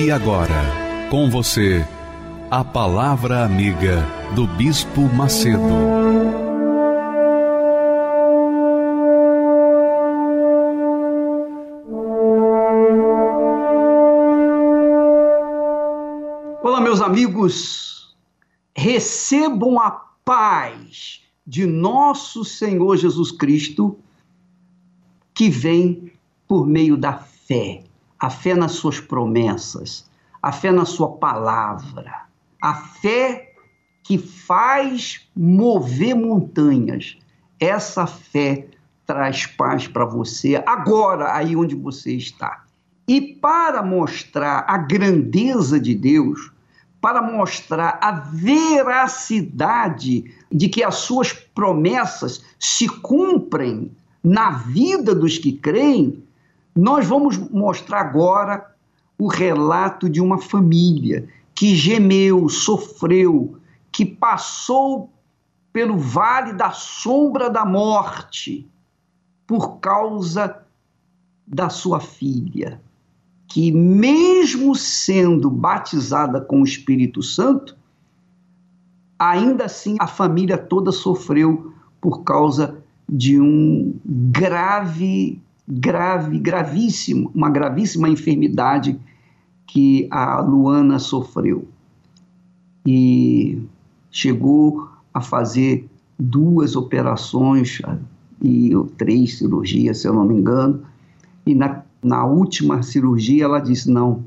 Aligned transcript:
E 0.00 0.12
agora, 0.12 0.62
com 1.10 1.28
você, 1.28 1.84
a 2.48 2.62
Palavra 2.62 3.44
Amiga 3.44 4.06
do 4.32 4.46
Bispo 4.46 5.00
Macedo. 5.12 5.58
Olá, 16.62 16.80
meus 16.80 17.00
amigos, 17.00 18.16
recebam 18.76 19.80
a 19.80 19.90
paz 20.24 21.22
de 21.44 21.66
nosso 21.66 22.44
Senhor 22.44 22.96
Jesus 22.96 23.32
Cristo, 23.32 23.98
que 25.34 25.50
vem 25.50 26.12
por 26.46 26.68
meio 26.68 26.96
da 26.96 27.14
fé, 27.14 27.82
a 28.18 28.30
fé 28.30 28.54
nas 28.54 28.72
suas 28.72 29.00
promessas, 29.00 30.08
a 30.42 30.52
fé 30.52 30.72
na 30.72 30.84
sua 30.84 31.08
palavra 31.08 32.28
a 32.60 32.74
fé 32.74 33.52
que 34.02 34.18
faz 34.18 35.28
mover 35.36 36.14
montanhas. 36.14 37.16
Essa 37.60 38.06
fé 38.06 38.68
traz 39.06 39.46
paz 39.46 39.88
para 39.88 40.04
você 40.04 40.62
agora, 40.66 41.34
aí 41.34 41.56
onde 41.56 41.74
você 41.74 42.12
está. 42.12 42.64
E 43.06 43.20
para 43.20 43.82
mostrar 43.82 44.64
a 44.68 44.76
grandeza 44.76 45.80
de 45.80 45.94
Deus, 45.94 46.52
para 47.00 47.22
mostrar 47.22 47.98
a 48.02 48.10
veracidade 48.12 49.54
de 50.50 50.68
que 50.68 50.82
as 50.82 50.96
suas 50.96 51.32
promessas 51.32 52.44
se 52.58 52.88
cumprem 52.88 53.92
na 54.22 54.50
vida 54.50 55.14
dos 55.14 55.38
que 55.38 55.52
creem, 55.52 56.22
nós 56.80 57.08
vamos 57.08 57.36
mostrar 57.50 58.02
agora 58.02 58.72
o 59.18 59.26
relato 59.26 60.08
de 60.08 60.20
uma 60.20 60.38
família 60.38 61.28
que 61.52 61.74
gemeu, 61.74 62.48
sofreu, 62.48 63.58
que 63.90 64.06
passou 64.06 65.10
pelo 65.72 65.98
vale 65.98 66.52
da 66.52 66.70
sombra 66.70 67.50
da 67.50 67.64
morte 67.64 68.70
por 69.44 69.80
causa 69.80 70.64
da 71.44 71.68
sua 71.68 71.98
filha, 71.98 72.80
que, 73.48 73.72
mesmo 73.72 74.76
sendo 74.76 75.50
batizada 75.50 76.40
com 76.40 76.60
o 76.60 76.64
Espírito 76.64 77.24
Santo, 77.24 77.76
ainda 79.18 79.64
assim 79.64 79.96
a 79.98 80.06
família 80.06 80.56
toda 80.56 80.92
sofreu 80.92 81.74
por 82.00 82.22
causa 82.22 82.80
de 83.08 83.40
um 83.40 83.98
grave, 84.04 85.42
grave, 85.68 86.38
gravíssimo, 86.38 87.30
uma 87.34 87.50
gravíssima 87.50 88.08
enfermidade 88.08 88.98
que 89.66 90.08
a 90.10 90.40
Luana 90.40 90.98
sofreu. 90.98 91.68
E 92.86 93.60
chegou 94.10 94.88
a 95.12 95.20
fazer 95.20 95.86
duas 96.18 96.74
operações 96.74 97.82
e 98.42 98.70
três 98.96 99.36
cirurgias, 99.36 99.98
se 99.98 100.08
eu 100.08 100.14
não 100.14 100.24
me 100.24 100.34
engano. 100.34 100.82
E 101.44 101.54
na, 101.54 101.82
na 102.02 102.24
última 102.24 102.82
cirurgia 102.82 103.44
ela 103.44 103.60
disse: 103.60 103.90
não, 103.90 104.24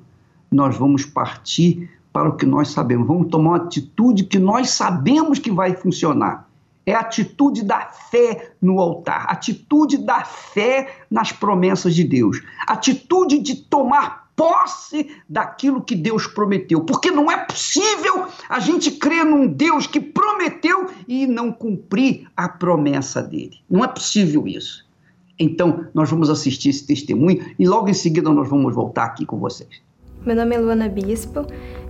nós 0.52 0.78
vamos 0.78 1.06
partir 1.06 1.90
para 2.14 2.30
o 2.30 2.36
que 2.36 2.46
nós 2.46 2.68
sabemos, 2.68 3.08
vamos 3.08 3.30
tomar 3.30 3.52
uma 3.52 3.58
atitude 3.58 4.26
que 4.26 4.38
nós 4.38 4.70
sabemos 4.70 5.40
que 5.40 5.50
vai 5.50 5.74
funcionar. 5.74 6.48
É 6.86 6.94
a 6.94 7.02
atitude 7.02 7.64
da 7.64 7.82
fé 7.82 8.54
no 8.62 8.80
altar, 8.80 9.26
atitude 9.30 9.98
da 10.00 10.24
fé 10.24 11.02
nas 11.10 11.32
promessas 11.32 11.94
de 11.94 12.04
Deus, 12.04 12.42
atitude 12.68 13.38
de 13.40 13.56
tomar 13.56 14.32
posse 14.36 15.16
daquilo 15.30 15.84
que 15.84 15.96
Deus 15.96 16.26
prometeu. 16.26 16.82
Porque 16.82 17.12
não 17.12 17.32
é 17.32 17.38
possível 17.38 18.26
a 18.50 18.60
gente 18.60 18.92
crer 18.92 19.24
num 19.24 19.48
Deus 19.48 19.86
que 19.86 20.00
prometeu 20.00 20.90
e 21.08 21.28
não 21.28 21.52
cumprir 21.52 22.28
a 22.36 22.50
promessa 22.50 23.22
dele. 23.22 23.60
Não 23.70 23.84
é 23.84 23.88
possível 23.88 24.48
isso. 24.48 24.90
Então, 25.38 25.86
nós 25.94 26.10
vamos 26.10 26.30
assistir 26.30 26.70
esse 26.70 26.86
testemunho 26.86 27.54
e 27.58 27.68
logo 27.68 27.90
em 27.90 27.94
seguida 27.94 28.32
nós 28.32 28.50
vamos 28.50 28.74
voltar 28.74 29.06
aqui 29.06 29.26
com 29.26 29.38
vocês. 29.38 29.82
Meu 30.24 30.36
nome 30.36 30.56
é 30.56 30.60
Luana 30.60 30.88
Bispo. 30.88 31.48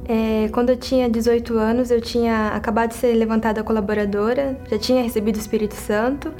É, 0.07 0.47
quando 0.53 0.69
eu 0.69 0.77
tinha 0.77 1.09
18 1.09 1.57
anos, 1.57 1.91
eu 1.91 1.99
tinha 1.99 2.47
acabado 2.55 2.91
de 2.91 2.95
ser 2.95 3.13
levantada 3.13 3.61
colaboradora, 3.61 4.57
já 4.69 4.79
tinha 4.79 5.03
recebido 5.03 5.35
o 5.35 5.39
Espírito 5.39 5.75
Santo. 5.75 6.33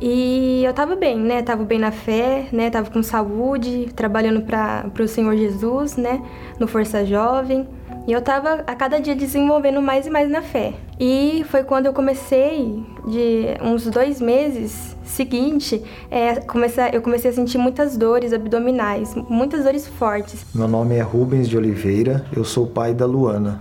E 0.00 0.62
eu 0.64 0.72
tava 0.72 0.94
bem, 0.94 1.18
né? 1.18 1.42
Tava 1.42 1.64
bem 1.64 1.80
na 1.80 1.90
fé, 1.90 2.46
né? 2.52 2.70
Tava 2.70 2.88
com 2.88 3.02
saúde, 3.02 3.88
trabalhando 3.96 4.42
para 4.42 4.88
o 5.00 5.08
Senhor 5.08 5.36
Jesus, 5.36 5.96
né? 5.96 6.22
No 6.56 6.68
Força 6.68 7.04
Jovem. 7.04 7.66
E 8.08 8.12
eu 8.12 8.22
tava 8.22 8.64
a 8.66 8.74
cada 8.74 8.98
dia 8.98 9.14
desenvolvendo 9.14 9.82
mais 9.82 10.06
e 10.06 10.10
mais 10.10 10.30
na 10.30 10.40
fé. 10.40 10.72
E 10.98 11.44
foi 11.50 11.62
quando 11.62 11.84
eu 11.84 11.92
comecei, 11.92 12.82
de 13.06 13.48
uns 13.62 13.84
dois 13.84 14.18
meses 14.18 14.96
seguinte, 15.04 15.84
é, 16.10 16.36
comecei, 16.36 16.84
eu 16.94 17.02
comecei 17.02 17.30
a 17.30 17.34
sentir 17.34 17.58
muitas 17.58 17.98
dores 17.98 18.32
abdominais, 18.32 19.14
muitas 19.28 19.64
dores 19.64 19.86
fortes. 19.86 20.46
Meu 20.54 20.66
nome 20.66 20.94
é 20.94 21.02
Rubens 21.02 21.46
de 21.50 21.58
Oliveira, 21.58 22.24
eu 22.34 22.44
sou 22.44 22.66
pai 22.66 22.94
da 22.94 23.04
Luana. 23.04 23.60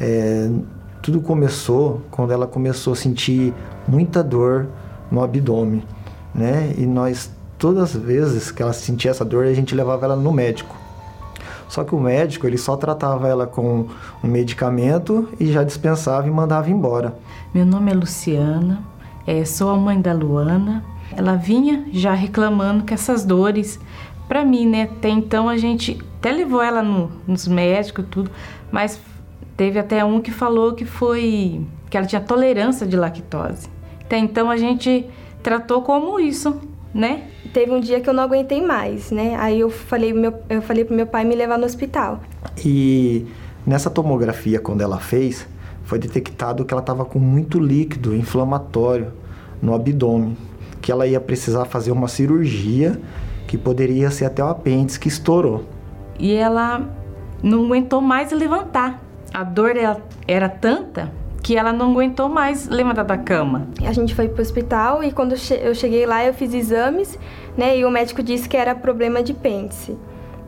É, 0.00 0.48
tudo 1.02 1.20
começou 1.20 2.00
quando 2.10 2.32
ela 2.32 2.46
começou 2.46 2.94
a 2.94 2.96
sentir 2.96 3.52
muita 3.86 4.22
dor 4.22 4.66
no 5.10 5.22
abdômen, 5.22 5.84
né? 6.34 6.72
E 6.78 6.86
nós 6.86 7.30
todas 7.58 7.94
as 7.94 8.02
vezes 8.02 8.50
que 8.50 8.62
ela 8.62 8.72
sentia 8.72 9.10
essa 9.10 9.26
dor, 9.26 9.44
a 9.44 9.52
gente 9.52 9.74
levava 9.74 10.06
ela 10.06 10.16
no 10.16 10.32
médico. 10.32 10.77
Só 11.68 11.84
que 11.84 11.94
o 11.94 12.00
médico, 12.00 12.46
ele 12.46 12.58
só 12.58 12.76
tratava 12.76 13.28
ela 13.28 13.46
com 13.46 13.86
um 14.24 14.28
medicamento 14.28 15.28
e 15.38 15.52
já 15.52 15.62
dispensava 15.62 16.26
e 16.26 16.30
mandava 16.30 16.70
embora. 16.70 17.16
Meu 17.54 17.66
nome 17.66 17.90
é 17.90 17.94
Luciana, 17.94 18.82
é, 19.26 19.44
sou 19.44 19.70
a 19.70 19.76
mãe 19.76 20.00
da 20.00 20.12
Luana. 20.12 20.84
Ela 21.14 21.36
vinha 21.36 21.84
já 21.92 22.12
reclamando 22.12 22.84
que 22.84 22.94
essas 22.94 23.24
dores, 23.24 23.78
para 24.26 24.44
mim, 24.44 24.66
né? 24.66 24.82
Até 24.82 25.08
então 25.08 25.48
a 25.48 25.56
gente 25.56 25.98
até 26.18 26.32
levou 26.32 26.62
ela 26.62 26.82
no, 26.82 27.10
nos 27.26 27.46
médicos 27.46 28.04
tudo, 28.10 28.30
mas 28.72 29.00
teve 29.56 29.78
até 29.78 30.04
um 30.04 30.20
que 30.20 30.30
falou 30.30 30.72
que 30.72 30.84
foi 30.84 31.66
que 31.90 31.96
ela 31.96 32.06
tinha 32.06 32.20
tolerância 32.20 32.86
de 32.86 32.96
lactose. 32.96 33.68
Até 34.00 34.18
então 34.18 34.50
a 34.50 34.56
gente 34.56 35.06
tratou 35.42 35.82
como 35.82 36.18
isso, 36.18 36.60
né? 36.98 37.22
Teve 37.52 37.70
um 37.70 37.78
dia 37.78 38.00
que 38.00 38.10
eu 38.10 38.12
não 38.12 38.24
aguentei 38.24 38.60
mais, 38.60 39.12
né? 39.12 39.36
Aí 39.38 39.60
eu 39.60 39.70
falei, 39.70 40.12
meu, 40.12 40.34
eu 40.50 40.60
falei 40.60 40.84
pro 40.84 40.96
meu 40.96 41.06
pai 41.06 41.24
me 41.24 41.36
levar 41.36 41.56
no 41.56 41.64
hospital. 41.64 42.20
E 42.62 43.24
nessa 43.64 43.88
tomografia, 43.88 44.58
quando 44.58 44.80
ela 44.80 44.98
fez, 44.98 45.46
foi 45.84 46.00
detectado 46.00 46.64
que 46.64 46.74
ela 46.74 46.80
estava 46.80 47.04
com 47.04 47.20
muito 47.20 47.60
líquido 47.60 48.16
inflamatório 48.16 49.12
no 49.62 49.74
abdômen, 49.74 50.36
que 50.82 50.90
ela 50.90 51.06
ia 51.06 51.20
precisar 51.20 51.66
fazer 51.66 51.92
uma 51.92 52.08
cirurgia 52.08 53.00
que 53.46 53.56
poderia 53.56 54.10
ser 54.10 54.24
até 54.24 54.42
o 54.42 54.48
apêndice 54.48 54.98
que 54.98 55.06
estourou. 55.06 55.64
E 56.18 56.34
ela 56.34 56.82
não 57.40 57.64
aguentou 57.66 58.00
mais 58.00 58.32
levantar. 58.32 59.00
A 59.32 59.44
dor 59.44 59.76
era, 59.76 60.02
era 60.26 60.48
tanta 60.48 61.12
que 61.42 61.56
ela 61.56 61.72
não 61.72 61.92
aguentou 61.92 62.28
mais 62.28 62.68
levantar 62.68 63.04
da 63.04 63.16
cama. 63.16 63.68
A 63.86 63.92
gente 63.92 64.14
foi 64.14 64.28
pro 64.28 64.42
hospital 64.42 65.02
e 65.02 65.12
quando 65.12 65.34
eu 65.60 65.74
cheguei 65.74 66.04
lá 66.04 66.24
eu 66.24 66.34
fiz 66.34 66.52
exames, 66.52 67.18
né, 67.56 67.78
e 67.78 67.84
o 67.84 67.90
médico 67.90 68.22
disse 68.22 68.48
que 68.48 68.56
era 68.56 68.74
problema 68.74 69.22
de 69.22 69.32
pêndice, 69.32 69.96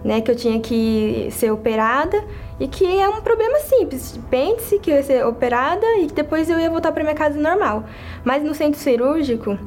né, 0.04 0.20
que 0.20 0.30
eu 0.30 0.36
tinha 0.36 0.58
que 0.60 1.28
ser 1.30 1.50
operada 1.50 2.22
e 2.58 2.66
que 2.68 2.84
é 2.84 3.08
um 3.08 3.20
problema 3.20 3.58
simples, 3.60 4.18
pêndice, 4.30 4.78
que 4.78 4.90
eu 4.90 4.96
ia 4.96 5.02
ser 5.02 5.26
operada 5.26 5.86
e 5.98 6.06
depois 6.06 6.50
eu 6.50 6.58
ia 6.58 6.68
voltar 6.68 6.92
para 6.92 7.02
minha 7.02 7.14
casa 7.14 7.38
normal. 7.40 7.84
Mas 8.24 8.42
no 8.42 8.54
centro 8.54 8.78
cirúrgico, 8.78 9.58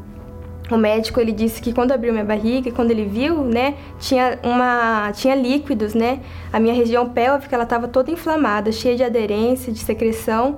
o 0.71 0.77
médico 0.77 1.19
ele 1.19 1.31
disse 1.31 1.61
que 1.61 1.73
quando 1.73 1.91
abriu 1.91 2.13
minha 2.13 2.23
barriga, 2.23 2.71
quando 2.71 2.91
ele 2.91 3.05
viu, 3.05 3.43
né, 3.43 3.75
tinha 3.99 4.39
uma 4.43 5.11
tinha 5.13 5.35
líquidos, 5.35 5.93
né? 5.93 6.19
A 6.51 6.59
minha 6.59 6.73
região 6.73 7.09
pélvica 7.09 7.55
ela 7.55 7.63
estava 7.63 7.87
toda 7.87 8.09
inflamada, 8.11 8.71
cheia 8.71 8.95
de 8.95 9.03
aderência, 9.03 9.73
de 9.73 9.79
secreção. 9.79 10.57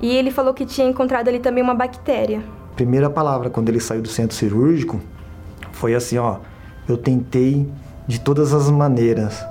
E 0.00 0.14
ele 0.14 0.30
falou 0.30 0.54
que 0.54 0.64
tinha 0.64 0.88
encontrado 0.88 1.28
ali 1.28 1.38
também 1.38 1.62
uma 1.62 1.74
bactéria. 1.74 2.42
Primeira 2.76 3.10
palavra 3.10 3.50
quando 3.50 3.68
ele 3.68 3.80
saiu 3.80 4.02
do 4.02 4.08
centro 4.08 4.36
cirúrgico 4.36 5.00
foi 5.72 5.94
assim, 5.94 6.18
ó, 6.18 6.36
eu 6.88 6.96
tentei 6.96 7.68
de 8.06 8.20
todas 8.20 8.54
as 8.54 8.70
maneiras. 8.70 9.44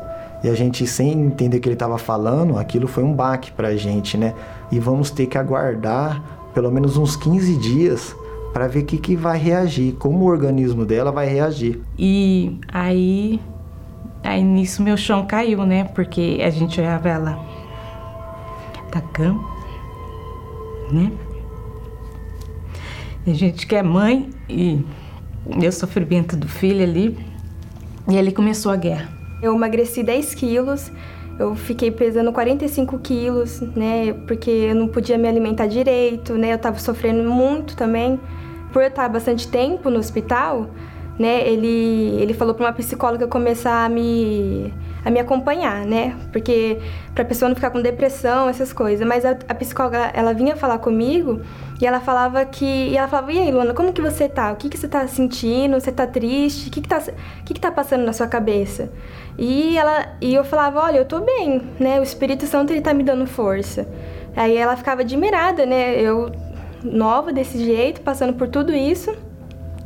E 0.44 0.50
a 0.50 0.54
gente, 0.54 0.86
sem 0.86 1.12
entender 1.12 1.58
o 1.58 1.60
que 1.60 1.68
ele 1.68 1.74
estava 1.74 1.98
falando, 1.98 2.58
aquilo 2.58 2.88
foi 2.88 3.04
um 3.04 3.14
baque 3.14 3.52
para 3.52 3.70
a 3.70 3.76
gente, 3.76 4.18
né? 4.18 4.34
E 4.72 4.80
vamos 4.80 5.10
ter 5.10 5.26
que 5.26 5.38
aguardar 5.38 6.22
pelo 6.54 6.72
menos 6.72 6.98
uns 6.98 7.16
15 7.16 7.58
dias 7.58 8.16
para 8.54 8.68
ver 8.68 8.80
o 8.80 8.86
que, 8.86 8.98
que 8.98 9.16
vai 9.16 9.38
reagir, 9.38 9.94
como 9.94 10.26
o 10.26 10.28
organismo 10.28 10.86
dela 10.86 11.12
vai 11.12 11.28
reagir. 11.28 11.80
E 11.98 12.60
aí, 12.72 13.40
aí 14.24 14.44
nisso 14.44 14.82
meu 14.82 14.98
chão 14.98 15.26
caiu, 15.26 15.66
né? 15.66 15.84
Porque 15.84 16.40
a 16.44 16.50
gente 16.50 16.80
olhava 16.80 17.10
ela 17.10 17.40
da 18.92 19.02
cama, 19.02 19.44
né? 20.92 21.12
A 23.26 23.34
gente 23.34 23.68
que 23.68 23.76
é 23.76 23.84
mãe 23.84 24.30
e 24.50 24.84
eu 25.62 25.72
sofrimento 25.72 26.36
do 26.36 26.48
filho 26.48 26.84
ali, 26.84 27.18
e 28.10 28.16
ele 28.16 28.32
começou 28.32 28.72
a 28.72 28.76
guerra. 28.76 29.10
Eu 29.42 29.54
emagreci 29.54 30.02
10 30.02 30.34
quilos, 30.34 30.92
eu 31.38 31.56
fiquei 31.56 31.92
pesando 31.92 32.32
45 32.32 32.98
quilos, 33.00 33.62
né? 33.76 34.14
Porque 34.28 34.50
eu 34.50 34.76
não 34.76 34.88
podia 34.88 35.18
me 35.18 35.28
alimentar 35.28 35.68
direito, 35.68 36.34
né? 36.34 36.54
Eu 36.54 36.58
tava 36.58 36.80
sofrendo 36.80 37.30
muito 37.30 37.76
também. 37.76 38.20
Por 38.74 38.82
eu 38.82 38.88
estar 38.88 39.08
bastante 39.08 39.48
tempo 39.48 39.90
no 39.90 40.00
hospital, 40.00 40.70
né? 41.20 41.48
Ele, 41.48 42.18
ele 42.20 42.34
falou 42.34 42.56
para 42.56 42.66
uma 42.66 42.74
psicóloga 42.74 43.28
começar 43.28 43.86
a 43.86 43.90
me, 43.90 44.74
a 45.08 45.10
me 45.10 45.22
acompanhar, 45.22 45.86
né? 45.86 46.18
Porque 46.34 46.80
para 47.16 47.24
a 47.24 47.26
pessoa 47.26 47.48
não 47.48 47.56
ficar 47.56 47.70
com 47.70 47.82
depressão, 47.82 48.50
essas 48.50 48.74
coisas. 48.74 49.08
Mas 49.08 49.24
a, 49.24 49.38
a 49.48 49.56
psicóloga, 49.56 50.12
ela 50.14 50.34
vinha 50.34 50.58
falar 50.58 50.80
comigo 50.80 51.40
e 51.80 51.88
ela 51.88 52.02
falava 52.02 52.44
que. 52.44 52.66
E 52.66 52.98
ela 52.98 53.08
falava, 53.08 53.32
e 53.32 53.40
aí, 53.40 53.50
Luana, 53.50 53.74
como 53.74 53.94
que 53.94 54.02
você 54.02 54.28
tá? 54.28 54.52
O 54.52 54.58
que, 54.58 54.68
que 54.68 54.78
você 54.78 54.86
tá 54.86 55.08
sentindo? 55.08 55.80
Você 55.80 55.94
tá 55.94 56.06
triste? 56.06 56.68
O 56.68 56.72
que, 56.72 56.82
que, 56.82 56.90
tá, 56.90 56.98
o 56.98 57.44
que, 57.46 57.54
que 57.54 57.60
tá 57.60 57.72
passando 57.72 58.04
na 58.04 58.12
sua 58.12 58.28
cabeça? 58.28 58.92
E, 59.38 59.78
ela, 59.78 60.18
e 60.20 60.36
eu 60.36 60.44
falava, 60.44 60.82
olha, 60.82 60.98
eu 60.98 61.06
tô 61.06 61.22
bem, 61.22 61.62
né? 61.80 62.02
O 62.02 62.04
Espírito 62.04 62.46
Santo, 62.46 62.74
ele 62.74 62.82
tá 62.82 62.94
me 62.94 63.04
dando 63.04 63.26
força. 63.26 63.88
Aí 64.36 64.58
ela 64.58 64.76
ficava 64.76 65.02
admirada, 65.04 65.66
né? 65.66 66.02
Eu, 66.02 66.30
nova 66.84 67.32
desse 67.32 67.64
jeito, 67.64 68.02
passando 68.02 68.34
por 68.34 68.50
tudo 68.50 68.74
isso, 68.76 69.16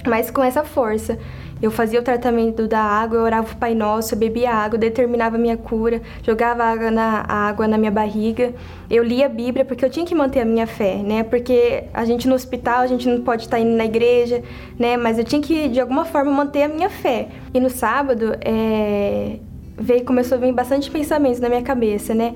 mas 0.07 0.31
com 0.31 0.43
essa 0.43 0.63
força. 0.63 1.19
Eu 1.61 1.69
fazia 1.69 1.99
o 1.99 2.03
tratamento 2.03 2.67
da 2.67 2.79
água, 2.79 3.17
eu 3.17 3.23
orava 3.23 3.51
o 3.51 3.55
Pai 3.55 3.75
Nosso, 3.75 4.15
eu 4.15 4.17
bebia 4.17 4.51
água, 4.51 4.79
determinava 4.79 5.35
a 5.35 5.39
minha 5.39 5.55
cura, 5.55 6.01
jogava 6.23 6.63
água 6.63 6.89
na, 6.89 7.23
água 7.27 7.67
na 7.67 7.77
minha 7.77 7.91
barriga. 7.91 8.53
Eu 8.89 9.03
lia 9.03 9.27
a 9.27 9.29
Bíblia 9.29 9.63
porque 9.63 9.85
eu 9.85 9.89
tinha 9.89 10.05
que 10.05 10.15
manter 10.15 10.41
a 10.41 10.45
minha 10.45 10.65
fé, 10.65 10.95
né? 10.97 11.23
Porque 11.23 11.83
a 11.93 12.03
gente 12.03 12.27
no 12.27 12.33
hospital, 12.33 12.81
a 12.81 12.87
gente 12.87 13.07
não 13.07 13.21
pode 13.21 13.43
estar 13.43 13.59
indo 13.59 13.75
na 13.75 13.85
igreja, 13.85 14.41
né? 14.77 14.97
Mas 14.97 15.19
eu 15.19 15.23
tinha 15.23 15.41
que, 15.41 15.67
de 15.67 15.79
alguma 15.79 16.03
forma, 16.03 16.31
manter 16.31 16.63
a 16.63 16.67
minha 16.67 16.89
fé. 16.89 17.27
E 17.53 17.59
no 17.59 17.69
sábado, 17.69 18.35
é... 18.41 19.37
veio, 19.77 20.03
começou 20.03 20.39
a 20.39 20.41
vir 20.41 20.51
bastante 20.51 20.89
pensamentos 20.89 21.39
na 21.39 21.47
minha 21.47 21.61
cabeça, 21.61 22.15
né? 22.15 22.33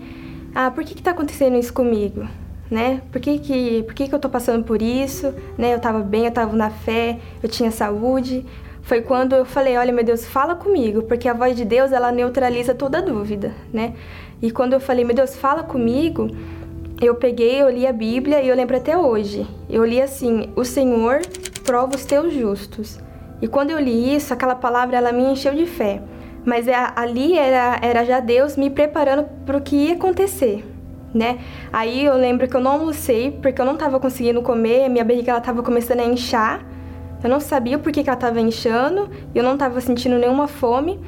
Ah, 0.54 0.70
por 0.70 0.84
que 0.84 0.94
que 0.94 1.02
tá 1.02 1.12
acontecendo 1.12 1.58
isso 1.58 1.74
comigo? 1.74 2.28
Né? 2.70 3.02
Por 3.12 3.22
que 3.22 3.38
que, 3.38 3.84
por 3.84 3.94
que 3.94 4.08
que 4.08 4.16
eu 4.16 4.20
tô 4.20 4.30
passando 4.30 4.64
por 4.64 4.82
isso? 4.82 5.34
Né? 5.58 5.74
Eu 5.74 5.80
tava 5.80 6.00
bem, 6.00 6.26
eu 6.26 6.32
tava 6.32 6.56
na 6.56 6.70
fé, 6.70 7.20
eu 7.44 7.48
tinha 7.48 7.70
saúde, 7.70 8.44
foi 8.86 9.02
quando 9.02 9.34
eu 9.34 9.44
falei, 9.46 9.78
olha, 9.78 9.92
meu 9.92 10.04
Deus, 10.04 10.26
fala 10.26 10.54
comigo, 10.54 11.02
porque 11.04 11.28
a 11.28 11.34
voz 11.34 11.56
de 11.58 11.66
Deus, 11.66 11.92
ela 11.92 12.12
neutraliza 12.12 12.76
toda 12.76 13.02
dúvida, 13.02 13.52
né? 13.74 13.96
E 14.40 14.52
quando 14.52 14.74
eu 14.74 14.80
falei, 14.80 15.04
meu 15.04 15.16
Deus, 15.16 15.36
fala 15.36 15.64
comigo, 15.64 16.30
eu 17.02 17.16
peguei, 17.16 17.64
eu 17.64 17.70
li 17.70 17.88
a 17.88 17.92
Bíblia 17.92 18.44
e 18.44 18.48
eu 18.48 18.56
lembro 18.56 18.78
até 18.78 18.96
hoje. 18.96 19.46
Eu 19.68 19.84
li 19.84 20.00
assim: 20.00 20.52
"O 20.56 20.64
Senhor 20.64 21.22
prova 21.64 21.96
os 21.96 22.06
teus 22.06 22.32
justos". 22.32 23.00
E 23.42 23.48
quando 23.48 23.72
eu 23.72 23.80
li 23.80 24.16
isso, 24.16 24.32
aquela 24.32 24.56
palavra 24.56 24.98
ela 24.98 25.12
me 25.12 25.24
encheu 25.24 25.56
de 25.56 25.66
fé. 25.66 26.02
Mas 26.46 26.68
é, 26.68 26.76
ali 26.96 27.36
era, 27.38 27.80
era 27.82 28.06
já 28.06 28.20
Deus 28.20 28.56
me 28.56 28.70
preparando 28.70 29.26
para 29.48 29.58
o 29.58 29.62
que 29.62 29.76
ia 29.76 29.94
acontecer, 29.94 30.64
né? 31.12 31.40
Aí 31.74 32.06
eu 32.06 32.16
lembro 32.16 32.48
que 32.48 32.56
eu 32.56 32.62
não 32.62 32.74
almocei 32.74 33.32
porque 33.32 33.60
eu 33.60 33.66
não 33.66 33.74
estava 33.74 34.00
conseguindo 34.00 34.44
comer, 34.44 34.90
minha 34.90 35.04
barriga 35.04 35.32
ela 35.32 35.40
estava 35.40 35.64
começando 35.64 36.02
a 36.02 36.06
inchar. 36.06 36.75
Eu 37.26 37.30
não 37.32 37.40
sabia 37.40 37.80
por 37.80 37.92
que, 37.92 38.04
que 38.04 38.10
ela 38.10 38.16
estava 38.16 38.40
inchando, 38.40 39.10
eu 39.34 39.42
não 39.42 39.54
estava 39.54 39.82
sentindo 39.82 40.16
nenhuma 40.20 40.48
fome. 40.48 41.00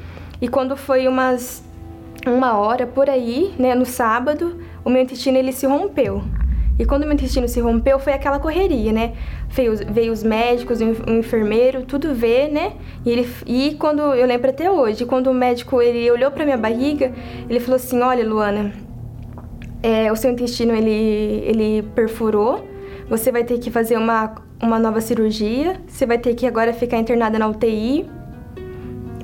E 0.42 0.48
quando 0.48 0.76
foi 0.76 1.08
umas 1.08 1.64
uma 2.26 2.58
hora 2.58 2.88
por 2.88 3.08
aí, 3.08 3.54
né, 3.60 3.76
no 3.76 3.86
sábado, 3.86 4.58
o 4.84 4.90
meu 4.90 5.04
intestino 5.04 5.38
ele 5.38 5.52
se 5.52 5.68
rompeu. 5.68 6.24
E 6.80 6.86
quando 6.88 7.04
o 7.04 7.06
meu 7.06 7.14
intestino 7.14 7.48
se 7.48 7.60
rompeu, 7.60 8.00
foi 8.00 8.14
aquela 8.14 8.40
correria, 8.40 8.92
né? 8.92 9.14
Veio, 9.48 9.76
veio 9.92 10.12
os 10.12 10.24
médicos, 10.24 10.80
o 10.82 11.12
enfermeiro, 11.12 11.84
tudo 11.86 12.16
ver, 12.16 12.52
né? 12.52 12.74
E, 13.06 13.12
ele, 13.12 13.30
e 13.46 13.76
quando, 13.76 14.02
eu 14.02 14.26
lembro 14.26 14.50
até 14.50 14.72
hoje, 14.72 15.06
quando 15.06 15.28
o 15.28 15.34
médico 15.36 15.80
ele 15.84 16.10
olhou 16.10 16.32
para 16.32 16.44
minha 16.46 16.58
barriga, 16.58 17.14
ele 17.48 17.60
falou 17.60 17.76
assim: 17.76 18.02
Olha, 18.02 18.28
Luana, 18.28 18.74
é, 19.84 20.12
o 20.12 20.16
seu 20.16 20.32
intestino 20.32 20.74
ele, 20.74 21.44
ele 21.46 21.84
perfurou, 21.94 22.68
você 23.08 23.32
vai 23.32 23.44
ter 23.44 23.60
que 23.60 23.70
fazer 23.70 23.98
uma 23.98 24.47
uma 24.62 24.80
nova 24.80 25.02
cirurgia, 25.02 25.80
você 25.88 26.06
vai 26.06 26.18
ter 26.18 26.34
que 26.34 26.46
agora 26.46 26.74
ficar 26.74 26.98
internada 26.98 27.38
na 27.38 27.48
UTI, 27.48 28.10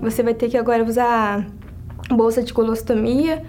você 0.01 0.21
vai 0.21 0.33
ter 0.33 0.49
que 0.49 0.57
agora 0.57 0.83
usar 0.83 1.47
bolsa 2.11 2.43
de 2.43 2.53
colostomia. 2.53 3.43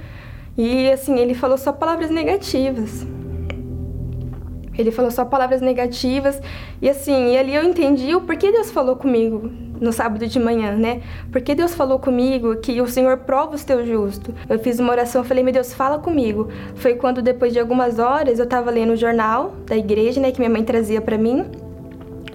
E 0.57 0.91
assim, 0.91 1.19
ele 1.19 1.35
falou 1.35 1.59
só 1.59 1.73
palavras 1.73 2.11
negativas. 2.11 3.05
Ele 4.77 4.91
falou 4.91 5.11
só 5.11 5.25
palavras 5.25 5.61
negativas. 5.61 6.41
E 6.81 6.89
assim, 6.89 7.33
e 7.33 7.39
ali 7.39 7.55
eu 7.55 7.65
entendi 7.65 8.15
o 8.15 8.21
porquê 8.21 8.51
Deus 8.53 8.71
falou 8.71 8.97
comigo 8.97 9.51
no 9.81 9.93
sábado 9.93 10.27
de 10.27 10.39
manhã, 10.39 10.77
né? 10.77 11.03
Porque 11.33 11.55
Deus 11.55 11.75
falou 11.75 11.99
comigo 11.99 12.57
que 12.57 12.81
o 12.81 12.87
Senhor 12.87 13.19
prova 13.19 13.57
os 13.57 13.65
teus 13.65 13.87
justos. 13.87 14.35
Eu 14.49 14.59
fiz 14.59 14.79
uma 14.79 14.93
oração, 14.93 15.25
falei, 15.25 15.43
meu 15.43 15.53
Deus, 15.53 15.75
fala 15.75 15.99
comigo. 15.99 16.49
Foi 16.77 16.95
quando 16.95 17.21
depois 17.21 17.53
de 17.53 17.59
algumas 17.59 17.99
horas 17.99 18.39
eu 18.39 18.47
tava 18.47 18.71
lendo 18.71 18.93
o 18.93 18.97
jornal 18.97 19.55
da 19.67 19.77
igreja, 19.77 20.21
né, 20.21 20.31
que 20.31 20.39
minha 20.39 20.51
mãe 20.51 20.63
trazia 20.63 21.01
para 21.01 21.19
mim. 21.19 21.64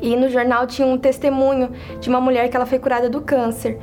E 0.01 0.15
no 0.15 0.29
jornal 0.29 0.65
tinha 0.67 0.87
um 0.87 0.97
testemunho 0.97 1.71
de 1.99 2.09
uma 2.09 2.21
mulher 2.21 2.49
que 2.49 2.55
ela 2.55 2.65
foi 2.65 2.79
curada 2.79 3.09
do 3.09 3.21
câncer. 3.21 3.79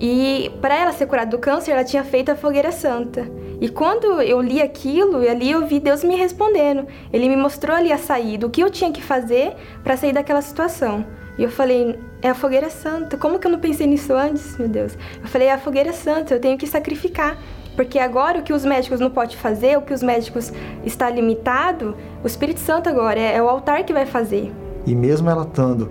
E 0.00 0.50
para 0.62 0.74
ela 0.74 0.92
ser 0.92 1.06
curada 1.06 1.30
do 1.30 1.38
câncer, 1.38 1.72
ela 1.72 1.84
tinha 1.84 2.02
feito 2.02 2.30
a 2.30 2.34
fogueira 2.34 2.72
santa. 2.72 3.30
E 3.60 3.68
quando 3.68 4.22
eu 4.22 4.40
li 4.40 4.62
aquilo, 4.62 5.18
ali 5.28 5.50
eu 5.50 5.66
vi 5.66 5.78
Deus 5.78 6.02
me 6.02 6.16
respondendo. 6.16 6.86
Ele 7.12 7.28
me 7.28 7.36
mostrou 7.36 7.76
ali 7.76 7.92
a 7.92 7.98
saída, 7.98 8.46
o 8.46 8.50
que 8.50 8.62
eu 8.62 8.70
tinha 8.70 8.90
que 8.90 9.02
fazer 9.02 9.52
para 9.84 9.98
sair 9.98 10.14
daquela 10.14 10.40
situação. 10.40 11.04
E 11.36 11.42
eu 11.42 11.50
falei, 11.50 11.98
é 12.22 12.30
a 12.30 12.34
fogueira 12.34 12.70
santa. 12.70 13.18
Como 13.18 13.38
que 13.38 13.46
eu 13.46 13.50
não 13.50 13.58
pensei 13.58 13.86
nisso 13.86 14.14
antes, 14.14 14.56
meu 14.56 14.68
Deus? 14.68 14.96
Eu 15.22 15.28
falei, 15.28 15.48
é 15.48 15.52
a 15.52 15.58
fogueira 15.58 15.92
santa, 15.92 16.34
eu 16.34 16.40
tenho 16.40 16.56
que 16.56 16.66
sacrificar. 16.66 17.36
Porque 17.76 17.98
agora 17.98 18.38
o 18.38 18.42
que 18.42 18.52
os 18.54 18.64
médicos 18.64 19.00
não 19.00 19.10
podem 19.10 19.36
fazer, 19.36 19.76
o 19.76 19.82
que 19.82 19.92
os 19.92 20.02
médicos 20.02 20.52
está 20.84 21.10
limitado, 21.10 21.96
o 22.24 22.26
Espírito 22.26 22.60
Santo 22.60 22.88
agora 22.88 23.20
é, 23.20 23.36
é 23.36 23.42
o 23.42 23.48
altar 23.48 23.84
que 23.84 23.92
vai 23.92 24.06
fazer. 24.06 24.50
E 24.86 24.94
mesmo 24.94 25.28
ela 25.28 25.42
estando 25.42 25.90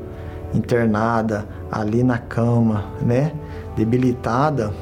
internada 0.53 1.47
ali 1.71 2.03
na 2.03 2.17
cama, 2.17 2.85
né, 3.01 3.33
debilitada, 3.75 4.73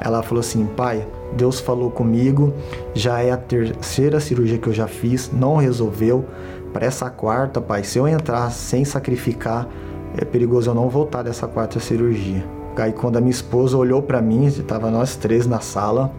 ela 0.00 0.22
falou 0.22 0.40
assim: 0.40 0.66
"Pai, 0.66 1.06
Deus 1.36 1.60
falou 1.60 1.90
comigo, 1.90 2.52
já 2.94 3.20
é 3.20 3.30
a 3.30 3.36
terceira 3.36 4.20
cirurgia 4.20 4.58
que 4.58 4.68
eu 4.68 4.72
já 4.72 4.86
fiz, 4.86 5.30
não 5.32 5.56
resolveu. 5.56 6.24
Para 6.72 6.86
essa 6.86 7.10
quarta, 7.10 7.60
pai, 7.60 7.84
se 7.84 7.98
eu 7.98 8.08
entrar 8.08 8.50
sem 8.50 8.84
sacrificar, 8.84 9.68
é 10.16 10.24
perigoso 10.24 10.70
eu 10.70 10.74
não 10.74 10.88
voltar 10.88 11.22
dessa 11.22 11.46
quarta 11.46 11.78
cirurgia." 11.78 12.44
Aí 12.76 12.92
quando 12.92 13.18
a 13.18 13.20
minha 13.20 13.30
esposa 13.30 13.76
olhou 13.76 14.02
para 14.02 14.20
mim, 14.22 14.46
estava 14.46 14.90
nós 14.90 15.14
três 15.14 15.46
na 15.46 15.60
sala, 15.60 16.10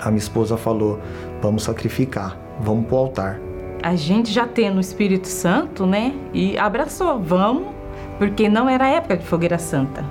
a 0.00 0.08
minha 0.08 0.18
esposa 0.18 0.56
falou: 0.56 0.98
"Vamos 1.42 1.64
sacrificar, 1.64 2.38
vamos 2.60 2.86
pro 2.86 2.96
altar." 2.96 3.49
A 3.82 3.94
gente 3.94 4.30
já 4.32 4.46
tendo 4.46 4.78
o 4.78 4.80
Espírito 4.80 5.28
Santo, 5.28 5.86
né? 5.86 6.14
E 6.32 6.56
abraçou, 6.58 7.18
vamos, 7.18 7.68
porque 8.18 8.48
não 8.48 8.68
era 8.68 8.88
época 8.88 9.16
de 9.16 9.24
fogueira 9.24 9.58
santa, 9.58 10.04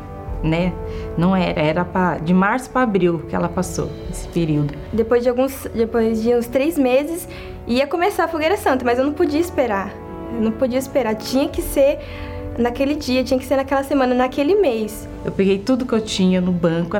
né? 0.43 0.73
Não 1.17 1.35
era, 1.35 1.61
era 1.61 1.85
pra, 1.85 2.17
de 2.17 2.33
março 2.33 2.69
para 2.69 2.81
abril 2.81 3.23
que 3.29 3.35
ela 3.35 3.49
passou 3.49 3.89
esse 4.09 4.27
período. 4.29 4.73
Depois 4.91 5.23
de 5.23 5.29
alguns, 5.29 5.67
depois 5.73 6.21
de 6.21 6.35
uns 6.35 6.47
três 6.47 6.77
meses 6.77 7.27
ia 7.67 7.85
começar 7.85 8.25
a 8.25 8.27
fogueira 8.27 8.57
santa, 8.57 8.83
mas 8.83 8.97
eu 8.97 9.05
não 9.05 9.13
podia 9.13 9.39
esperar. 9.39 9.93
Eu 10.33 10.41
não 10.41 10.51
podia 10.51 10.79
esperar, 10.79 11.15
tinha 11.15 11.47
que 11.47 11.61
ser 11.61 11.99
naquele 12.57 12.95
dia, 12.95 13.23
tinha 13.23 13.39
que 13.39 13.45
ser 13.45 13.55
naquela 13.55 13.83
semana, 13.83 14.13
naquele 14.13 14.55
mês. 14.55 15.07
Eu 15.23 15.31
peguei 15.31 15.59
tudo 15.59 15.85
que 15.85 15.93
eu 15.93 16.01
tinha 16.01 16.41
no 16.41 16.51
banco, 16.51 16.99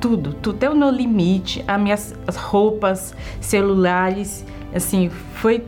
tudo, 0.00 0.34
tudo 0.34 0.56
até 0.56 0.68
o 0.68 0.76
meu 0.76 0.90
limite, 0.90 1.64
as 1.66 1.80
minhas 1.80 2.14
roupas, 2.36 3.14
celulares, 3.40 4.44
assim, 4.74 5.08
foi 5.08 5.64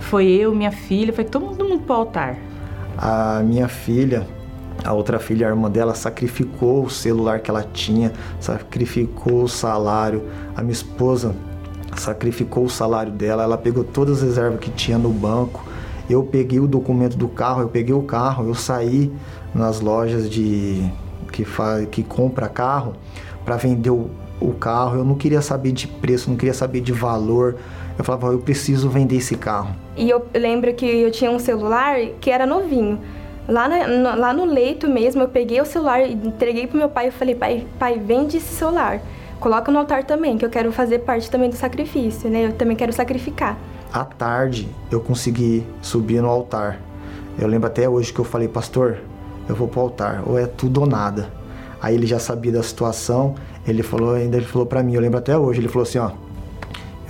foi 0.00 0.26
eu, 0.26 0.54
minha 0.54 0.72
filha, 0.72 1.12
foi 1.12 1.24
todo 1.24 1.46
mundo 1.46 1.80
pro 1.80 1.94
altar. 1.94 2.36
A 2.96 3.42
minha 3.44 3.68
filha, 3.68 4.26
a 4.84 4.92
outra 4.92 5.18
filha, 5.18 5.46
a 5.46 5.50
irmã 5.50 5.70
dela, 5.70 5.94
sacrificou 5.94 6.84
o 6.84 6.90
celular 6.90 7.40
que 7.40 7.50
ela 7.50 7.62
tinha, 7.62 8.12
sacrificou 8.40 9.44
o 9.44 9.48
salário. 9.48 10.24
A 10.56 10.62
minha 10.62 10.72
esposa 10.72 11.34
sacrificou 11.96 12.64
o 12.64 12.70
salário 12.70 13.12
dela, 13.12 13.42
ela 13.42 13.58
pegou 13.58 13.84
todas 13.84 14.18
as 14.18 14.22
reservas 14.22 14.60
que 14.60 14.70
tinha 14.70 14.98
no 14.98 15.10
banco. 15.10 15.64
Eu 16.08 16.24
peguei 16.24 16.58
o 16.58 16.66
documento 16.66 17.16
do 17.16 17.28
carro, 17.28 17.62
eu 17.62 17.68
peguei 17.68 17.94
o 17.94 18.02
carro, 18.02 18.46
eu 18.46 18.54
saí 18.54 19.12
nas 19.54 19.80
lojas 19.80 20.28
de 20.28 20.90
que, 21.30 21.44
faz, 21.44 21.86
que 21.88 22.02
compra 22.02 22.48
carro, 22.48 22.94
para 23.44 23.56
vender 23.56 23.90
o, 23.90 24.10
o 24.40 24.52
carro. 24.52 24.96
Eu 24.96 25.04
não 25.04 25.14
queria 25.14 25.40
saber 25.40 25.72
de 25.72 25.86
preço, 25.86 26.28
não 26.28 26.36
queria 26.36 26.54
saber 26.54 26.80
de 26.80 26.92
valor. 26.92 27.56
Eu 28.00 28.04
falava, 28.04 28.28
eu 28.28 28.38
preciso 28.38 28.88
vender 28.88 29.16
esse 29.16 29.36
carro. 29.36 29.76
E 29.94 30.08
eu 30.08 30.24
lembro 30.32 30.72
que 30.72 30.86
eu 30.86 31.10
tinha 31.10 31.30
um 31.30 31.38
celular 31.38 31.98
que 32.18 32.30
era 32.30 32.46
novinho. 32.46 32.98
Lá, 33.46 33.68
na, 33.68 33.86
no, 33.86 34.18
lá 34.18 34.32
no 34.32 34.46
leito 34.46 34.88
mesmo, 34.88 35.20
eu 35.20 35.28
peguei 35.28 35.60
o 35.60 35.66
celular 35.66 36.00
e 36.00 36.14
entreguei 36.14 36.66
pro 36.66 36.78
meu 36.78 36.88
pai 36.88 37.08
e 37.08 37.10
falei, 37.10 37.34
pai, 37.34 37.66
pai, 37.78 37.98
vende 37.98 38.38
esse 38.38 38.54
celular. 38.54 39.02
Coloca 39.38 39.70
no 39.70 39.78
altar 39.78 40.04
também, 40.04 40.38
que 40.38 40.44
eu 40.46 40.48
quero 40.48 40.72
fazer 40.72 41.00
parte 41.00 41.30
também 41.30 41.50
do 41.50 41.56
sacrifício, 41.56 42.30
né? 42.30 42.46
Eu 42.46 42.52
também 42.54 42.74
quero 42.74 42.90
sacrificar. 42.90 43.58
À 43.92 44.02
tarde, 44.02 44.66
eu 44.90 45.02
consegui 45.02 45.66
subir 45.82 46.22
no 46.22 46.28
altar. 46.30 46.80
Eu 47.38 47.48
lembro 47.48 47.66
até 47.66 47.86
hoje 47.86 48.14
que 48.14 48.18
eu 48.18 48.24
falei, 48.24 48.48
pastor, 48.48 48.96
eu 49.46 49.54
vou 49.54 49.68
pro 49.68 49.82
altar, 49.82 50.22
ou 50.26 50.38
é 50.38 50.46
tudo 50.46 50.80
ou 50.80 50.86
nada. 50.86 51.30
Aí 51.82 51.94
ele 51.94 52.06
já 52.06 52.18
sabia 52.18 52.52
da 52.52 52.62
situação, 52.62 53.34
ele 53.68 53.82
falou, 53.82 54.14
ainda 54.14 54.38
ele 54.38 54.46
falou 54.46 54.64
para 54.64 54.82
mim, 54.82 54.94
eu 54.94 55.02
lembro 55.02 55.18
até 55.18 55.36
hoje, 55.36 55.60
ele 55.60 55.68
falou 55.68 55.82
assim, 55.82 55.98
ó, 55.98 56.12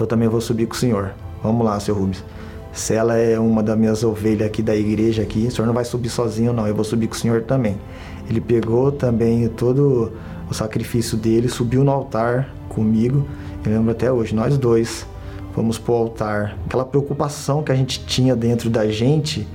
eu 0.02 0.06
também 0.06 0.28
vou 0.28 0.40
subir 0.40 0.66
com 0.66 0.74
o 0.74 0.78
senhor. 0.78 1.12
Vamos 1.42 1.64
lá, 1.64 1.78
seu 1.80 1.94
Rubens. 1.94 2.24
Se 2.72 2.94
ela 2.94 3.16
é 3.16 3.38
uma 3.38 3.62
das 3.62 3.76
minhas 3.76 4.04
ovelhas 4.04 4.46
aqui 4.46 4.62
da 4.62 4.76
igreja 4.76 5.22
aqui, 5.22 5.46
o 5.46 5.50
senhor 5.50 5.66
não 5.66 5.74
vai 5.74 5.84
subir 5.84 6.08
sozinho 6.08 6.52
não, 6.52 6.66
eu 6.66 6.74
vou 6.74 6.84
subir 6.84 7.08
com 7.08 7.14
o 7.14 7.18
senhor 7.18 7.42
também. 7.42 7.76
Ele 8.28 8.40
pegou 8.40 8.92
também 8.92 9.48
todo 9.48 10.12
o 10.48 10.54
sacrifício 10.54 11.16
dele, 11.16 11.48
subiu 11.48 11.82
no 11.82 11.90
altar 11.90 12.48
comigo. 12.68 13.26
Eu 13.64 13.72
lembro 13.72 13.90
até 13.90 14.10
hoje, 14.10 14.34
nós 14.34 14.56
dois 14.56 15.04
fomos 15.52 15.78
pro 15.78 15.94
altar. 15.94 16.56
Aquela 16.66 16.84
preocupação 16.84 17.62
que 17.62 17.72
a 17.72 17.74
gente 17.74 18.04
tinha 18.06 18.36
dentro 18.36 18.70
da 18.70 18.88
gente, 18.88 19.48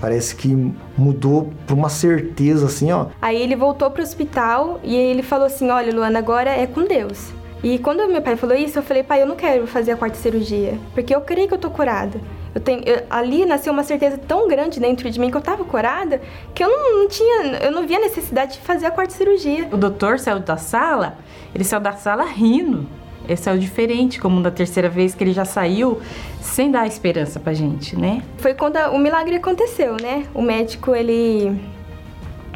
parece 0.00 0.34
que 0.34 0.72
mudou 0.96 1.52
para 1.66 1.76
uma 1.76 1.90
certeza 1.90 2.66
assim, 2.66 2.90
ó. 2.90 3.06
Aí 3.20 3.40
ele 3.40 3.54
voltou 3.54 3.90
pro 3.90 4.02
hospital 4.02 4.80
e 4.82 4.96
ele 4.96 5.22
falou 5.22 5.46
assim: 5.46 5.68
"Olha, 5.68 5.94
Luana, 5.94 6.18
agora 6.18 6.50
é 6.50 6.66
com 6.66 6.84
Deus". 6.84 7.32
E 7.62 7.78
quando 7.78 8.08
meu 8.08 8.20
pai 8.20 8.36
falou 8.36 8.56
isso, 8.56 8.78
eu 8.78 8.82
falei: 8.82 9.02
"Pai, 9.02 9.22
eu 9.22 9.26
não 9.26 9.36
quero 9.36 9.66
fazer 9.66 9.92
a 9.92 9.96
quarta 9.96 10.16
cirurgia, 10.16 10.78
porque 10.94 11.14
eu 11.14 11.20
creio 11.20 11.48
que 11.48 11.54
eu 11.54 11.58
tô 11.58 11.70
curada". 11.70 12.20
Eu 12.54 12.60
tenho, 12.60 12.82
eu, 12.84 13.02
ali 13.08 13.46
nasceu 13.46 13.72
uma 13.72 13.82
certeza 13.82 14.18
tão 14.18 14.46
grande 14.46 14.78
dentro 14.78 15.10
de 15.10 15.18
mim 15.18 15.30
que 15.30 15.36
eu 15.36 15.40
tava 15.40 15.64
curada 15.64 16.20
que 16.54 16.62
eu 16.62 16.68
não, 16.68 16.98
não, 16.98 17.08
tinha, 17.08 17.56
eu 17.62 17.72
não 17.72 17.86
via 17.86 17.98
necessidade 17.98 18.54
de 18.54 18.60
fazer 18.60 18.86
a 18.86 18.90
quarta 18.90 19.14
cirurgia. 19.14 19.68
O 19.72 19.76
doutor 19.76 20.18
saiu 20.18 20.38
da 20.38 20.56
sala, 20.58 21.16
ele 21.54 21.64
saiu 21.64 21.80
da 21.80 21.92
sala 21.92 22.24
rindo. 22.24 22.86
Ele 23.24 23.36
saiu 23.36 23.56
diferente, 23.56 24.20
como 24.20 24.42
da 24.42 24.50
terceira 24.50 24.88
vez 24.88 25.14
que 25.14 25.22
ele 25.22 25.32
já 25.32 25.44
saiu, 25.44 26.00
sem 26.40 26.72
dar 26.72 26.86
esperança 26.88 27.38
pra 27.38 27.54
gente, 27.54 27.96
né? 27.96 28.20
Foi 28.38 28.52
quando 28.52 28.76
o 28.92 28.98
milagre 28.98 29.36
aconteceu, 29.36 29.96
né? 30.00 30.26
O 30.34 30.42
médico, 30.42 30.92
ele 30.92 31.56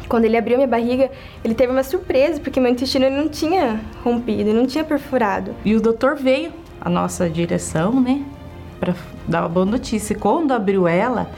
quando 0.07 0.25
ele 0.25 0.37
abriu 0.37 0.57
minha 0.57 0.67
barriga, 0.67 1.11
ele 1.43 1.53
teve 1.53 1.71
uma 1.71 1.83
surpresa, 1.83 2.39
porque 2.39 2.59
meu 2.59 2.71
intestino 2.71 3.09
não 3.09 3.27
tinha 3.27 3.79
rompido, 4.03 4.53
não 4.53 4.65
tinha 4.65 4.83
perfurado. 4.83 5.53
E 5.63 5.75
o 5.75 5.81
doutor 5.81 6.15
veio 6.15 6.51
à 6.79 6.89
nossa 6.89 7.29
direção, 7.29 7.99
né, 7.99 8.23
para 8.79 8.93
dar 9.27 9.41
uma 9.41 9.49
boa 9.49 9.65
notícia. 9.65 10.15
Quando 10.15 10.51
abriu 10.53 10.87
ela, 10.87 11.29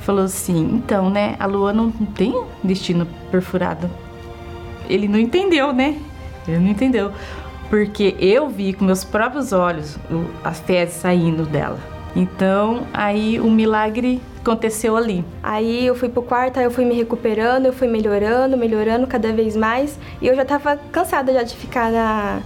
falou 0.00 0.24
assim: 0.24 0.74
então, 0.74 1.10
né, 1.10 1.36
a 1.38 1.46
lua 1.46 1.72
não 1.72 1.90
tem 1.90 2.34
destino 2.62 3.06
perfurado. 3.30 3.90
Ele 4.88 5.06
não 5.06 5.18
entendeu, 5.18 5.72
né? 5.72 5.96
Ele 6.46 6.58
não 6.58 6.68
entendeu. 6.68 7.12
Porque 7.68 8.16
eu 8.18 8.48
vi 8.48 8.72
com 8.72 8.84
meus 8.84 9.04
próprios 9.04 9.52
olhos 9.52 9.96
as 10.42 10.58
fezes 10.58 10.96
saindo 10.96 11.44
dela. 11.44 11.78
Então, 12.14 12.86
aí 12.92 13.38
o 13.40 13.50
milagre 13.50 14.20
aconteceu 14.40 14.96
ali. 14.96 15.24
Aí 15.42 15.86
eu 15.86 15.94
fui 15.94 16.08
pro 16.08 16.22
quarto, 16.22 16.58
aí 16.58 16.64
eu 16.64 16.70
fui 16.70 16.84
me 16.84 16.94
recuperando, 16.94 17.66
eu 17.66 17.72
fui 17.72 17.88
melhorando, 17.88 18.56
melhorando 18.56 19.06
cada 19.06 19.32
vez 19.32 19.56
mais. 19.56 19.98
E 20.20 20.26
eu 20.26 20.34
já 20.34 20.44
tava 20.44 20.76
cansada 20.90 21.32
já 21.32 21.42
de 21.42 21.54
ficar 21.54 21.90
na, 21.90 22.40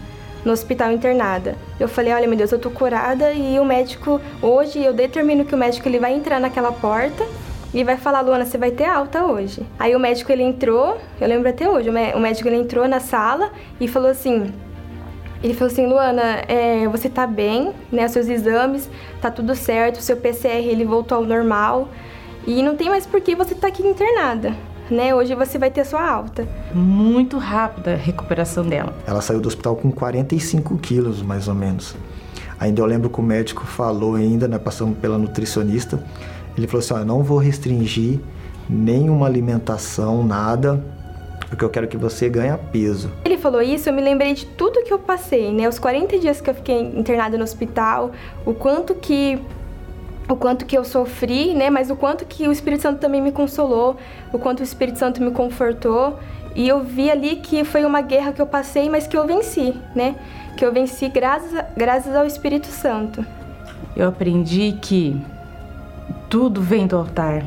no 0.45 0.53
hospital 0.53 0.93
internada. 0.93 1.57
Eu 1.81 1.89
falei, 1.89 2.13
olha 2.13 2.29
meu 2.29 2.37
Deus, 2.37 2.53
eu 2.53 2.59
tô 2.59 2.71
curada 2.71 3.33
e 3.33 3.59
o 3.59 3.65
médico, 3.65 4.21
hoje 4.43 4.83
eu 4.83 4.93
determino 4.93 5.45
que 5.45 5.55
o 5.55 5.59
médico 5.59 5.89
ele 5.89 5.99
vai 5.99 6.15
entrar 6.15 6.39
naquela 6.39 6.73
porta 6.73 7.25
e 7.73 7.83
vai 7.83 7.97
falar, 7.97 8.21
Luana, 8.21 8.45
você 8.45 8.57
vai 8.57 8.71
ter 8.71 8.85
alta 8.85 9.25
hoje. 9.25 9.67
Aí 9.79 9.97
o 9.97 9.99
médico 9.99 10.31
ele 10.31 10.43
entrou, 10.43 10.99
eu 11.21 11.27
lembro 11.27 11.49
até 11.49 11.69
hoje, 11.69 11.89
o 11.89 12.21
médico 12.21 12.49
ele 12.49 12.57
entrou 12.57 12.87
na 12.87 13.01
sala 13.01 13.51
e 13.81 13.89
falou 13.89 14.11
assim, 14.11 14.53
ele 15.45 15.53
falou 15.53 15.71
assim, 15.71 15.87
Luana, 15.87 16.43
é, 16.49 16.89
você 16.89 17.07
tá 17.11 17.27
bem, 17.27 17.71
né? 17.93 18.09
Seus 18.09 18.29
exames, 18.29 18.89
tá 19.21 19.31
tudo 19.31 19.55
certo, 19.55 20.01
seu 20.01 20.17
PCR 20.17 20.67
ele 20.67 20.87
voltou 20.87 21.19
ao 21.19 21.25
normal 21.25 21.91
e 22.47 22.63
não 22.63 22.75
tem 22.75 22.89
mais 22.89 23.05
por 23.05 23.21
que 23.21 23.37
você 23.37 23.55
tá 23.55 23.69
aqui 23.69 23.87
internada. 23.87 24.55
Né? 24.91 25.15
Hoje 25.15 25.35
você 25.35 25.59
vai 25.59 25.71
ter 25.71 25.85
sua 25.85 26.03
alta. 26.03 26.49
Muito 26.75 27.37
rápida 27.37 27.93
a 27.93 27.97
recuperação 27.97 28.65
dela. 28.65 28.95
Ela 29.07 29.21
saiu 29.21 29.39
do 29.39 29.47
hospital 29.47 29.77
com 29.77 29.93
45 29.93 30.79
quilos, 30.79 31.21
mais 31.21 31.47
ou 31.47 31.55
menos. 31.55 31.95
Ainda 32.59 32.81
eu 32.81 32.87
lembro 32.87 33.11
que 33.11 33.21
o 33.21 33.23
médico 33.23 33.67
falou 33.67 34.15
ainda, 34.15 34.49
né, 34.49 34.59
passamos 34.59 34.97
pela 34.97 35.19
nutricionista, 35.19 36.03
ele 36.57 36.67
falou 36.67 36.81
assim, 36.81 36.95
ó, 36.95 36.99
eu 37.01 37.05
não 37.05 37.23
vou 37.23 37.37
restringir 37.37 38.19
nenhuma 38.67 39.27
alimentação, 39.27 40.25
nada, 40.25 40.83
porque 41.55 41.65
eu 41.65 41.71
quero 41.71 41.87
que 41.87 41.97
você 41.97 42.29
ganhe 42.29 42.53
peso. 42.73 43.11
Ele 43.25 43.39
falou 43.39 43.63
isso, 43.63 43.89
eu 43.89 43.93
me 43.93 44.03
lembrei 44.03 44.35
de 44.35 44.45
tudo 44.45 44.83
que 44.83 44.93
eu 44.93 44.99
passei, 44.99 45.53
né? 45.53 45.69
Os 45.69 45.79
40 45.79 46.19
dias 46.19 46.41
que 46.41 46.51
eu 46.51 46.55
fiquei 46.55 46.81
internada 46.81 47.39
no 47.39 47.45
hospital, 47.45 48.11
o 48.45 48.53
quanto 48.53 48.95
que 48.95 49.39
o 50.29 50.35
quanto 50.35 50.65
que 50.65 50.77
eu 50.77 50.85
sofri, 50.85 51.55
né? 51.55 51.71
Mas 51.71 51.91
o 51.91 51.97
quanto 51.97 52.25
que 52.25 52.49
o 52.49 52.53
Espírito 52.53 52.83
Santo 52.83 52.99
também 52.99 53.21
me 53.21 53.31
consolou, 53.31 53.97
o 54.33 54.39
quanto 54.39 54.61
o 54.61 54.63
Espírito 54.63 54.99
Santo 54.99 55.23
me 55.23 55.31
confortou. 55.31 56.19
E 56.57 56.67
eu 56.67 56.83
vi 56.83 57.11
ali 57.11 57.37
que 57.37 57.63
foi 57.63 57.85
uma 57.85 58.01
guerra 58.01 58.33
que 58.33 58.43
eu 58.43 58.47
passei, 58.47 58.89
mas 58.89 59.07
que 59.07 59.17
eu 59.17 59.27
venci, 59.27 59.75
né? 59.95 60.17
Que 60.57 60.65
eu 60.65 60.73
venci 60.73 61.09
graças, 61.09 61.55
a, 61.55 61.63
graças 61.77 62.17
ao 62.17 62.27
Espírito 62.27 62.67
Santo. 62.67 63.25
Eu 63.97 64.09
aprendi 64.09 64.77
que 64.83 65.21
tudo 66.29 66.61
vem 66.61 66.87
do 66.87 66.97
altar, 66.97 67.45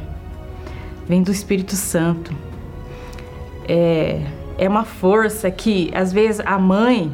vem 1.05 1.21
do 1.21 1.31
Espírito 1.31 1.75
Santo 1.75 2.46
é, 3.67 4.21
é 4.57 4.67
uma 4.67 4.85
força 4.85 5.51
que, 5.51 5.91
às 5.93 6.11
vezes, 6.11 6.41
a 6.45 6.57
mãe, 6.57 7.13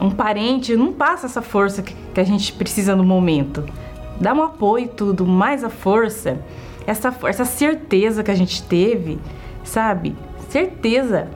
um 0.00 0.10
parente, 0.10 0.76
não 0.76 0.92
passa 0.92 1.26
essa 1.26 1.42
força 1.42 1.82
que, 1.82 1.94
que 2.14 2.20
a 2.20 2.24
gente 2.24 2.52
precisa 2.52 2.94
no 2.94 3.04
momento. 3.04 3.64
Dá 4.20 4.32
um 4.32 4.42
apoio 4.42 4.88
tudo, 4.88 5.26
mais 5.26 5.62
a 5.62 5.70
força, 5.70 6.38
essa, 6.86 7.14
essa 7.24 7.44
certeza 7.44 8.22
que 8.22 8.30
a 8.30 8.34
gente 8.34 8.62
teve, 8.62 9.18
sabe? 9.64 10.16
Certeza, 10.48 11.28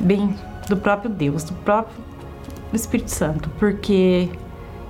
bem, 0.00 0.34
do 0.68 0.76
próprio 0.76 1.10
Deus, 1.10 1.44
do 1.44 1.52
próprio 1.52 1.96
Espírito 2.72 3.10
Santo, 3.10 3.50
porque 3.58 4.28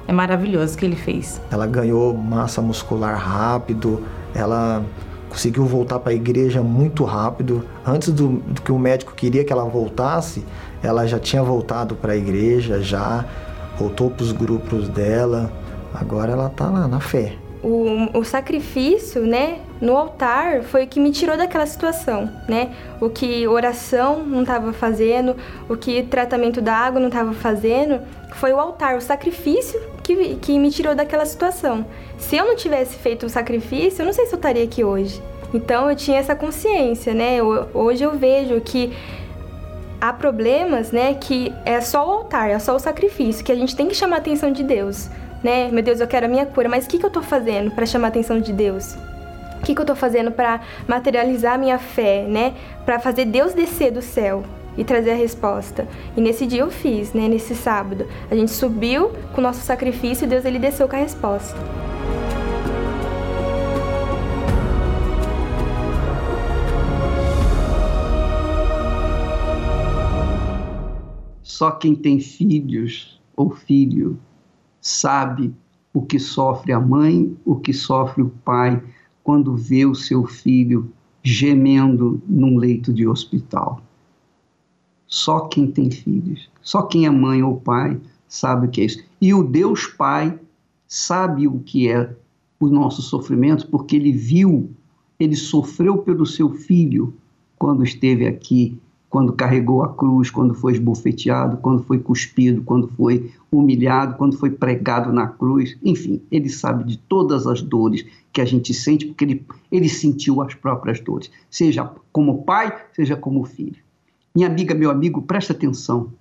é 0.06 0.12
maravilhoso 0.12 0.74
o 0.74 0.78
que 0.78 0.84
ele 0.84 0.96
fez. 0.96 1.40
Ela 1.50 1.66
ganhou 1.66 2.14
massa 2.14 2.62
muscular 2.62 3.16
rápido, 3.16 4.02
ela 4.34 4.84
conseguiu 5.28 5.64
voltar 5.64 5.98
para 5.98 6.12
a 6.12 6.14
igreja 6.14 6.62
muito 6.62 7.04
rápido. 7.04 7.64
Antes 7.86 8.12
do, 8.12 8.28
do, 8.28 8.62
que 8.62 8.72
o 8.72 8.78
médico 8.78 9.14
queria 9.14 9.44
que 9.44 9.52
ela 9.52 9.64
voltasse, 9.64 10.44
ela 10.82 11.06
já 11.06 11.18
tinha 11.18 11.42
voltado 11.42 11.94
para 11.94 12.12
a 12.12 12.16
igreja, 12.16 12.82
já 12.82 13.24
voltou 13.78 14.10
para 14.10 14.24
os 14.24 14.32
grupos 14.32 14.88
dela. 14.88 15.52
Agora 15.94 16.32
ela 16.32 16.46
está 16.46 16.68
lá 16.68 16.88
na 16.88 17.00
fé. 17.00 17.34
O, 17.62 18.18
o, 18.18 18.24
sacrifício, 18.24 19.26
né, 19.26 19.58
no 19.80 19.96
altar 19.96 20.62
foi 20.62 20.84
o 20.84 20.86
que 20.86 21.00
me 21.00 21.10
tirou 21.10 21.36
daquela 21.36 21.66
situação, 21.66 22.30
né? 22.48 22.70
O 23.00 23.10
que 23.10 23.48
oração 23.48 24.22
não 24.24 24.42
estava 24.42 24.72
fazendo, 24.72 25.34
o 25.68 25.76
que 25.76 26.04
tratamento 26.04 26.62
da 26.62 26.74
água 26.74 27.00
não 27.00 27.08
estava 27.08 27.32
fazendo, 27.32 28.00
foi 28.34 28.52
o 28.52 28.60
altar, 28.60 28.96
o 28.96 29.00
sacrifício 29.00 29.80
que, 30.08 30.36
que 30.36 30.58
me 30.58 30.70
tirou 30.70 30.94
daquela 30.94 31.26
situação. 31.26 31.84
Se 32.16 32.36
eu 32.36 32.46
não 32.46 32.56
tivesse 32.56 32.96
feito 32.96 33.26
o 33.26 33.28
sacrifício, 33.28 34.00
eu 34.00 34.06
não 34.06 34.12
sei 34.12 34.24
se 34.24 34.32
eu 34.32 34.36
estaria 34.36 34.64
aqui 34.64 34.82
hoje. 34.82 35.22
Então 35.52 35.90
eu 35.90 35.96
tinha 35.96 36.18
essa 36.18 36.34
consciência, 36.34 37.12
né? 37.12 37.36
Eu, 37.36 37.68
hoje 37.74 38.04
eu 38.04 38.12
vejo 38.12 38.60
que 38.60 38.92
há 40.00 40.12
problemas, 40.12 40.92
né, 40.92 41.14
que 41.14 41.52
é 41.64 41.80
só 41.80 42.06
o 42.06 42.10
altar, 42.12 42.50
é 42.50 42.58
só 42.60 42.76
o 42.76 42.78
sacrifício, 42.78 43.44
que 43.44 43.50
a 43.50 43.56
gente 43.56 43.74
tem 43.74 43.88
que 43.88 43.96
chamar 43.96 44.16
a 44.16 44.18
atenção 44.20 44.52
de 44.52 44.62
Deus, 44.62 45.08
né? 45.42 45.68
Meu 45.72 45.82
Deus, 45.82 46.00
eu 46.00 46.06
quero 46.06 46.26
a 46.26 46.28
minha 46.28 46.46
cura, 46.46 46.68
mas 46.68 46.86
o 46.86 46.88
que, 46.88 46.98
que 46.98 47.04
eu 47.04 47.08
estou 47.08 47.22
fazendo 47.22 47.72
para 47.72 47.84
chamar 47.84 48.06
a 48.06 48.10
atenção 48.10 48.40
de 48.40 48.52
Deus? 48.52 48.94
O 49.60 49.62
que, 49.64 49.74
que 49.74 49.80
eu 49.80 49.82
estou 49.82 49.96
fazendo 49.96 50.30
para 50.30 50.60
materializar 50.86 51.54
a 51.54 51.58
minha 51.58 51.78
fé, 51.78 52.22
né? 52.22 52.54
Para 52.86 53.00
fazer 53.00 53.24
Deus 53.24 53.54
descer 53.54 53.90
do 53.90 54.00
céu, 54.00 54.44
e 54.78 54.84
trazer 54.84 55.10
a 55.10 55.16
resposta. 55.16 55.86
E 56.16 56.20
nesse 56.20 56.46
dia 56.46 56.60
eu 56.60 56.70
fiz, 56.70 57.12
né, 57.12 57.28
nesse 57.28 57.54
sábado. 57.54 58.06
A 58.30 58.34
gente 58.36 58.52
subiu 58.52 59.10
com 59.34 59.40
o 59.40 59.42
nosso 59.42 59.60
sacrifício 59.60 60.24
e 60.24 60.28
Deus 60.28 60.44
ele 60.44 60.58
desceu 60.58 60.88
com 60.88 60.94
a 60.94 61.00
resposta. 61.00 61.58
Só 71.42 71.72
quem 71.72 71.96
tem 71.96 72.20
filhos 72.20 73.20
ou 73.36 73.50
filho 73.50 74.16
sabe 74.80 75.52
o 75.92 76.02
que 76.02 76.20
sofre 76.20 76.72
a 76.72 76.78
mãe, 76.78 77.36
o 77.44 77.56
que 77.56 77.72
sofre 77.72 78.22
o 78.22 78.30
pai 78.44 78.80
quando 79.24 79.56
vê 79.56 79.84
o 79.84 79.94
seu 79.94 80.24
filho 80.24 80.92
gemendo 81.20 82.22
num 82.28 82.56
leito 82.56 82.92
de 82.92 83.08
hospital. 83.08 83.82
Só 85.08 85.40
quem 85.40 85.70
tem 85.70 85.90
filhos 85.90 86.50
Só 86.62 86.82
quem 86.82 87.06
é 87.06 87.10
mãe 87.10 87.42
ou 87.42 87.56
pai 87.56 87.98
sabe 88.28 88.66
o 88.66 88.70
que 88.70 88.82
é 88.82 88.84
isso. 88.84 89.02
E 89.20 89.32
o 89.32 89.42
Deus 89.42 89.86
Pai 89.86 90.38
sabe 90.86 91.48
o 91.48 91.58
que 91.60 91.88
é 91.88 92.14
o 92.60 92.68
nosso 92.68 93.02
sofrimento, 93.02 93.66
porque 93.68 93.96
ele 93.96 94.12
viu, 94.12 94.70
ele 95.18 95.34
sofreu 95.34 95.98
pelo 95.98 96.26
seu 96.26 96.50
filho 96.50 97.14
quando 97.58 97.82
esteve 97.82 98.26
aqui, 98.26 98.78
quando 99.08 99.32
carregou 99.32 99.82
a 99.82 99.92
cruz, 99.92 100.30
quando 100.30 100.54
foi 100.54 100.72
esbofeteado, 100.72 101.56
quando 101.58 101.82
foi 101.82 101.98
cuspido, 101.98 102.62
quando 102.62 102.88
foi 102.88 103.30
humilhado, 103.50 104.16
quando 104.16 104.36
foi 104.36 104.50
pregado 104.50 105.12
na 105.12 105.26
cruz. 105.26 105.76
Enfim, 105.82 106.20
ele 106.30 106.48
sabe 106.48 106.84
de 106.84 106.98
todas 106.98 107.46
as 107.46 107.62
dores 107.62 108.04
que 108.32 108.40
a 108.40 108.44
gente 108.44 108.74
sente, 108.74 109.06
porque 109.06 109.24
ele, 109.24 109.46
ele 109.72 109.88
sentiu 109.88 110.42
as 110.42 110.54
próprias 110.54 111.00
dores, 111.00 111.30
seja 111.50 111.90
como 112.12 112.42
pai, 112.42 112.76
seja 112.92 113.16
como 113.16 113.44
filho. 113.44 113.87
Minha 114.34 114.48
amiga, 114.48 114.74
meu 114.74 114.90
amigo, 114.90 115.22
presta 115.22 115.52
atenção, 115.52 116.12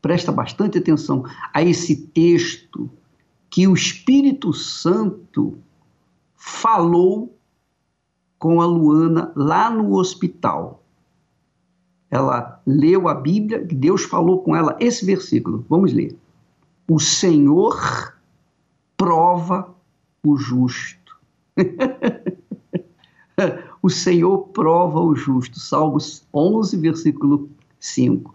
presta 0.00 0.30
bastante 0.30 0.78
atenção 0.78 1.24
a 1.52 1.62
esse 1.62 1.96
texto 2.08 2.90
que 3.50 3.66
o 3.66 3.74
Espírito 3.74 4.52
Santo 4.52 5.58
falou 6.36 7.36
com 8.38 8.60
a 8.60 8.66
Luana 8.66 9.32
lá 9.34 9.70
no 9.70 9.94
hospital. 9.94 10.82
Ela 12.10 12.60
leu 12.66 13.08
a 13.08 13.14
Bíblia, 13.14 13.64
Deus 13.64 14.02
falou 14.02 14.42
com 14.42 14.54
ela 14.54 14.76
esse 14.78 15.04
versículo. 15.04 15.64
Vamos 15.68 15.92
ler. 15.92 16.16
O 16.86 17.00
Senhor 17.00 18.14
prova 18.96 19.74
o 20.24 20.36
justo. 20.36 21.16
o 23.84 23.90
Senhor 23.90 24.38
prova 24.48 24.98
o 24.98 25.14
justo. 25.14 25.60
Salmos 25.60 26.26
11, 26.32 26.74
versículo 26.78 27.50
5. 27.78 28.34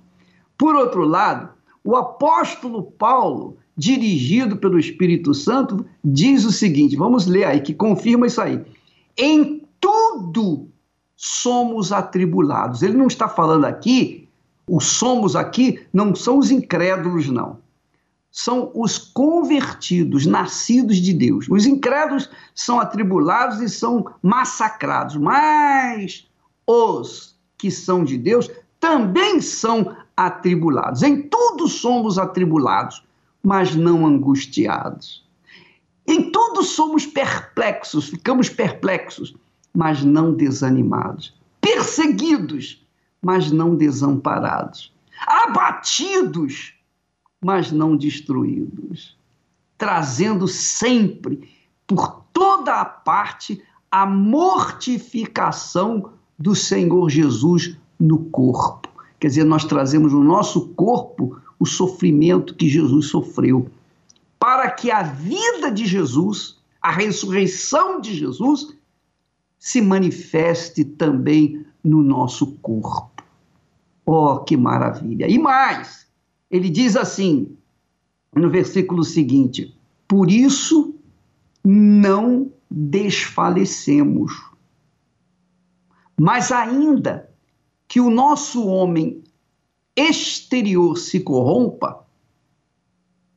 Por 0.55 0.75
outro 0.75 1.03
lado, 1.03 1.49
o 1.83 1.95
apóstolo 1.95 2.83
Paulo, 2.83 3.57
dirigido 3.75 4.57
pelo 4.57 4.77
Espírito 4.77 5.33
Santo, 5.33 5.83
diz 6.03 6.45
o 6.45 6.51
seguinte: 6.51 6.95
vamos 6.95 7.25
ler 7.25 7.45
aí, 7.45 7.61
que 7.61 7.73
confirma 7.73 8.27
isso 8.27 8.39
aí. 8.39 8.63
Em 9.17 9.63
tudo 9.81 10.67
somos 11.15 11.91
atribulados. 11.91 12.83
Ele 12.83 12.95
não 12.95 13.07
está 13.07 13.27
falando 13.27 13.65
aqui, 13.65 14.27
os 14.67 14.85
somos 14.85 15.35
aqui 15.35 15.79
não 15.91 16.13
são 16.13 16.37
os 16.37 16.51
incrédulos, 16.51 17.27
não. 17.27 17.57
São 18.41 18.71
os 18.73 18.97
convertidos, 18.97 20.25
nascidos 20.25 20.95
de 20.95 21.11
Deus. 21.11 21.45
Os 21.49 21.65
incrédulos 21.65 22.29
são 22.55 22.79
atribulados 22.79 23.59
e 23.59 23.67
são 23.67 24.13
massacrados, 24.23 25.17
mas 25.17 26.25
os 26.65 27.37
que 27.57 27.69
são 27.69 28.01
de 28.01 28.17
Deus 28.17 28.49
também 28.79 29.41
são 29.41 29.93
atribulados. 30.15 31.03
Em 31.03 31.21
tudo 31.23 31.67
somos 31.67 32.17
atribulados, 32.17 33.03
mas 33.43 33.75
não 33.75 34.07
angustiados. 34.07 35.21
Em 36.07 36.31
tudo 36.31 36.63
somos 36.63 37.05
perplexos, 37.05 38.07
ficamos 38.07 38.47
perplexos, 38.47 39.35
mas 39.75 40.01
não 40.01 40.31
desanimados. 40.31 41.37
Perseguidos, 41.59 42.87
mas 43.21 43.51
não 43.51 43.75
desamparados. 43.75 44.93
Abatidos, 45.27 46.78
mas 47.41 47.71
não 47.71 47.95
destruídos. 47.95 49.17
Trazendo 49.77 50.47
sempre, 50.47 51.49
por 51.87 52.25
toda 52.33 52.81
a 52.81 52.85
parte, 52.85 53.61
a 53.89 54.05
mortificação 54.05 56.11
do 56.37 56.53
Senhor 56.55 57.09
Jesus 57.09 57.77
no 57.99 58.25
corpo. 58.25 58.89
Quer 59.19 59.27
dizer, 59.27 59.43
nós 59.43 59.65
trazemos 59.65 60.13
no 60.13 60.23
nosso 60.23 60.69
corpo 60.69 61.37
o 61.59 61.65
sofrimento 61.65 62.55
que 62.55 62.69
Jesus 62.69 63.07
sofreu, 63.07 63.69
para 64.39 64.71
que 64.71 64.89
a 64.89 65.03
vida 65.03 65.69
de 65.69 65.85
Jesus, 65.85 66.57
a 66.81 66.91
ressurreição 66.91 67.99
de 67.99 68.15
Jesus, 68.15 68.73
se 69.57 69.81
manifeste 69.81 70.85
também 70.85 71.65
no 71.83 72.01
nosso 72.01 72.53
corpo. 72.61 73.21
Oh, 74.05 74.39
que 74.39 74.55
maravilha! 74.55 75.29
E 75.29 75.37
mais, 75.37 76.07
ele 76.49 76.69
diz 76.69 76.95
assim, 76.95 77.55
no 78.35 78.49
versículo 78.49 79.03
seguinte: 79.03 79.75
Por 80.07 80.31
isso 80.31 80.95
não 81.63 82.51
desfalecemos, 82.69 84.33
mas 86.17 86.51
ainda 86.51 87.29
que 87.87 87.99
o 87.99 88.09
nosso 88.09 88.67
homem 88.67 89.23
exterior 89.95 90.97
se 90.97 91.19
corrompa, 91.19 92.05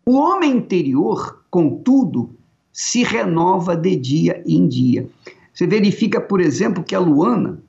o 0.05 0.17
homem 0.17 0.57
interior, 0.57 1.45
contudo, 1.51 2.35
se 2.73 3.03
renova 3.03 3.77
de 3.77 3.95
dia 3.97 4.43
em 4.47 4.67
dia. 4.67 5.09
Você 5.53 5.67
verifica, 5.67 6.21
por 6.21 6.41
exemplo, 6.41 6.83
que 6.83 6.95
a 6.95 6.99
Luana 6.99 7.63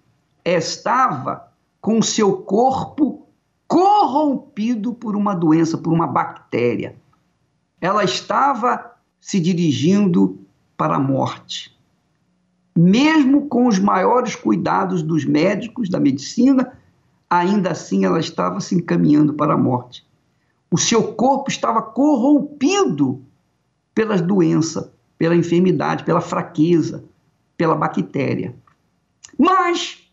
estava 0.43 1.51
com 1.79 2.01
seu 2.01 2.37
corpo 2.37 3.22
corrompido 3.73 4.93
por 4.93 5.15
uma 5.15 5.33
doença, 5.33 5.77
por 5.77 5.91
uma 5.91 6.07
bactéria. 6.07 6.95
Ela 7.81 8.03
estava 8.03 8.93
se 9.19 9.39
dirigindo 9.39 10.39
para 10.77 10.95
a 10.95 10.99
morte 10.99 11.73
mesmo 12.75 13.47
com 13.47 13.67
os 13.67 13.77
maiores 13.77 14.35
cuidados 14.35 15.03
dos 15.03 15.25
médicos, 15.25 15.89
da 15.89 15.99
medicina, 15.99 16.73
ainda 17.29 17.71
assim 17.71 18.05
ela 18.05 18.19
estava 18.19 18.59
se 18.59 18.75
encaminhando 18.75 19.33
para 19.33 19.53
a 19.53 19.57
morte. 19.57 20.05
O 20.71 20.77
seu 20.77 21.13
corpo 21.13 21.51
estava 21.51 21.81
corrompido 21.81 23.21
pela 23.93 24.17
doença, 24.17 24.91
pela 25.17 25.35
enfermidade, 25.35 26.03
pela 26.03 26.21
fraqueza, 26.21 27.03
pela 27.55 27.75
bactéria. 27.75 28.55
Mas, 29.37 30.11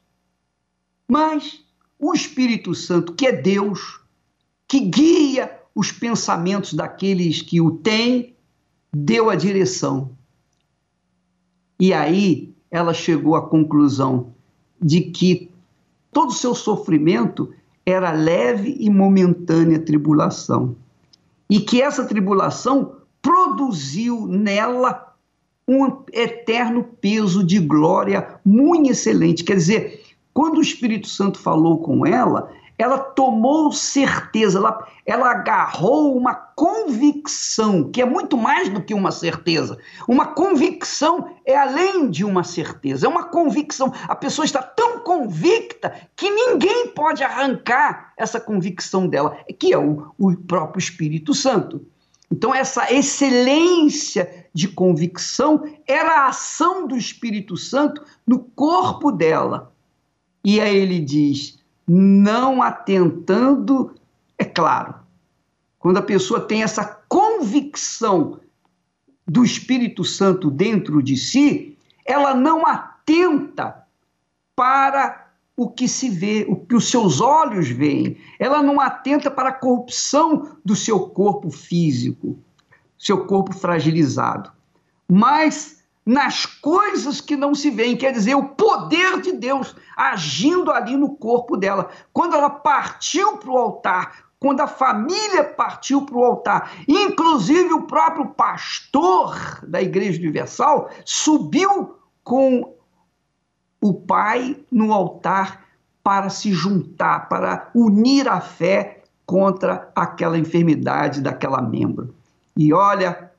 mas, 1.09 1.65
o 2.01 2.15
Espírito 2.15 2.75
Santo, 2.75 3.13
que 3.13 3.27
é 3.27 3.33
Deus, 3.33 4.01
que 4.67 4.81
guia 4.81 5.61
os 5.75 5.93
pensamentos 5.93 6.73
daqueles 6.73 7.43
que 7.43 7.61
o 7.61 7.73
têm, 7.73 8.35
deu 8.93 9.29
a 9.29 9.37
direção. 9.37 10.13
E 11.79 11.93
aí 11.93 12.55
ela 12.71 12.95
chegou 12.95 13.37
à 13.37 13.47
conclusão 13.47 14.33
de 14.81 15.03
que 15.03 15.51
todo 16.11 16.31
o 16.31 16.35
seu 16.35 16.55
sofrimento 16.55 17.53
era 17.85 18.13
leve 18.13 18.77
e 18.79 18.89
momentânea 18.89 19.79
tribulação. 19.79 20.77
E 21.49 21.61
que 21.61 21.83
essa 21.83 22.05
tribulação 22.05 22.97
produziu 23.21 24.27
nela 24.27 25.15
um 25.67 26.03
eterno 26.13 26.83
peso 26.83 27.45
de 27.45 27.59
glória 27.59 28.41
muito 28.45 28.91
excelente. 28.91 29.45
Quer 29.45 29.57
dizer, 29.57 30.00
quando 30.41 30.57
o 30.57 30.63
Espírito 30.63 31.07
Santo 31.07 31.39
falou 31.39 31.81
com 31.81 32.07
ela, 32.07 32.51
ela 32.79 32.97
tomou 32.97 33.71
certeza, 33.73 34.57
ela, 34.59 34.89
ela 35.05 35.31
agarrou 35.33 36.17
uma 36.17 36.35
convicção, 36.35 37.91
que 37.91 38.01
é 38.01 38.07
muito 38.07 38.39
mais 38.39 38.71
do 38.71 38.81
que 38.81 38.95
uma 38.95 39.11
certeza. 39.11 39.77
Uma 40.09 40.29
convicção 40.29 41.37
é 41.45 41.55
além 41.55 42.09
de 42.09 42.25
uma 42.25 42.43
certeza, 42.43 43.05
é 43.05 43.09
uma 43.11 43.25
convicção. 43.25 43.93
A 44.09 44.17
pessoa 44.17 44.47
está 44.47 44.63
tão 44.63 45.01
convicta 45.01 45.93
que 46.17 46.31
ninguém 46.31 46.89
pode 46.89 47.23
arrancar 47.23 48.15
essa 48.17 48.41
convicção 48.41 49.07
dela, 49.07 49.37
que 49.59 49.75
é 49.75 49.79
o, 49.79 50.11
o 50.19 50.35
próprio 50.35 50.79
Espírito 50.79 51.35
Santo. 51.35 51.87
Então, 52.33 52.55
essa 52.55 52.91
excelência 52.91 54.47
de 54.55 54.69
convicção 54.69 55.65
era 55.87 56.23
a 56.23 56.29
ação 56.29 56.87
do 56.87 56.97
Espírito 56.97 57.59
Santo 57.59 58.03
no 58.27 58.39
corpo 58.39 59.13
dela. 59.13 59.71
E 60.45 60.61
aí 60.61 60.77
ele 60.77 61.01
diz: 61.01 61.59
não 61.87 62.63
atentando, 62.63 63.95
é 64.39 64.45
claro, 64.45 64.95
quando 65.79 65.99
a 65.99 66.03
pessoa 66.03 66.41
tem 66.41 66.63
essa 66.63 66.85
convicção 67.09 68.41
do 69.27 69.45
Espírito 69.45 70.05
Santo 70.05 70.51
dentro 70.51 71.03
de 71.03 71.17
si, 71.17 71.77
ela 72.05 72.35
não 72.35 72.67
atenta 72.67 73.85
para 74.55 75.31
o 75.57 75.69
que 75.69 75.87
se 75.87 76.09
vê, 76.09 76.47
o 76.49 76.57
que 76.57 76.75
os 76.75 76.91
seus 76.91 77.21
olhos 77.21 77.69
veem. 77.69 78.17
Ela 78.39 78.63
não 78.63 78.81
atenta 78.81 79.31
para 79.31 79.51
a 79.51 79.53
corrupção 79.53 80.57
do 80.65 80.75
seu 80.75 81.01
corpo 81.09 81.51
físico, 81.51 82.39
seu 82.99 83.27
corpo 83.27 83.55
fragilizado. 83.55 84.51
Mas 85.09 85.80
nas 86.05 86.47
coisas 86.47 87.21
que 87.21 87.37
não 87.37 87.55
se 87.55 87.71
veem, 87.71 87.97
quer 87.97 88.13
dizer, 88.13 88.35
o 88.35 88.49
poder 88.49 89.21
de 89.21 89.33
Deus 89.33 89.77
agindo 89.97 90.71
ali 90.71 90.97
no 90.97 91.15
corpo 91.17 91.57
dela. 91.57 91.91
Quando 92.13 92.35
ela 92.35 92.51
partiu 92.51 93.37
para 93.37 93.51
o 93.51 93.59
altar, 93.59 94.31
quando 94.39 94.61
a 94.61 94.67
família 94.67 95.45
partiu 95.45 96.07
para 96.07 96.17
o 96.17 96.25
altar, 96.25 96.73
inclusive 96.89 97.73
o 97.75 97.83
próprio 97.83 98.27
pastor 98.29 99.61
da 99.63 99.83
Igreja 99.83 100.19
Universal 100.19 100.91
subiu 101.05 101.97
com 102.25 102.75
o 103.81 103.95
pai 103.95 104.59
no 104.71 104.93
altar 104.93 105.65
para 106.03 106.31
se 106.31 106.53
juntar, 106.53 107.29
para 107.29 107.71
unir 107.75 108.27
a 108.29 108.41
fé 108.41 109.03
contra 109.27 109.93
aquela 109.95 110.39
enfermidade 110.39 111.21
daquela 111.21 111.61
membro. 111.61 112.15
E 112.57 112.73
olha 112.73 113.30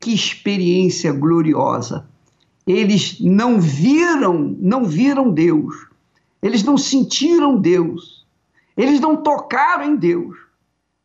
que 0.00 0.14
experiência 0.14 1.12
gloriosa. 1.12 2.08
Eles 2.66 3.20
não 3.20 3.60
viram, 3.60 4.56
não 4.58 4.84
viram 4.84 5.30
Deus. 5.30 5.86
Eles 6.42 6.62
não 6.62 6.78
sentiram 6.78 7.60
Deus. 7.60 8.26
Eles 8.76 8.98
não 8.98 9.16
tocaram 9.16 9.84
em 9.84 9.96
Deus. 9.96 10.36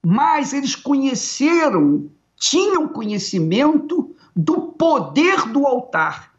Mas 0.05 0.53
eles 0.53 0.75
conheceram, 0.75 2.09
tinham 2.37 2.87
conhecimento 2.87 4.15
do 4.33 4.61
poder 4.61 5.45
do 5.47 5.65
altar. 5.67 6.31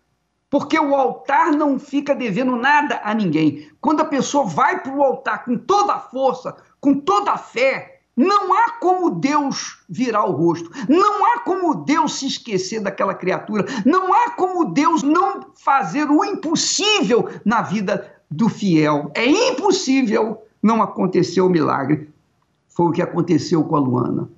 Porque 0.49 0.79
o 0.79 0.95
altar 0.95 1.53
não 1.53 1.79
fica 1.79 2.15
devendo 2.15 2.57
nada 2.57 3.01
a 3.05 3.13
ninguém. 3.13 3.69
Quando 3.81 4.01
a 4.01 4.05
pessoa 4.05 4.45
vai 4.45 4.81
para 4.81 4.95
o 4.95 5.03
altar 5.03 5.45
com 5.45 5.59
toda 5.59 5.93
a 5.95 6.01
força, 6.01 6.57
com 6.81 6.95
toda 6.95 7.33
a 7.33 7.39
fé, 7.39 7.96
não 8.17 8.55
há 8.55 8.71
como 8.81 9.11
Deus 9.11 9.79
virar 9.89 10.25
o 10.25 10.33
rosto, 10.33 10.71
não 10.89 11.25
há 11.27 11.41
como 11.41 11.75
Deus 11.85 12.19
se 12.19 12.27
esquecer 12.27 12.81
daquela 12.81 13.15
criatura, 13.15 13.67
não 13.85 14.13
há 14.15 14.31
como 14.31 14.65
Deus 14.65 15.03
não 15.03 15.49
fazer 15.55 16.11
o 16.11 16.25
impossível 16.25 17.29
na 17.45 17.61
vida 17.61 18.11
do 18.31 18.49
fiel. 18.49 19.11
É 19.15 19.27
impossível 19.27 20.43
não 20.63 20.83
acontecer 20.83 21.43
o 21.43 21.51
milagre. 21.51 22.09
Foi 22.69 22.87
o 22.87 22.93
que 22.93 23.03
aconteceu 23.03 23.63
com 23.65 23.77
a 23.77 23.81
Luana. 23.81 24.29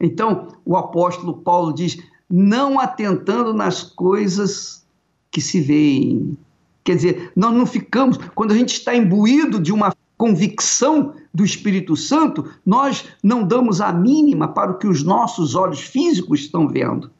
Então, 0.00 0.48
o 0.64 0.76
apóstolo 0.76 1.34
Paulo 1.34 1.72
diz: 1.72 1.96
não 2.28 2.80
atentando 2.80 3.54
nas 3.54 3.82
coisas 3.82 4.84
que 5.30 5.40
se 5.40 5.60
veem. 5.60 6.36
Quer 6.82 6.96
dizer, 6.96 7.32
nós 7.34 7.52
não 7.54 7.64
ficamos, 7.64 8.18
quando 8.34 8.52
a 8.52 8.56
gente 8.56 8.74
está 8.74 8.94
imbuído 8.94 9.58
de 9.58 9.72
uma 9.72 9.94
convicção 10.16 11.14
do 11.32 11.44
Espírito 11.44 11.96
Santo, 11.96 12.48
nós 12.64 13.04
não 13.22 13.46
damos 13.46 13.80
a 13.80 13.92
mínima 13.92 14.48
para 14.48 14.70
o 14.70 14.78
que 14.78 14.86
os 14.86 15.02
nossos 15.02 15.54
olhos 15.54 15.80
físicos 15.80 16.40
estão 16.40 16.68
vendo. 16.68 17.10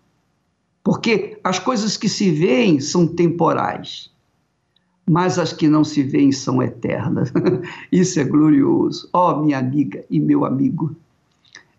Porque 0.83 1.39
as 1.43 1.59
coisas 1.59 1.97
que 1.97 2.09
se 2.09 2.31
veem 2.31 2.79
são 2.79 3.07
temporais, 3.07 4.11
mas 5.09 5.39
as 5.39 5.53
que 5.53 5.67
não 5.67 5.83
se 5.83 6.03
veem 6.03 6.31
são 6.31 6.63
eternas. 6.63 7.33
Isso 7.91 8.21
é 8.21 8.25
glorioso. 8.25 9.09
Ó, 9.13 9.33
oh, 9.33 9.43
minha 9.43 9.59
amiga 9.59 10.05
e 10.11 10.21
meu 10.21 10.45
amigo, 10.45 10.95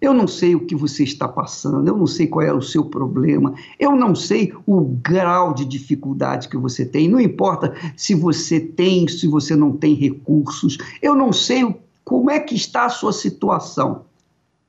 eu 0.05 0.13
não 0.13 0.27
sei 0.27 0.55
o 0.55 0.65
que 0.65 0.75
você 0.75 1.03
está 1.03 1.27
passando, 1.27 1.87
eu 1.87 1.97
não 1.97 2.07
sei 2.07 2.27
qual 2.27 2.45
é 2.45 2.53
o 2.53 2.61
seu 2.61 2.85
problema, 2.85 3.53
eu 3.79 3.95
não 3.95 4.13
sei 4.15 4.53
o 4.65 4.81
grau 4.81 5.53
de 5.53 5.65
dificuldade 5.65 6.47
que 6.47 6.57
você 6.57 6.85
tem, 6.85 7.09
não 7.09 7.19
importa 7.19 7.73
se 7.97 8.13
você 8.13 8.59
tem, 8.59 9.07
se 9.07 9.27
você 9.27 9.55
não 9.55 9.75
tem 9.75 9.93
recursos, 9.93 10.77
eu 11.01 11.15
não 11.15 11.33
sei 11.33 11.75
como 12.03 12.29
é 12.29 12.39
que 12.39 12.55
está 12.55 12.85
a 12.85 12.89
sua 12.89 13.11
situação. 13.11 14.05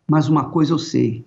Mas 0.08 0.28
uma 0.28 0.48
coisa 0.50 0.72
eu 0.72 0.78
sei: 0.78 1.24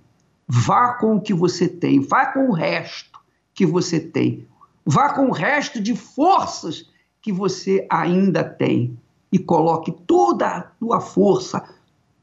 vá 0.48 0.94
com 0.94 1.18
o 1.18 1.22
que 1.22 1.34
você 1.34 1.68
tem, 1.68 2.00
vá 2.00 2.26
com 2.28 2.50
o 2.50 2.52
resto 2.52 3.20
que 3.54 3.66
você 3.66 4.00
tem, 4.00 4.48
vá 4.86 5.14
com 5.14 5.28
o 5.28 5.32
resto 5.32 5.80
de 5.80 5.96
forças 5.96 6.90
que 7.22 7.32
você 7.32 7.86
ainda 7.90 8.44
tem 8.44 8.98
e 9.32 9.38
coloque 9.38 9.92
toda 10.08 10.48
a 10.48 10.62
tua 10.62 11.00
força, 11.00 11.64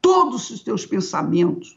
todos 0.01 0.49
os 0.49 0.61
teus 0.61 0.85
pensamentos, 0.85 1.76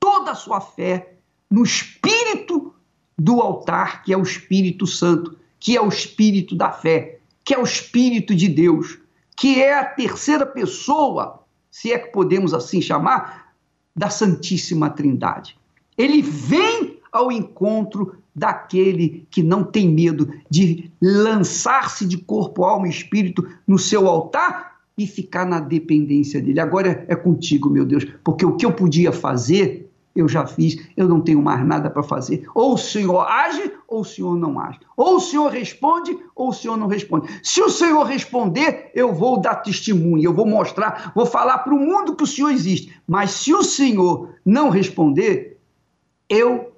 toda 0.00 0.32
a 0.32 0.34
sua 0.34 0.60
fé 0.60 1.14
no 1.50 1.62
espírito 1.62 2.74
do 3.18 3.40
altar, 3.40 4.02
que 4.02 4.12
é 4.12 4.16
o 4.16 4.22
Espírito 4.22 4.86
Santo, 4.86 5.36
que 5.58 5.76
é 5.76 5.80
o 5.80 5.88
espírito 5.88 6.56
da 6.56 6.72
fé, 6.72 7.18
que 7.44 7.52
é 7.52 7.58
o 7.58 7.64
espírito 7.64 8.34
de 8.34 8.48
Deus, 8.48 8.98
que 9.36 9.60
é 9.60 9.78
a 9.78 9.84
terceira 9.84 10.46
pessoa, 10.46 11.44
se 11.70 11.92
é 11.92 11.98
que 11.98 12.12
podemos 12.12 12.54
assim 12.54 12.80
chamar, 12.80 13.52
da 13.94 14.08
Santíssima 14.08 14.88
Trindade. 14.88 15.58
Ele 15.98 16.22
vem 16.22 16.98
ao 17.12 17.30
encontro 17.30 18.16
daquele 18.34 19.26
que 19.30 19.42
não 19.42 19.64
tem 19.64 19.88
medo 19.88 20.32
de 20.48 20.90
lançar-se 21.02 22.06
de 22.06 22.16
corpo, 22.16 22.64
alma 22.64 22.86
e 22.86 22.90
espírito 22.90 23.46
no 23.66 23.78
seu 23.78 24.06
altar 24.08 24.78
e 24.96 25.06
ficar 25.06 25.44
na 25.44 25.60
dependência 25.60 26.40
dele. 26.40 26.60
Agora 26.60 27.04
é 27.08 27.16
contigo, 27.16 27.68
meu 27.68 27.84
Deus, 27.84 28.06
porque 28.22 28.44
o 28.44 28.56
que 28.56 28.64
eu 28.64 28.72
podia 28.72 29.12
fazer 29.12 29.79
eu 30.14 30.28
já 30.28 30.46
fiz, 30.46 30.76
eu 30.96 31.08
não 31.08 31.20
tenho 31.20 31.40
mais 31.40 31.64
nada 31.64 31.88
para 31.88 32.02
fazer. 32.02 32.48
Ou 32.54 32.74
o 32.74 32.78
Senhor 32.78 33.20
age, 33.20 33.72
ou 33.86 34.00
o 34.00 34.04
Senhor 34.04 34.36
não 34.36 34.58
age. 34.58 34.80
Ou 34.96 35.16
o 35.16 35.20
Senhor 35.20 35.50
responde, 35.50 36.18
ou 36.34 36.48
o 36.48 36.52
Senhor 36.52 36.76
não 36.76 36.88
responde. 36.88 37.28
Se 37.42 37.60
o 37.60 37.70
Senhor 37.70 38.02
responder, 38.04 38.90
eu 38.94 39.14
vou 39.14 39.40
dar 39.40 39.56
testemunho, 39.56 40.24
eu 40.24 40.34
vou 40.34 40.46
mostrar, 40.46 41.12
vou 41.14 41.26
falar 41.26 41.58
para 41.58 41.74
o 41.74 41.78
mundo 41.78 42.16
que 42.16 42.24
o 42.24 42.26
Senhor 42.26 42.50
existe. 42.50 42.92
Mas 43.06 43.30
se 43.30 43.54
o 43.54 43.62
Senhor 43.62 44.30
não 44.44 44.68
responder, 44.68 45.58
eu 46.28 46.72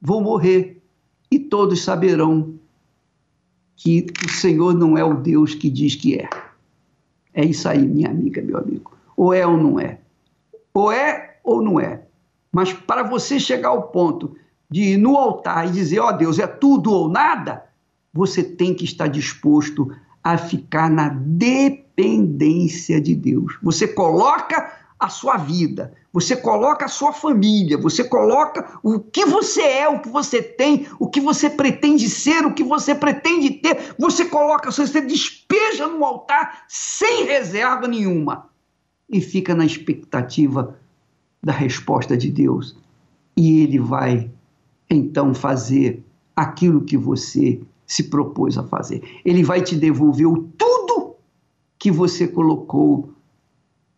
vou 0.00 0.20
morrer. 0.20 0.82
E 1.30 1.38
todos 1.38 1.82
saberão 1.82 2.54
que 3.76 4.06
o 4.26 4.28
Senhor 4.28 4.74
não 4.74 4.98
é 4.98 5.04
o 5.04 5.14
Deus 5.14 5.54
que 5.54 5.70
diz 5.70 5.94
que 5.94 6.16
é. 6.16 6.28
É 7.32 7.44
isso 7.44 7.68
aí, 7.68 7.86
minha 7.86 8.10
amiga, 8.10 8.42
meu 8.42 8.58
amigo. 8.58 8.92
Ou 9.16 9.32
é 9.32 9.46
ou 9.46 9.56
não 9.56 9.78
é. 9.78 10.00
Ou 10.74 10.90
é 10.90 11.38
ou 11.44 11.62
não 11.62 11.78
é. 11.78 11.99
Mas 12.52 12.72
para 12.72 13.02
você 13.02 13.38
chegar 13.38 13.68
ao 13.68 13.84
ponto 13.88 14.36
de 14.68 14.94
ir 14.94 14.96
no 14.96 15.16
altar 15.16 15.68
e 15.68 15.72
dizer, 15.72 16.00
ó 16.00 16.08
oh, 16.08 16.12
Deus, 16.12 16.38
é 16.38 16.46
tudo 16.46 16.92
ou 16.92 17.08
nada, 17.08 17.64
você 18.12 18.42
tem 18.42 18.74
que 18.74 18.84
estar 18.84 19.08
disposto 19.08 19.90
a 20.22 20.36
ficar 20.36 20.90
na 20.90 21.08
dependência 21.08 23.00
de 23.00 23.14
Deus. 23.14 23.56
Você 23.62 23.88
coloca 23.88 24.78
a 24.98 25.08
sua 25.08 25.38
vida, 25.38 25.94
você 26.12 26.36
coloca 26.36 26.84
a 26.84 26.88
sua 26.88 27.12
família, 27.12 27.78
você 27.78 28.04
coloca 28.04 28.78
o 28.82 29.00
que 29.00 29.24
você 29.24 29.62
é, 29.62 29.88
o 29.88 30.00
que 30.00 30.08
você 30.08 30.42
tem, 30.42 30.86
o 30.98 31.08
que 31.08 31.20
você 31.20 31.48
pretende 31.48 32.08
ser, 32.08 32.44
o 32.44 32.52
que 32.52 32.62
você 32.62 32.94
pretende 32.94 33.50
ter, 33.50 33.94
você 33.98 34.26
coloca, 34.26 34.70
você 34.70 35.00
despeja 35.00 35.86
no 35.86 36.04
altar 36.04 36.64
sem 36.68 37.24
reserva 37.24 37.88
nenhuma 37.88 38.50
e 39.08 39.20
fica 39.20 39.54
na 39.54 39.64
expectativa 39.64 40.78
da 41.42 41.52
resposta 41.52 42.16
de 42.16 42.30
Deus 42.30 42.76
e 43.36 43.62
ele 43.62 43.78
vai 43.78 44.30
então 44.88 45.32
fazer 45.34 46.04
aquilo 46.36 46.82
que 46.82 46.96
você 46.96 47.60
se 47.86 48.04
propôs 48.04 48.58
a 48.58 48.62
fazer. 48.62 49.02
Ele 49.24 49.42
vai 49.42 49.62
te 49.62 49.74
devolver 49.76 50.26
o 50.26 50.48
tudo 50.58 51.14
que 51.78 51.90
você 51.90 52.28
colocou 52.28 53.10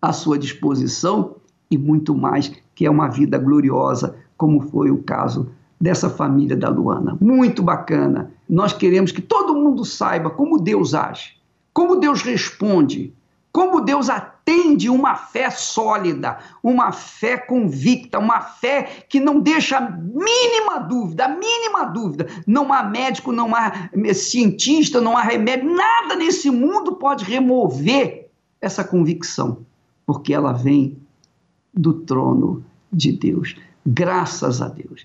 à 0.00 0.12
sua 0.12 0.38
disposição 0.38 1.36
e 1.70 1.76
muito 1.76 2.14
mais, 2.14 2.52
que 2.74 2.86
é 2.86 2.90
uma 2.90 3.08
vida 3.08 3.38
gloriosa, 3.38 4.16
como 4.36 4.60
foi 4.60 4.90
o 4.90 5.02
caso 5.02 5.50
dessa 5.80 6.08
família 6.08 6.56
da 6.56 6.68
Luana. 6.68 7.16
Muito 7.20 7.62
bacana. 7.62 8.30
Nós 8.48 8.72
queremos 8.72 9.10
que 9.10 9.22
todo 9.22 9.54
mundo 9.54 9.84
saiba 9.84 10.30
como 10.30 10.60
Deus 10.60 10.94
age, 10.94 11.36
como 11.72 11.96
Deus 11.96 12.22
responde 12.22 13.12
como 13.52 13.82
Deus 13.82 14.08
atende 14.08 14.31
uma 14.88 15.16
fé 15.16 15.50
sólida, 15.50 16.38
uma 16.62 16.92
fé 16.92 17.36
convicta, 17.36 18.18
uma 18.18 18.40
fé 18.40 19.04
que 19.08 19.20
não 19.20 19.40
deixa 19.40 19.78
a 19.78 19.90
mínima 19.90 20.78
dúvida, 20.78 21.24
a 21.24 21.28
mínima 21.28 21.84
dúvida. 21.84 22.26
Não 22.46 22.72
há 22.72 22.82
médico, 22.82 23.32
não 23.32 23.54
há 23.54 23.90
cientista, 24.14 25.00
não 25.00 25.16
há 25.16 25.22
remédio, 25.22 25.74
nada 25.74 26.14
nesse 26.14 26.50
mundo 26.50 26.96
pode 26.96 27.24
remover 27.24 28.30
essa 28.60 28.84
convicção, 28.84 29.64
porque 30.06 30.32
ela 30.32 30.52
vem 30.52 30.96
do 31.74 31.94
trono 31.94 32.64
de 32.92 33.12
Deus. 33.12 33.56
Graças 33.84 34.62
a 34.62 34.68
Deus. 34.68 35.04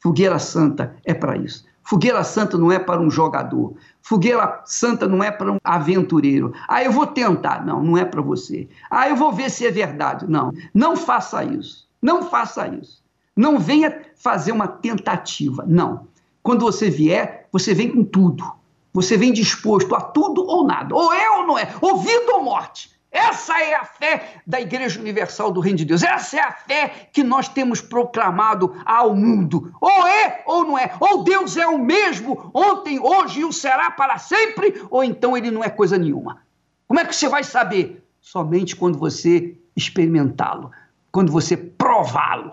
Fogueira 0.00 0.38
Santa 0.38 0.94
é 1.04 1.14
para 1.14 1.36
isso. 1.36 1.64
Fogueira 1.84 2.24
Santa 2.24 2.56
não 2.56 2.72
é 2.72 2.78
para 2.78 3.00
um 3.00 3.10
jogador. 3.10 3.74
Fogueira 4.00 4.62
Santa 4.64 5.06
não 5.06 5.22
é 5.22 5.30
para 5.30 5.52
um 5.52 5.58
aventureiro. 5.62 6.52
Ah, 6.66 6.82
eu 6.82 6.90
vou 6.90 7.06
tentar. 7.06 7.64
Não, 7.64 7.82
não 7.82 7.98
é 7.98 8.04
para 8.04 8.22
você. 8.22 8.68
Ah, 8.90 9.08
eu 9.08 9.16
vou 9.16 9.30
ver 9.32 9.50
se 9.50 9.66
é 9.66 9.70
verdade. 9.70 10.26
Não, 10.26 10.50
não 10.72 10.96
faça 10.96 11.44
isso. 11.44 11.86
Não 12.00 12.22
faça 12.22 12.66
isso. 12.68 13.02
Não 13.36 13.58
venha 13.58 14.02
fazer 14.16 14.52
uma 14.52 14.66
tentativa. 14.66 15.64
Não. 15.66 16.06
Quando 16.42 16.62
você 16.62 16.88
vier, 16.88 17.48
você 17.52 17.74
vem 17.74 17.90
com 17.90 18.02
tudo. 18.02 18.44
Você 18.92 19.16
vem 19.16 19.32
disposto 19.32 19.94
a 19.94 20.00
tudo 20.00 20.42
ou 20.42 20.66
nada. 20.66 20.94
Ou 20.94 21.12
é 21.12 21.30
ou 21.38 21.46
não 21.46 21.58
é. 21.58 21.74
Ou 21.82 21.98
vida 21.98 22.32
ou 22.32 22.42
morte. 22.42 22.93
Essa 23.14 23.62
é 23.62 23.76
a 23.76 23.84
fé 23.84 24.42
da 24.44 24.60
Igreja 24.60 24.98
Universal 24.98 25.52
do 25.52 25.60
Reino 25.60 25.78
de 25.78 25.84
Deus. 25.84 26.02
Essa 26.02 26.36
é 26.36 26.40
a 26.40 26.50
fé 26.50 27.08
que 27.12 27.22
nós 27.22 27.48
temos 27.48 27.80
proclamado 27.80 28.74
ao 28.84 29.14
mundo. 29.14 29.72
Ou 29.80 30.04
é 30.04 30.42
ou 30.44 30.64
não 30.64 30.76
é. 30.76 30.92
Ou 30.98 31.22
Deus 31.22 31.56
é 31.56 31.64
o 31.64 31.78
mesmo 31.78 32.50
ontem, 32.52 32.98
hoje 32.98 33.38
e 33.38 33.44
o 33.44 33.52
será 33.52 33.92
para 33.92 34.18
sempre, 34.18 34.84
ou 34.90 35.04
então 35.04 35.36
ele 35.36 35.52
não 35.52 35.62
é 35.62 35.70
coisa 35.70 35.96
nenhuma. 35.96 36.42
Como 36.88 36.98
é 36.98 37.04
que 37.04 37.14
você 37.14 37.28
vai 37.28 37.44
saber? 37.44 38.04
Somente 38.20 38.74
quando 38.74 38.98
você 38.98 39.56
experimentá-lo, 39.76 40.72
quando 41.12 41.30
você 41.30 41.56
prová-lo. 41.56 42.52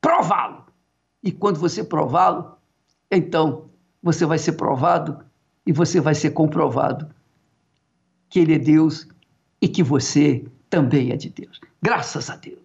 Prová-lo. 0.00 0.64
E 1.22 1.30
quando 1.30 1.60
você 1.60 1.84
prová-lo, 1.84 2.56
então 3.10 3.66
você 4.02 4.24
vai 4.24 4.38
ser 4.38 4.52
provado 4.52 5.22
e 5.66 5.72
você 5.72 6.00
vai 6.00 6.14
ser 6.14 6.30
comprovado 6.30 7.10
que 8.30 8.40
ele 8.40 8.54
é 8.54 8.58
Deus 8.58 9.06
e 9.64 9.68
que 9.68 9.82
você 9.82 10.44
também 10.68 11.10
é 11.10 11.16
de 11.16 11.30
Deus. 11.30 11.58
Graças 11.80 12.28
a 12.28 12.36
Deus. 12.36 12.58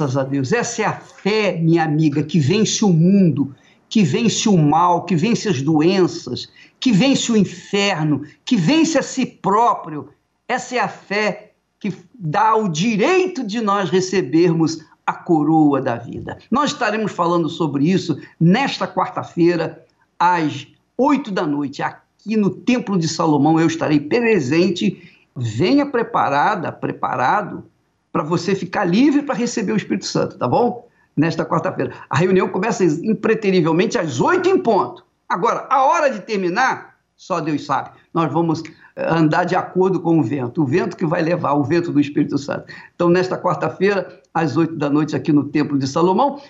Graças 0.00 0.16
a 0.16 0.24
Deus. 0.24 0.50
Essa 0.50 0.80
é 0.80 0.84
a 0.86 0.94
fé, 0.94 1.58
minha 1.60 1.84
amiga, 1.84 2.22
que 2.22 2.40
vence 2.40 2.82
o 2.82 2.88
mundo, 2.88 3.54
que 3.86 4.02
vence 4.02 4.48
o 4.48 4.56
mal, 4.56 5.04
que 5.04 5.14
vence 5.14 5.46
as 5.46 5.60
doenças, 5.60 6.50
que 6.80 6.90
vence 6.90 7.30
o 7.30 7.36
inferno, 7.36 8.22
que 8.42 8.56
vence 8.56 8.96
a 8.96 9.02
si 9.02 9.26
próprio. 9.26 10.08
Essa 10.48 10.76
é 10.76 10.78
a 10.78 10.88
fé 10.88 11.52
que 11.78 11.92
dá 12.18 12.56
o 12.56 12.66
direito 12.66 13.44
de 13.44 13.60
nós 13.60 13.90
recebermos 13.90 14.82
a 15.04 15.12
coroa 15.12 15.82
da 15.82 15.96
vida. 15.96 16.38
Nós 16.50 16.70
estaremos 16.70 17.12
falando 17.12 17.50
sobre 17.50 17.84
isso 17.84 18.18
nesta 18.40 18.88
quarta-feira, 18.88 19.84
às 20.18 20.66
oito 20.96 21.30
da 21.30 21.46
noite, 21.46 21.82
aqui 21.82 22.38
no 22.38 22.48
Templo 22.48 22.98
de 22.98 23.06
Salomão. 23.06 23.60
Eu 23.60 23.66
estarei 23.66 24.00
presente. 24.00 25.12
Venha 25.36 25.84
preparada, 25.84 26.72
preparado 26.72 27.69
para 28.12 28.22
você 28.22 28.54
ficar 28.54 28.84
livre 28.84 29.22
para 29.22 29.34
receber 29.34 29.72
o 29.72 29.76
Espírito 29.76 30.06
Santo, 30.06 30.36
tá 30.38 30.48
bom? 30.48 30.88
Nesta 31.16 31.44
quarta-feira. 31.44 31.92
A 32.08 32.16
reunião 32.16 32.48
começa 32.48 32.84
impreterivelmente 32.84 33.98
às 33.98 34.20
oito 34.20 34.48
em 34.48 34.58
ponto. 34.58 35.04
Agora, 35.28 35.66
a 35.70 35.84
hora 35.84 36.10
de 36.10 36.20
terminar, 36.20 36.96
só 37.16 37.40
Deus 37.40 37.64
sabe. 37.64 37.90
Nós 38.12 38.32
vamos 38.32 38.62
eh, 38.96 39.06
andar 39.08 39.44
de 39.44 39.54
acordo 39.54 40.00
com 40.00 40.18
o 40.18 40.22
vento, 40.22 40.62
o 40.62 40.66
vento 40.66 40.96
que 40.96 41.06
vai 41.06 41.22
levar, 41.22 41.52
o 41.52 41.62
vento 41.62 41.92
do 41.92 42.00
Espírito 42.00 42.36
Santo. 42.38 42.64
Então, 42.94 43.08
nesta 43.08 43.38
quarta-feira, 43.38 44.20
às 44.34 44.56
oito 44.56 44.74
da 44.76 44.90
noite, 44.90 45.14
aqui 45.14 45.32
no 45.32 45.44
Templo 45.44 45.78
de 45.78 45.86
Salomão, 45.86 46.40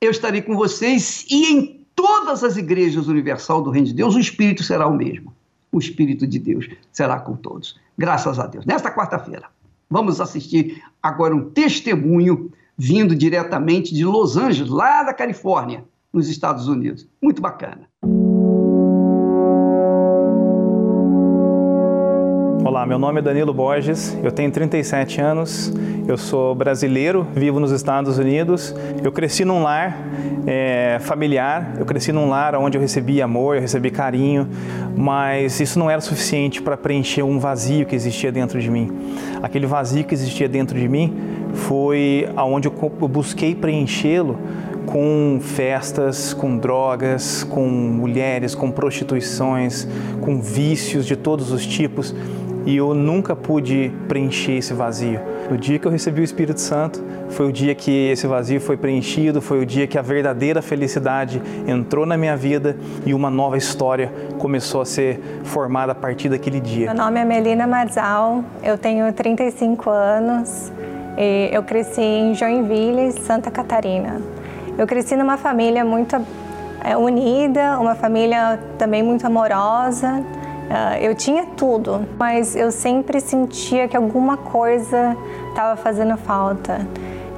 eu 0.00 0.10
estarei 0.10 0.42
com 0.42 0.54
vocês 0.54 1.26
e 1.30 1.52
em 1.52 1.86
todas 1.94 2.44
as 2.44 2.56
igrejas 2.56 3.08
universal 3.08 3.62
do 3.62 3.70
Reino 3.70 3.88
de 3.88 3.94
Deus, 3.94 4.14
o 4.14 4.20
Espírito 4.20 4.62
será 4.62 4.86
o 4.86 4.94
mesmo. 4.94 5.34
O 5.72 5.78
Espírito 5.78 6.26
de 6.26 6.38
Deus 6.38 6.68
será 6.92 7.18
com 7.18 7.36
todos. 7.36 7.78
Graças 7.96 8.38
a 8.38 8.46
Deus. 8.46 8.64
Nesta 8.64 8.90
quarta-feira. 8.90 9.48
Vamos 9.90 10.20
assistir 10.20 10.80
agora 11.02 11.34
um 11.34 11.50
testemunho 11.50 12.52
vindo 12.78 13.14
diretamente 13.14 13.92
de 13.92 14.04
Los 14.04 14.36
Angeles, 14.36 14.70
lá 14.70 15.02
da 15.02 15.12
Califórnia, 15.12 15.84
nos 16.12 16.28
Estados 16.28 16.68
Unidos. 16.68 17.08
Muito 17.20 17.42
bacana. 17.42 17.89
Olá, 22.70 22.86
meu 22.86 23.00
nome 23.00 23.18
é 23.18 23.22
Danilo 23.22 23.52
Borges, 23.52 24.16
eu 24.22 24.30
tenho 24.30 24.48
37 24.48 25.20
anos, 25.20 25.74
eu 26.06 26.16
sou 26.16 26.54
brasileiro, 26.54 27.26
vivo 27.34 27.58
nos 27.58 27.72
Estados 27.72 28.16
Unidos. 28.16 28.72
Eu 29.02 29.10
cresci 29.10 29.44
num 29.44 29.60
lar 29.60 29.98
é, 30.46 30.98
familiar, 31.00 31.74
eu 31.80 31.84
cresci 31.84 32.12
num 32.12 32.28
lar 32.28 32.54
onde 32.54 32.78
eu 32.78 32.80
recebi 32.80 33.20
amor, 33.20 33.56
eu 33.56 33.60
recebi 33.60 33.90
carinho, 33.90 34.48
mas 34.96 35.58
isso 35.58 35.80
não 35.80 35.90
era 35.90 36.00
suficiente 36.00 36.62
para 36.62 36.76
preencher 36.76 37.24
um 37.24 37.40
vazio 37.40 37.84
que 37.84 37.96
existia 37.96 38.30
dentro 38.30 38.60
de 38.60 38.70
mim. 38.70 38.88
Aquele 39.42 39.66
vazio 39.66 40.04
que 40.04 40.14
existia 40.14 40.48
dentro 40.48 40.78
de 40.78 40.88
mim 40.88 41.12
foi 41.52 42.28
aonde 42.36 42.68
eu 42.68 43.08
busquei 43.08 43.52
preenchê-lo 43.52 44.38
com 44.86 45.40
festas, 45.40 46.32
com 46.32 46.56
drogas, 46.56 47.42
com 47.42 47.68
mulheres, 47.68 48.54
com 48.54 48.70
prostituições, 48.70 49.88
com 50.20 50.40
vícios 50.40 51.04
de 51.04 51.16
todos 51.16 51.50
os 51.50 51.66
tipos 51.66 52.14
e 52.66 52.76
eu 52.76 52.94
nunca 52.94 53.34
pude 53.34 53.92
preencher 54.08 54.52
esse 54.52 54.74
vazio. 54.74 55.20
No 55.50 55.56
dia 55.56 55.78
que 55.78 55.86
eu 55.86 55.90
recebi 55.90 56.20
o 56.20 56.24
Espírito 56.24 56.60
Santo, 56.60 57.02
foi 57.30 57.48
o 57.48 57.52
dia 57.52 57.74
que 57.74 58.10
esse 58.10 58.26
vazio 58.26 58.60
foi 58.60 58.76
preenchido, 58.76 59.40
foi 59.40 59.60
o 59.60 59.66
dia 59.66 59.86
que 59.86 59.98
a 59.98 60.02
verdadeira 60.02 60.60
felicidade 60.60 61.40
entrou 61.66 62.04
na 62.06 62.16
minha 62.16 62.36
vida 62.36 62.76
e 63.04 63.14
uma 63.14 63.30
nova 63.30 63.56
história 63.56 64.12
começou 64.38 64.80
a 64.80 64.84
ser 64.84 65.20
formada 65.44 65.92
a 65.92 65.94
partir 65.94 66.28
daquele 66.28 66.60
dia. 66.60 66.86
Meu 66.92 67.04
nome 67.04 67.20
é 67.20 67.24
Melina 67.24 67.66
Marzal, 67.66 68.44
eu 68.62 68.76
tenho 68.76 69.12
35 69.12 69.90
anos 69.90 70.70
e 71.16 71.48
eu 71.52 71.62
cresci 71.62 72.00
em 72.00 72.34
Joinville, 72.34 73.12
Santa 73.12 73.50
Catarina. 73.50 74.20
Eu 74.78 74.86
cresci 74.86 75.16
numa 75.16 75.36
família 75.36 75.84
muito 75.84 76.16
é, 76.82 76.96
unida, 76.96 77.78
uma 77.78 77.94
família 77.94 78.58
também 78.78 79.02
muito 79.02 79.26
amorosa 79.26 80.24
eu 81.00 81.14
tinha 81.14 81.46
tudo, 81.46 82.06
mas 82.16 82.54
eu 82.54 82.70
sempre 82.70 83.20
sentia 83.20 83.88
que 83.88 83.96
alguma 83.96 84.36
coisa 84.36 85.16
estava 85.48 85.76
fazendo 85.76 86.16
falta. 86.16 86.86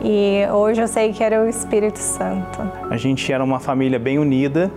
E 0.05 0.41
hoje 0.53 0.83
eu 0.83 0.89
sei 0.89 1.13
que 1.13 1.25
era 1.25 1.43
o 1.43 1.49
Espírito 1.49 1.99
Santo. 1.99 2.61
A 2.91 2.97
gente 2.97 3.33
era 3.33 3.43
uma 3.43 3.59
família 3.59 3.99
bem 3.99 4.19
unida, 4.19 4.71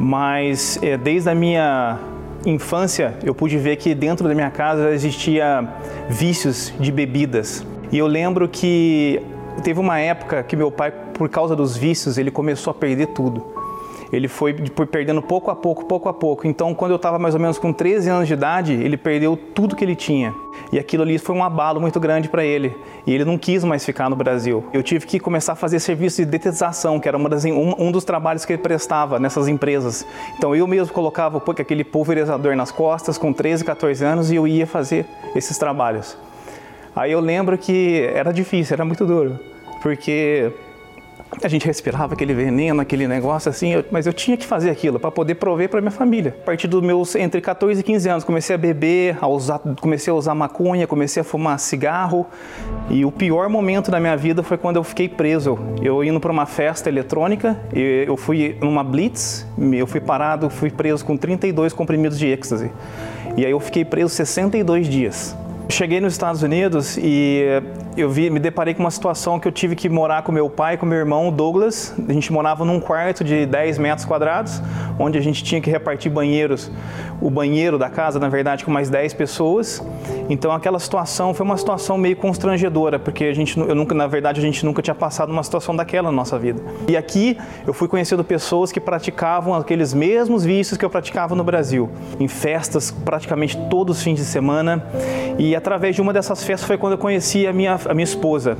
mas 0.00 0.78
é, 0.82 0.96
desde 0.96 1.30
a 1.30 1.34
minha 1.34 1.98
infância 2.44 3.14
eu 3.22 3.34
pude 3.34 3.56
ver 3.58 3.76
que 3.76 3.94
dentro 3.94 4.26
da 4.26 4.34
minha 4.34 4.50
casa 4.50 4.90
existia 4.90 5.64
vícios 6.08 6.72
de 6.80 6.90
bebidas. 6.90 7.64
E 7.92 7.98
eu 7.98 8.08
lembro 8.08 8.48
que 8.48 9.22
teve 9.62 9.78
uma 9.78 10.00
época 10.00 10.42
que 10.42 10.56
meu 10.56 10.70
pai, 10.70 10.90
por 10.90 11.28
causa 11.28 11.54
dos 11.54 11.76
vícios, 11.76 12.18
ele 12.18 12.30
começou 12.30 12.72
a 12.72 12.74
perder 12.74 13.08
tudo 13.08 13.53
ele 14.12 14.28
foi 14.28 14.54
perdendo 14.90 15.20
pouco 15.22 15.50
a 15.50 15.56
pouco, 15.56 15.84
pouco 15.84 16.08
a 16.08 16.14
pouco. 16.14 16.46
Então, 16.46 16.74
quando 16.74 16.92
eu 16.92 16.96
estava 16.96 17.18
mais 17.18 17.34
ou 17.34 17.40
menos 17.40 17.58
com 17.58 17.72
13 17.72 18.08
anos 18.10 18.28
de 18.28 18.34
idade, 18.34 18.72
ele 18.72 18.96
perdeu 18.96 19.36
tudo 19.36 19.74
que 19.74 19.84
ele 19.84 19.94
tinha. 19.94 20.34
E 20.72 20.78
aquilo 20.78 21.02
ali 21.02 21.18
foi 21.18 21.34
um 21.34 21.42
abalo 21.42 21.80
muito 21.80 21.98
grande 21.98 22.28
para 22.28 22.44
ele. 22.44 22.76
E 23.06 23.12
ele 23.12 23.24
não 23.24 23.36
quis 23.36 23.64
mais 23.64 23.84
ficar 23.84 24.08
no 24.08 24.16
Brasil. 24.16 24.64
Eu 24.72 24.82
tive 24.82 25.06
que 25.06 25.18
começar 25.18 25.52
a 25.52 25.56
fazer 25.56 25.78
serviço 25.80 26.22
de 26.24 26.30
detetização, 26.30 26.98
que 27.00 27.08
era 27.08 27.16
uma 27.16 27.28
das, 27.28 27.44
um, 27.44 27.74
um, 27.78 27.92
dos 27.92 28.04
trabalhos 28.04 28.44
que 28.44 28.52
ele 28.52 28.62
prestava 28.62 29.18
nessas 29.18 29.48
empresas. 29.48 30.06
Então, 30.36 30.54
eu 30.54 30.66
mesmo 30.66 30.92
colocava 30.92 31.42
aquele 31.58 31.84
pulverizador 31.84 32.56
nas 32.56 32.70
costas 32.70 33.18
com 33.18 33.32
13, 33.32 33.64
14 33.64 34.04
anos 34.04 34.30
e 34.30 34.36
eu 34.36 34.46
ia 34.46 34.66
fazer 34.66 35.06
esses 35.34 35.58
trabalhos. 35.58 36.16
Aí 36.96 37.10
eu 37.10 37.20
lembro 37.20 37.58
que 37.58 38.08
era 38.14 38.32
difícil, 38.32 38.74
era 38.74 38.84
muito 38.84 39.04
duro, 39.04 39.38
porque 39.82 40.52
a 41.42 41.48
gente 41.48 41.66
respirava 41.66 42.14
aquele 42.14 42.32
veneno, 42.32 42.80
aquele 42.80 43.08
negócio 43.08 43.50
assim, 43.50 43.72
eu, 43.74 43.84
mas 43.90 44.06
eu 44.06 44.12
tinha 44.12 44.36
que 44.36 44.46
fazer 44.46 44.70
aquilo 44.70 44.98
para 45.00 45.10
poder 45.10 45.34
prover 45.34 45.68
para 45.68 45.80
minha 45.80 45.90
família. 45.90 46.36
A 46.42 46.44
partir 46.44 46.68
dos 46.68 46.82
meus 46.82 47.14
entre 47.14 47.40
14 47.40 47.80
e 47.80 47.82
15 47.82 48.08
anos, 48.08 48.24
comecei 48.24 48.54
a 48.54 48.58
beber, 48.58 49.18
a 49.20 49.26
usar, 49.26 49.58
comecei 49.80 50.10
a 50.10 50.14
usar 50.14 50.34
maconha, 50.34 50.86
comecei 50.86 51.20
a 51.20 51.24
fumar 51.24 51.58
cigarro. 51.58 52.26
E 52.88 53.04
o 53.04 53.10
pior 53.10 53.48
momento 53.48 53.90
da 53.90 53.98
minha 53.98 54.16
vida 54.16 54.42
foi 54.42 54.56
quando 54.56 54.76
eu 54.76 54.84
fiquei 54.84 55.08
preso. 55.08 55.58
Eu 55.82 56.04
indo 56.04 56.20
para 56.20 56.30
uma 56.30 56.46
festa 56.46 56.88
eletrônica, 56.88 57.58
eu 57.72 58.16
fui 58.16 58.56
numa 58.60 58.84
blitz, 58.84 59.46
eu 59.72 59.86
fui 59.86 60.00
parado, 60.00 60.48
fui 60.48 60.70
preso 60.70 61.04
com 61.04 61.16
32 61.16 61.72
comprimidos 61.72 62.18
de 62.18 62.26
êxtase. 62.26 62.70
E 63.36 63.44
aí 63.44 63.50
eu 63.50 63.60
fiquei 63.60 63.84
preso 63.84 64.10
62 64.10 64.88
dias. 64.88 65.36
Cheguei 65.68 65.98
nos 65.98 66.12
Estados 66.12 66.42
Unidos 66.42 66.98
e 66.98 67.42
eu 67.96 68.10
vi, 68.10 68.28
me 68.28 68.38
deparei 68.38 68.74
com 68.74 68.80
uma 68.80 68.90
situação 68.90 69.40
que 69.40 69.48
eu 69.48 69.52
tive 69.52 69.74
que 69.74 69.88
morar 69.88 70.22
com 70.22 70.30
meu 70.30 70.50
pai, 70.50 70.76
com 70.76 70.84
meu 70.84 70.98
irmão 70.98 71.32
Douglas. 71.32 71.94
A 72.06 72.12
gente 72.12 72.32
morava 72.32 72.64
num 72.64 72.78
quarto 72.78 73.24
de 73.24 73.46
10 73.46 73.78
metros 73.78 74.04
quadrados, 74.04 74.60
onde 74.98 75.16
a 75.16 75.20
gente 75.20 75.42
tinha 75.42 75.60
que 75.60 75.70
repartir 75.70 76.12
banheiros, 76.12 76.70
o 77.20 77.30
banheiro 77.30 77.78
da 77.78 77.88
casa, 77.88 78.18
na 78.20 78.28
verdade, 78.28 78.64
com 78.64 78.70
mais 78.70 78.90
10 78.90 79.14
pessoas. 79.14 79.82
Então 80.28 80.52
aquela 80.52 80.78
situação 80.78 81.32
foi 81.32 81.46
uma 81.46 81.56
situação 81.56 81.96
meio 81.96 82.16
constrangedora, 82.16 82.98
porque 82.98 83.24
a 83.24 83.34
gente, 83.34 83.58
eu 83.58 83.74
nunca, 83.74 83.94
na 83.94 84.06
verdade, 84.06 84.40
a 84.40 84.42
gente 84.42 84.64
nunca 84.66 84.82
tinha 84.82 84.94
passado 84.94 85.32
uma 85.32 85.42
situação 85.42 85.74
daquela 85.74 86.10
na 86.10 86.16
nossa 86.16 86.38
vida. 86.38 86.62
E 86.86 86.96
aqui 86.96 87.38
eu 87.66 87.72
fui 87.72 87.88
conhecendo 87.88 88.22
pessoas 88.22 88.70
que 88.70 88.80
praticavam 88.80 89.54
aqueles 89.54 89.94
mesmos 89.94 90.44
vícios 90.44 90.76
que 90.76 90.84
eu 90.84 90.90
praticava 90.90 91.34
no 91.34 91.42
Brasil, 91.42 91.88
em 92.20 92.28
festas 92.28 92.90
praticamente 92.90 93.56
todos 93.70 93.98
os 93.98 94.02
fins 94.02 94.18
de 94.18 94.24
semana. 94.24 94.84
E 95.38 95.53
através 95.56 95.94
de 95.94 96.02
uma 96.02 96.12
dessas 96.12 96.42
festas 96.44 96.66
foi 96.66 96.78
quando 96.78 96.92
eu 96.92 96.98
conheci 96.98 97.46
a 97.46 97.52
minha 97.52 97.78
a 97.88 97.94
minha 97.94 98.04
esposa. 98.04 98.56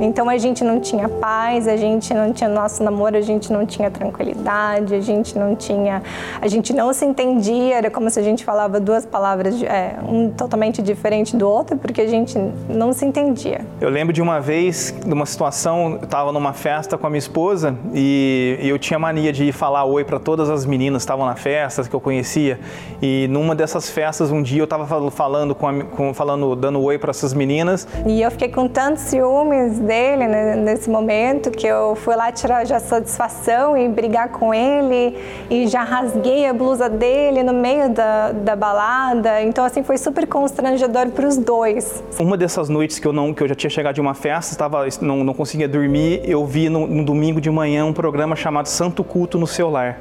Então 0.00 0.28
a 0.28 0.38
gente 0.38 0.64
não 0.64 0.80
tinha 0.80 1.08
paz, 1.08 1.68
a 1.68 1.76
gente 1.76 2.14
não 2.14 2.32
tinha 2.32 2.48
nosso 2.48 2.82
namoro, 2.82 3.16
a 3.16 3.20
gente 3.20 3.52
não 3.52 3.66
tinha 3.66 3.90
tranquilidade, 3.90 4.94
a 4.94 5.00
gente 5.00 5.38
não 5.38 5.54
tinha, 5.54 6.02
a 6.40 6.48
gente 6.48 6.72
não 6.72 6.92
se 6.92 7.04
entendia, 7.04 7.76
era 7.76 7.90
como 7.90 8.08
se 8.08 8.18
a 8.18 8.22
gente 8.22 8.44
falava 8.44 8.80
duas 8.80 9.04
palavras, 9.04 9.62
é, 9.62 9.96
um 10.08 10.30
totalmente 10.30 10.80
diferente 10.80 11.36
do 11.36 11.48
outro, 11.48 11.76
porque 11.76 12.00
a 12.00 12.06
gente 12.06 12.38
não 12.68 12.92
se 12.92 13.04
entendia. 13.04 13.60
Eu 13.80 13.90
lembro 13.90 14.12
de 14.12 14.22
uma 14.22 14.40
vez, 14.40 14.94
de 15.04 15.12
uma 15.12 15.26
situação, 15.26 15.98
eu 16.00 16.04
estava 16.04 16.32
numa 16.32 16.52
festa 16.52 16.96
com 16.96 17.06
a 17.06 17.10
minha 17.10 17.18
esposa 17.18 17.76
e, 17.92 18.58
e 18.60 18.68
eu 18.68 18.78
tinha 18.78 18.98
mania 18.98 19.32
de 19.32 19.52
falar 19.52 19.84
oi 19.84 20.04
para 20.04 20.18
todas 20.18 20.48
as 20.48 20.64
meninas 20.64 21.02
que 21.02 21.04
estavam 21.04 21.26
na 21.26 21.36
festa 21.36 21.80
que 21.88 21.94
eu 21.94 22.00
conhecia. 22.00 22.58
E 23.02 23.26
numa 23.30 23.54
dessas 23.54 23.90
festas 23.90 24.30
um 24.30 24.42
dia 24.42 24.60
eu 24.60 24.64
estava 24.64 24.86
falando 25.10 25.54
com, 25.54 25.68
a, 25.68 25.84
com 25.84 26.14
falando, 26.14 26.54
dando 26.56 26.80
oi 26.82 26.98
para 26.98 27.10
essas 27.10 27.34
meninas. 27.34 27.86
E 28.06 28.22
eu 28.22 28.30
fiquei 28.30 28.48
com 28.48 28.68
tantos 28.68 29.02
ciúmes 29.02 29.78
dele 29.90 30.28
né, 30.28 30.54
nesse 30.54 30.88
momento 30.88 31.50
que 31.50 31.66
eu 31.66 31.96
fui 31.96 32.14
lá 32.14 32.30
tirar 32.30 32.64
já 32.64 32.78
satisfação 32.78 33.76
e 33.76 33.88
brigar 33.88 34.28
com 34.28 34.54
ele 34.54 35.18
e 35.50 35.66
já 35.66 35.82
rasguei 35.82 36.46
a 36.46 36.54
blusa 36.54 36.88
dele 36.88 37.42
no 37.42 37.52
meio 37.52 37.90
da, 37.90 38.30
da 38.30 38.54
balada. 38.54 39.42
Então 39.42 39.64
assim 39.64 39.82
foi 39.82 39.98
super 39.98 40.28
constrangedor 40.28 41.08
para 41.08 41.26
os 41.26 41.36
dois. 41.36 42.04
Uma 42.20 42.36
dessas 42.36 42.68
noites 42.68 43.00
que 43.00 43.06
eu 43.08 43.12
não 43.12 43.34
que 43.34 43.42
eu 43.42 43.48
já 43.48 43.54
tinha 43.56 43.70
chegado 43.70 43.96
de 43.96 44.00
uma 44.00 44.14
festa, 44.14 44.52
estava 44.52 44.86
não, 45.00 45.24
não 45.24 45.34
conseguia 45.34 45.66
dormir, 45.66 46.20
eu 46.24 46.46
vi 46.46 46.68
no, 46.68 46.86
no 46.86 47.04
domingo 47.04 47.40
de 47.40 47.50
manhã 47.50 47.84
um 47.84 47.92
programa 47.92 48.36
chamado 48.36 48.66
Santo 48.66 49.02
Culto 49.02 49.38
no 49.40 49.46
celular 49.46 49.98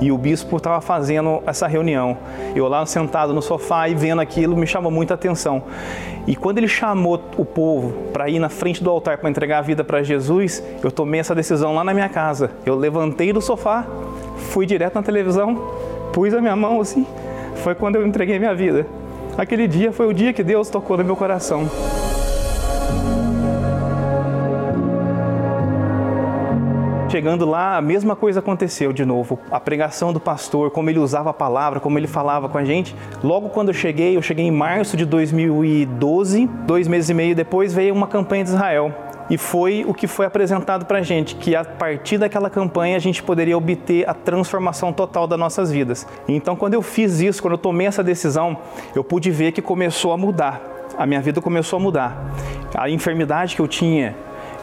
e 0.00 0.10
o 0.10 0.18
bispo 0.18 0.56
estava 0.56 0.80
fazendo 0.80 1.44
essa 1.46 1.68
reunião. 1.68 2.18
Eu 2.56 2.66
lá 2.66 2.84
sentado 2.86 3.32
no 3.32 3.40
sofá 3.40 3.88
e 3.88 3.94
vendo 3.94 4.20
aquilo 4.20 4.56
me 4.56 4.66
chamou 4.66 4.90
muita 4.90 5.14
atenção. 5.14 5.62
E 6.28 6.36
quando 6.36 6.58
ele 6.58 6.68
chamou 6.68 7.18
o 7.38 7.44
povo 7.44 8.10
para 8.12 8.28
ir 8.28 8.38
na 8.38 8.50
frente 8.50 8.84
do 8.84 8.90
altar 8.90 9.16
para 9.16 9.30
entregar 9.30 9.60
a 9.60 9.62
vida 9.62 9.82
para 9.82 10.02
Jesus, 10.02 10.62
eu 10.84 10.92
tomei 10.92 11.20
essa 11.20 11.34
decisão 11.34 11.74
lá 11.74 11.82
na 11.82 11.94
minha 11.94 12.08
casa. 12.10 12.50
Eu 12.66 12.76
levantei 12.76 13.32
do 13.32 13.40
sofá, 13.40 13.86
fui 14.50 14.66
direto 14.66 14.96
na 14.96 15.02
televisão, 15.02 15.56
pus 16.12 16.34
a 16.34 16.40
minha 16.42 16.54
mão 16.54 16.82
assim. 16.82 17.06
Foi 17.64 17.74
quando 17.74 17.96
eu 17.96 18.06
entreguei 18.06 18.38
minha 18.38 18.54
vida. 18.54 18.86
Aquele 19.38 19.66
dia 19.66 19.90
foi 19.90 20.06
o 20.06 20.12
dia 20.12 20.34
que 20.34 20.42
Deus 20.42 20.68
tocou 20.68 20.98
no 20.98 21.04
meu 21.04 21.16
coração. 21.16 21.66
Chegando 27.08 27.46
lá, 27.46 27.78
a 27.78 27.80
mesma 27.80 28.14
coisa 28.14 28.40
aconteceu 28.40 28.92
de 28.92 29.02
novo. 29.02 29.38
A 29.50 29.58
pregação 29.58 30.12
do 30.12 30.20
pastor, 30.20 30.70
como 30.70 30.90
ele 30.90 30.98
usava 30.98 31.30
a 31.30 31.32
palavra, 31.32 31.80
como 31.80 31.98
ele 31.98 32.06
falava 32.06 32.50
com 32.50 32.58
a 32.58 32.64
gente. 32.64 32.94
Logo 33.24 33.48
quando 33.48 33.68
eu 33.68 33.74
cheguei, 33.74 34.14
eu 34.14 34.20
cheguei 34.20 34.44
em 34.44 34.50
março 34.50 34.94
de 34.94 35.06
2012, 35.06 36.46
dois 36.66 36.86
meses 36.86 37.08
e 37.08 37.14
meio 37.14 37.34
depois, 37.34 37.72
veio 37.72 37.94
uma 37.94 38.06
campanha 38.06 38.44
de 38.44 38.50
Israel. 38.50 38.94
E 39.30 39.38
foi 39.38 39.86
o 39.88 39.94
que 39.94 40.06
foi 40.06 40.26
apresentado 40.26 40.84
para 40.84 40.98
a 40.98 41.02
gente, 41.02 41.34
que 41.36 41.56
a 41.56 41.64
partir 41.64 42.18
daquela 42.18 42.50
campanha 42.50 42.96
a 42.96 43.00
gente 43.00 43.22
poderia 43.22 43.56
obter 43.56 44.06
a 44.06 44.12
transformação 44.12 44.92
total 44.92 45.26
das 45.26 45.38
nossas 45.38 45.72
vidas. 45.72 46.06
Então, 46.28 46.56
quando 46.56 46.74
eu 46.74 46.82
fiz 46.82 47.20
isso, 47.20 47.40
quando 47.40 47.54
eu 47.54 47.58
tomei 47.58 47.86
essa 47.86 48.04
decisão, 48.04 48.58
eu 48.94 49.02
pude 49.02 49.30
ver 49.30 49.52
que 49.52 49.62
começou 49.62 50.12
a 50.12 50.18
mudar. 50.18 50.60
A 50.98 51.06
minha 51.06 51.22
vida 51.22 51.40
começou 51.40 51.78
a 51.78 51.80
mudar. 51.80 52.34
A 52.74 52.90
enfermidade 52.90 53.56
que 53.56 53.62
eu 53.62 53.68
tinha, 53.68 54.14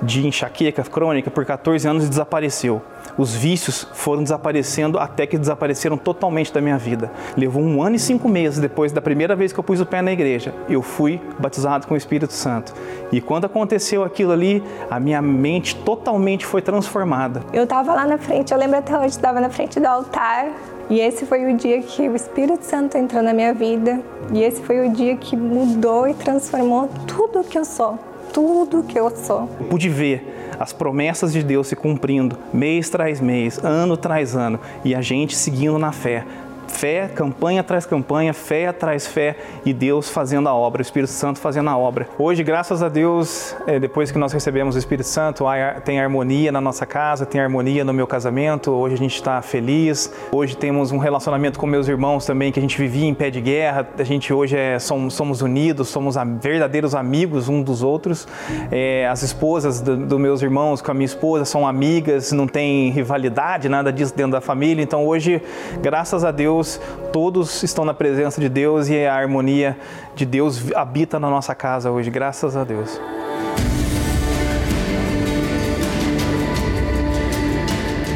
de 0.06 0.26
enxaqueca 0.26 0.84
crônica 0.84 1.32
por 1.32 1.44
14 1.46 1.88
anos 1.88 2.06
e 2.06 2.10
desapareceu. 2.10 2.82
Os 3.18 3.34
vícios 3.34 3.88
foram 3.94 4.24
desaparecendo 4.24 5.00
até 5.00 5.26
que 5.26 5.38
desapareceram 5.38 5.98
totalmente 5.98 6.54
da 6.54 6.62
minha 6.62 6.78
vida. 6.78 7.12
Levou 7.36 7.64
um 7.64 7.82
ano 7.82 7.96
e 7.96 8.00
cinco 8.00 8.28
meses 8.28 8.60
depois 8.60 8.92
da 8.92 9.02
primeira 9.02 9.36
vez 9.36 9.52
que 9.52 9.60
eu 9.60 9.64
pus 9.64 9.80
o 9.80 9.86
pé 9.86 10.02
na 10.02 10.12
igreja. 10.12 10.54
Eu 10.70 10.82
fui 10.82 11.20
batizado 11.40 11.88
com 11.88 11.94
o 11.94 11.98
Espírito 11.98 12.34
Santo. 12.34 12.74
E 13.12 13.22
quando 13.22 13.46
aconteceu 13.46 14.04
aquilo 14.04 14.32
ali, 14.32 14.62
a 14.90 15.00
minha 15.00 15.22
mente 15.22 15.76
totalmente 15.78 16.46
foi 16.46 16.62
transformada. 16.62 17.42
Eu 17.54 17.64
estava 17.64 17.94
lá 17.94 18.06
na 18.06 18.18
frente, 18.18 18.54
eu 18.54 18.60
lembro 18.60 18.78
até 18.78 18.98
hoje, 18.98 19.08
estava 19.08 19.40
na 19.40 19.50
frente 19.50 19.80
do 19.80 19.88
altar. 19.88 20.52
E 20.90 21.00
esse 21.00 21.26
foi 21.26 21.52
o 21.52 21.58
dia 21.58 21.82
que 21.82 22.08
o 22.08 22.16
Espírito 22.16 22.64
Santo 22.64 22.98
entrou 22.98 23.24
na 23.24 23.34
minha 23.34 23.54
vida. 23.54 24.02
E 24.32 24.44
esse 24.44 24.62
foi 24.62 24.88
o 24.88 24.92
dia 24.92 25.16
que 25.16 25.36
mudou 25.36 26.08
e 26.08 26.14
transformou 26.14 26.90
tudo 27.08 27.40
o 27.40 27.44
que 27.44 27.58
eu 27.58 27.66
sou 27.66 27.98
tudo 28.36 28.84
que 28.84 29.00
eu 29.00 29.10
sou. 29.16 29.50
Eu 29.58 29.68
pude 29.68 29.88
ver 29.88 30.52
as 30.60 30.74
promessas 30.74 31.32
de 31.32 31.42
Deus 31.42 31.68
se 31.68 31.76
cumprindo 31.76 32.38
mês 32.54 32.90
tras 32.90 33.22
mês, 33.22 33.58
ano 33.64 33.96
tras 33.96 34.36
ano, 34.36 34.60
e 34.84 34.94
a 34.94 35.02
gente 35.02 35.34
seguindo 35.34 35.80
na 35.80 35.94
fé, 35.94 36.26
fé, 36.68 37.08
campanha 37.14 37.62
atrás 37.62 37.86
campanha, 37.86 38.34
fé 38.34 38.68
atrás 38.68 39.06
fé 39.06 39.36
e 39.66 39.74
Deus 39.74 40.10
fazendo 40.10 40.50
a 40.50 40.54
obra, 40.54 40.80
o 40.80 40.82
Espírito 40.82 41.12
Santo 41.12 41.40
fazendo 41.40 41.70
a 41.70 41.78
obra. 41.78 42.08
Hoje, 42.18 42.44
graças 42.44 42.82
a 42.82 42.90
Deus, 42.90 43.56
é, 43.68 43.80
depois 43.80 44.12
que 44.12 44.18
nós 44.18 44.34
recebemos 44.34 44.76
o 44.76 44.80
Espírito 44.80 45.08
Santo, 45.08 45.46
tem 45.84 46.00
harmonia 46.00 46.52
na 46.52 46.62
nossa 46.62 46.86
casa, 46.86 47.26
tem 47.26 47.40
harmonia 47.40 47.84
no 47.84 47.94
meu 47.94 48.08
casamento. 48.08 48.72
Hoje 48.72 48.96
a 48.96 48.98
gente 48.98 49.16
está 49.16 49.42
feliz. 49.42 50.12
Hoje 50.32 50.58
temos 50.58 50.92
um 50.92 50.98
relacionamento 50.98 51.60
com 51.60 51.68
meus 51.68 51.88
irmãos 51.88 52.26
também 52.26 52.52
que 52.52 52.60
a 52.60 52.62
gente 52.62 52.78
vivia 52.78 53.06
em 53.06 53.14
pé 53.14 53.30
de 53.30 53.42
guerra. 53.42 53.88
A 53.98 54.04
gente 54.04 54.34
hoje 54.34 54.58
é, 54.58 54.80
somos, 54.80 55.14
somos 55.14 55.42
unidos, 55.42 55.90
somos 55.90 56.16
verdadeiros 56.42 56.96
amigos 56.96 57.48
um 57.50 57.62
dos 57.62 57.84
outros. 57.84 58.28
É, 58.72 59.08
as 59.08 59.22
esposas 59.22 59.82
dos 59.82 60.16
do 60.16 60.20
meus 60.20 60.42
irmãos 60.42 60.82
com 60.82 60.92
a 60.92 60.94
minha 60.94 61.06
esposa 61.06 61.44
são 61.44 61.68
amigas, 61.68 62.32
não 62.32 62.48
tem 62.48 62.90
rivalidade, 62.90 63.68
nada 63.68 63.92
disso 63.92 64.16
dentro 64.16 64.32
da 64.32 64.42
família. 64.42 64.82
Então 64.82 65.06
hoje, 65.06 65.42
graças 65.82 66.24
a 66.24 66.32
Deus, 66.32 66.55
Deus, 66.56 66.80
todos 67.12 67.64
estão 67.64 67.84
na 67.84 67.94
presença 67.94 68.40
de 68.40 68.48
Deus 68.48 68.88
e 68.88 69.06
a 69.06 69.14
harmonia 69.14 69.78
de 70.16 70.26
Deus 70.26 70.72
habita 70.74 71.20
na 71.20 71.30
nossa 71.30 71.54
casa 71.54 71.92
hoje, 71.92 72.10
graças 72.10 72.56
a 72.56 72.64
Deus. 72.64 72.98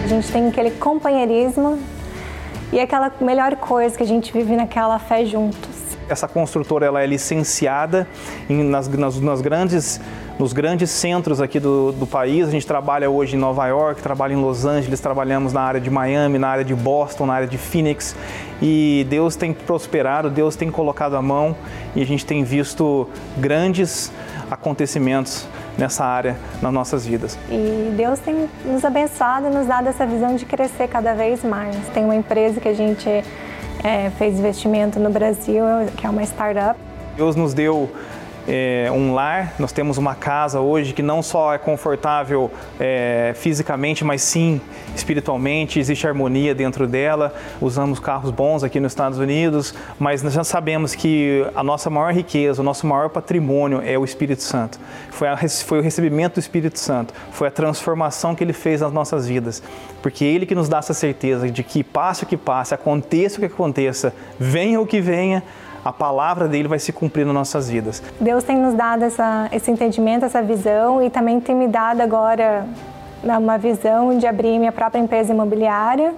A 0.03 0.07
gente 0.07 0.31
tem 0.31 0.47
aquele 0.47 0.71
companheirismo 0.71 1.77
E 2.71 2.79
aquela 2.79 3.11
melhor 3.19 3.55
coisa 3.57 3.97
que 3.97 4.03
a 4.03 4.07
gente 4.07 4.31
vive 4.31 4.55
naquela 4.55 4.97
fé 4.99 5.25
juntos. 5.25 5.97
Essa 6.07 6.27
construtora 6.27 6.85
ela 6.85 7.01
é 7.01 7.05
licenciada 7.05 8.07
em, 8.49 8.63
nas, 8.63 8.87
nas, 8.87 9.19
nas 9.19 9.41
grandes 9.41 9.99
nos 10.39 10.53
grandes 10.53 10.89
centros 10.89 11.41
aqui 11.41 11.59
do, 11.59 11.91
do 11.91 12.07
país. 12.07 12.47
A 12.47 12.51
gente 12.51 12.65
trabalha 12.65 13.09
hoje 13.09 13.35
em 13.35 13.39
Nova 13.39 13.67
York, 13.67 14.01
trabalha 14.01 14.33
em 14.33 14.37
Los 14.37 14.65
Angeles, 14.65 15.01
trabalhamos 15.01 15.51
na 15.51 15.61
área 15.61 15.81
de 15.81 15.89
Miami, 15.89 16.39
na 16.39 16.47
área 16.47 16.63
de 16.63 16.73
Boston, 16.73 17.25
na 17.25 17.33
área 17.33 17.47
de 17.47 17.57
Phoenix. 17.57 18.15
E 18.61 19.05
Deus 19.09 19.35
tem 19.35 19.51
prosperado, 19.51 20.29
Deus 20.29 20.55
tem 20.55 20.71
colocado 20.71 21.17
a 21.17 21.21
mão 21.21 21.55
e 21.93 22.01
a 22.01 22.05
gente 22.05 22.25
tem 22.25 22.41
visto 22.45 23.07
grandes 23.37 24.11
acontecimentos 24.49 25.45
nessa 25.77 26.05
área 26.05 26.37
nas 26.61 26.71
nossas 26.71 27.05
vidas. 27.05 27.37
E 27.49 27.91
Deus 27.97 28.19
tem 28.19 28.49
nos 28.65 28.85
abençoado 28.85 29.47
e 29.47 29.49
nos 29.49 29.67
dado 29.67 29.87
essa 29.87 30.05
visão 30.05 30.35
de 30.35 30.45
crescer 30.45 30.87
cada 30.87 31.13
vez 31.13 31.43
mais. 31.43 31.75
Tem 31.93 32.05
uma 32.05 32.15
empresa 32.15 32.61
que 32.61 32.67
a 32.67 32.73
gente 32.73 33.09
é, 33.83 34.09
fez 34.17 34.39
investimento 34.39 34.99
no 34.99 35.09
Brasil, 35.09 35.63
que 35.97 36.07
é 36.07 36.09
uma 36.09 36.23
startup. 36.23 36.79
Deus 37.17 37.35
nos 37.35 37.53
deu 37.53 37.89
é, 38.51 38.89
um 38.91 39.13
lar, 39.13 39.53
nós 39.59 39.71
temos 39.71 39.99
uma 39.99 40.15
casa 40.15 40.59
hoje 40.59 40.91
que 40.91 41.03
não 41.03 41.21
só 41.21 41.53
é 41.53 41.59
confortável 41.59 42.49
é, 42.79 43.31
fisicamente, 43.35 44.03
mas 44.03 44.23
sim 44.23 44.59
espiritualmente, 44.95 45.79
existe 45.79 46.07
harmonia 46.07 46.55
dentro 46.55 46.87
dela. 46.87 47.31
Usamos 47.61 47.99
carros 47.99 48.31
bons 48.31 48.63
aqui 48.63 48.79
nos 48.79 48.91
Estados 48.91 49.19
Unidos, 49.19 49.75
mas 49.99 50.23
nós 50.23 50.33
já 50.33 50.43
sabemos 50.43 50.95
que 50.95 51.45
a 51.53 51.63
nossa 51.63 51.91
maior 51.91 52.11
riqueza, 52.11 52.61
o 52.61 52.65
nosso 52.65 52.87
maior 52.87 53.09
patrimônio 53.09 53.83
é 53.85 53.99
o 53.99 54.03
Espírito 54.03 54.41
Santo. 54.41 54.79
Foi, 55.11 55.27
a, 55.27 55.37
foi 55.37 55.77
o 55.77 55.81
recebimento 55.83 56.33
do 56.33 56.39
Espírito 56.39 56.79
Santo, 56.79 57.13
foi 57.31 57.49
a 57.49 57.51
transformação 57.51 58.33
que 58.33 58.43
ele 58.43 58.53
fez 58.53 58.81
nas 58.81 58.91
nossas 58.91 59.27
vidas, 59.27 59.61
porque 60.01 60.25
ele 60.25 60.47
que 60.47 60.55
nos 60.55 60.67
dá 60.67 60.79
essa 60.79 60.95
certeza 60.95 61.51
de 61.51 61.61
que 61.61 61.83
passe 61.83 62.23
o 62.23 62.25
que 62.25 62.37
passe, 62.37 62.73
aconteça 62.73 63.37
o 63.37 63.39
que 63.41 63.45
aconteça, 63.45 64.11
venha 64.39 64.81
o 64.81 64.87
que 64.87 64.99
venha, 64.99 65.43
a 65.83 65.91
palavra 65.91 66.47
dele 66.47 66.67
vai 66.67 66.79
se 66.79 66.91
cumprir 66.91 67.25
nas 67.25 67.33
nossas 67.33 67.69
vidas. 67.69 68.01
Deus 68.19 68.43
tem 68.43 68.57
nos 68.57 68.73
dado 68.73 69.03
essa, 69.03 69.47
esse 69.51 69.69
entendimento, 69.71 70.25
essa 70.25 70.41
visão 70.41 71.01
e 71.03 71.09
também 71.09 71.39
tem 71.39 71.55
me 71.55 71.67
dado 71.67 72.01
agora 72.01 72.65
uma 73.23 73.57
visão 73.57 74.17
de 74.17 74.25
abrir 74.25 74.57
minha 74.59 74.71
própria 74.71 74.99
empresa 74.99 75.33
imobiliária 75.33 76.13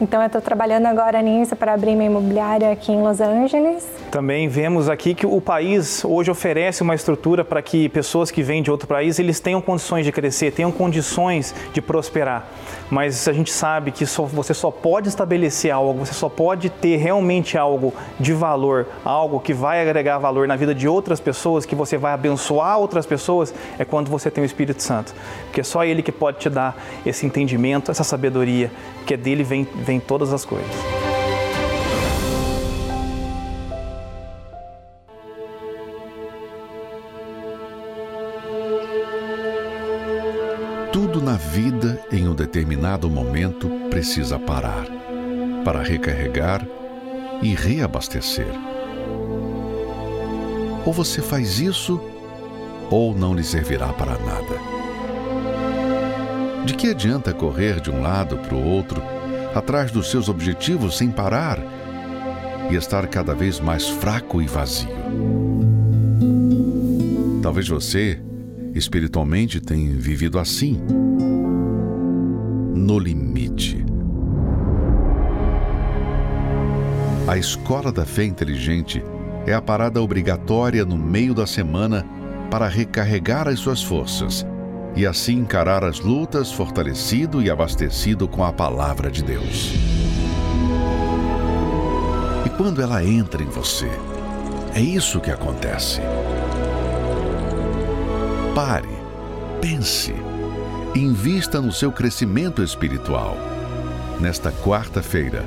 então 0.00 0.22
eu 0.22 0.26
estou 0.26 0.40
trabalhando 0.40 0.86
agora 0.86 1.20
nisso 1.20 1.54
para 1.54 1.74
abrir 1.74 1.94
minha 1.94 2.08
imobiliária 2.08 2.72
aqui 2.72 2.90
em 2.90 3.02
Los 3.02 3.20
Angeles. 3.20 3.86
Também 4.10 4.48
vemos 4.48 4.88
aqui 4.88 5.14
que 5.14 5.26
o 5.26 5.40
país 5.42 6.02
hoje 6.06 6.30
oferece 6.30 6.82
uma 6.82 6.94
estrutura 6.94 7.44
para 7.44 7.60
que 7.60 7.86
pessoas 7.90 8.30
que 8.30 8.42
vêm 8.42 8.62
de 8.62 8.70
outro 8.70 8.88
país 8.88 9.18
eles 9.18 9.40
tenham 9.40 9.60
condições 9.60 10.06
de 10.06 10.10
crescer, 10.10 10.52
tenham 10.52 10.72
condições 10.72 11.54
de 11.74 11.82
prosperar. 11.82 12.46
Mas 12.90 13.28
a 13.28 13.32
gente 13.32 13.52
sabe 13.52 13.92
que 13.92 14.04
só, 14.04 14.24
você 14.24 14.52
só 14.52 14.70
pode 14.70 15.08
estabelecer 15.08 15.70
algo, 15.70 16.04
você 16.04 16.12
só 16.12 16.28
pode 16.28 16.68
ter 16.68 16.96
realmente 16.96 17.56
algo 17.56 17.94
de 18.18 18.32
valor, 18.32 18.86
algo 19.04 19.38
que 19.38 19.54
vai 19.54 19.80
agregar 19.80 20.18
valor 20.18 20.48
na 20.48 20.56
vida 20.56 20.74
de 20.74 20.88
outras 20.88 21.20
pessoas, 21.20 21.64
que 21.64 21.74
você 21.74 21.96
vai 21.96 22.12
abençoar 22.12 22.78
outras 22.78 23.06
pessoas, 23.06 23.54
é 23.78 23.84
quando 23.84 24.10
você 24.10 24.30
tem 24.30 24.42
o 24.42 24.46
Espírito 24.46 24.82
Santo. 24.82 25.14
Porque 25.44 25.60
é 25.60 25.64
só 25.64 25.84
Ele 25.84 26.02
que 26.02 26.12
pode 26.12 26.38
te 26.38 26.50
dar 26.50 26.76
esse 27.06 27.24
entendimento, 27.24 27.90
essa 27.90 28.04
sabedoria, 28.04 28.70
que 29.06 29.14
é 29.14 29.16
dele 29.16 29.44
vem, 29.44 29.66
vem 29.74 30.00
todas 30.00 30.32
as 30.32 30.44
coisas. 30.44 31.09
Na 41.30 41.36
vida, 41.36 42.04
em 42.10 42.26
um 42.26 42.34
determinado 42.34 43.08
momento, 43.08 43.70
precisa 43.88 44.36
parar 44.36 44.84
para 45.64 45.80
recarregar 45.80 46.66
e 47.40 47.54
reabastecer. 47.54 48.48
Ou 50.84 50.92
você 50.92 51.22
faz 51.22 51.60
isso, 51.60 52.00
ou 52.90 53.14
não 53.14 53.32
lhe 53.32 53.44
servirá 53.44 53.92
para 53.92 54.18
nada. 54.18 54.58
De 56.66 56.74
que 56.74 56.88
adianta 56.88 57.32
correr 57.32 57.80
de 57.80 57.92
um 57.92 58.02
lado 58.02 58.36
para 58.36 58.56
o 58.56 58.66
outro, 58.66 59.00
atrás 59.54 59.92
dos 59.92 60.10
seus 60.10 60.28
objetivos 60.28 60.98
sem 60.98 61.12
parar 61.12 61.60
e 62.72 62.74
estar 62.74 63.06
cada 63.06 63.36
vez 63.36 63.60
mais 63.60 63.88
fraco 63.88 64.42
e 64.42 64.48
vazio? 64.48 64.90
Talvez 67.40 67.68
você, 67.68 68.20
espiritualmente, 68.74 69.60
tenha 69.60 69.94
vivido 69.94 70.36
assim, 70.36 70.82
no 72.80 72.98
limite. 72.98 73.84
A 77.28 77.36
escola 77.36 77.92
da 77.92 78.06
fé 78.06 78.24
inteligente 78.24 79.04
é 79.46 79.52
a 79.52 79.60
parada 79.60 80.02
obrigatória 80.02 80.84
no 80.84 80.96
meio 80.96 81.34
da 81.34 81.46
semana 81.46 82.04
para 82.50 82.66
recarregar 82.66 83.46
as 83.46 83.60
suas 83.60 83.82
forças 83.82 84.46
e 84.96 85.06
assim 85.06 85.38
encarar 85.38 85.84
as 85.84 86.00
lutas 86.00 86.50
fortalecido 86.50 87.40
e 87.42 87.50
abastecido 87.50 88.26
com 88.26 88.42
a 88.42 88.52
palavra 88.52 89.10
de 89.10 89.22
Deus. 89.22 89.74
E 92.44 92.48
quando 92.56 92.82
ela 92.82 93.04
entra 93.04 93.42
em 93.42 93.46
você, 93.46 93.90
é 94.74 94.80
isso 94.80 95.20
que 95.20 95.30
acontece. 95.30 96.00
Pare, 98.54 98.88
pense, 99.60 100.14
invista 100.94 101.60
no 101.60 101.72
seu 101.72 101.92
crescimento 101.92 102.62
espiritual. 102.62 103.36
Nesta 104.20 104.50
quarta-feira, 104.50 105.44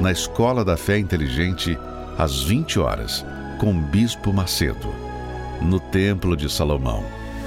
na 0.00 0.10
Escola 0.10 0.64
da 0.64 0.76
Fé 0.76 0.98
Inteligente, 0.98 1.78
às 2.18 2.42
20 2.42 2.78
horas, 2.78 3.24
com 3.58 3.78
Bispo 3.78 4.32
Macedo, 4.32 4.92
no 5.62 5.78
Templo 5.78 6.36
de 6.36 6.50
Salomão 6.50 7.04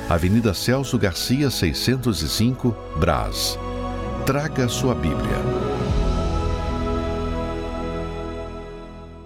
Avenida 0.10 0.56
Celso 0.56 0.98
Garcia, 0.98 1.52
605, 1.52 2.76
Brás. 3.00 3.60
Traga 4.26 4.68
sua 4.68 4.96
Bíblia. 4.96 5.38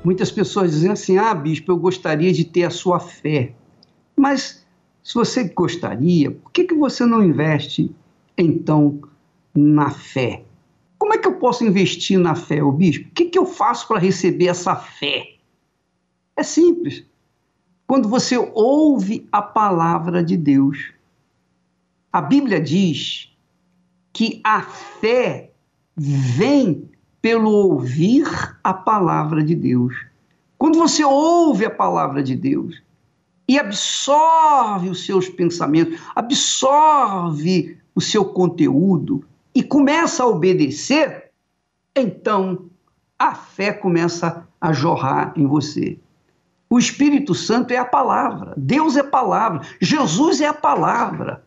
Muitas 0.03 0.30
pessoas 0.30 0.71
dizem 0.71 0.91
assim: 0.91 1.17
ah, 1.17 1.34
bispo, 1.34 1.71
eu 1.71 1.78
gostaria 1.78 2.34
de 2.34 2.43
ter 2.43 2.63
a 2.65 2.69
sua 2.69 2.99
fé. 2.99 3.53
Mas 4.13 4.65
se 5.01 5.13
você 5.13 5.45
gostaria, 5.45 6.32
por 6.32 6.51
que, 6.51 6.65
que 6.65 6.76
você 6.76 7.05
não 7.05 7.24
investe 7.24 7.89
então 8.38 9.02
na 9.54 9.90
fé? 9.90 10.44
Como 10.98 11.14
é 11.14 11.18
que 11.18 11.28
eu 11.28 11.36
posso 11.36 11.66
investir 11.66 12.18
na 12.18 12.36
fé, 12.36 12.64
o 12.64 12.72
bispo? 12.72 13.10
O 13.10 13.12
que, 13.12 13.26
que 13.26 13.38
eu 13.38 13.46
faço 13.46 13.88
para 13.88 14.00
receber 14.00 14.48
essa 14.48 14.76
fé? 14.76 15.36
É 16.36 16.44
simples 16.44 17.06
quando 17.86 18.10
você 18.10 18.38
ouve 18.54 19.28
a 19.32 19.42
palavra 19.42 20.24
de 20.24 20.38
Deus. 20.38 20.92
A 22.12 22.22
Bíblia 22.22 22.60
diz 22.60 23.32
que 24.12 24.42
a 24.44 24.62
fé 24.62 25.52
vem 25.96 26.90
pelo 27.22 27.52
ouvir 27.52 28.26
a 28.64 28.74
palavra 28.74 29.44
de 29.44 29.56
Deus. 29.56 29.94
Quando 30.58 30.78
você 30.78 31.04
ouve 31.04 31.66
a 31.66 31.70
palavra 31.70 32.24
de 32.24 32.36
Deus 32.36 32.82
e 33.48 33.60
absorve 33.60 34.90
os 34.90 35.06
seus 35.06 35.30
pensamentos, 35.30 36.00
absorve 36.16 37.78
o 37.96 38.02
seu 38.02 38.26
conteúdo 38.26 39.24
e 39.54 39.62
começa 39.62 40.24
a 40.24 40.28
obedecer, 40.28 41.32
então 41.96 42.66
a 43.18 43.36
fé 43.36 43.72
começa 43.72 44.48
a 44.60 44.74
jorrar 44.74 45.34
em 45.36 45.46
você. 45.46 46.00
O 46.70 46.80
Espírito 46.80 47.36
Santo 47.36 47.72
é 47.72 47.78
a 47.78 47.86
palavra, 47.86 48.54
Deus 48.58 48.98
é 48.98 49.04
palavra, 49.04 49.62
Jesus 49.80 50.41
é 50.41 50.48
a 50.48 50.54
palavra. 50.54 51.44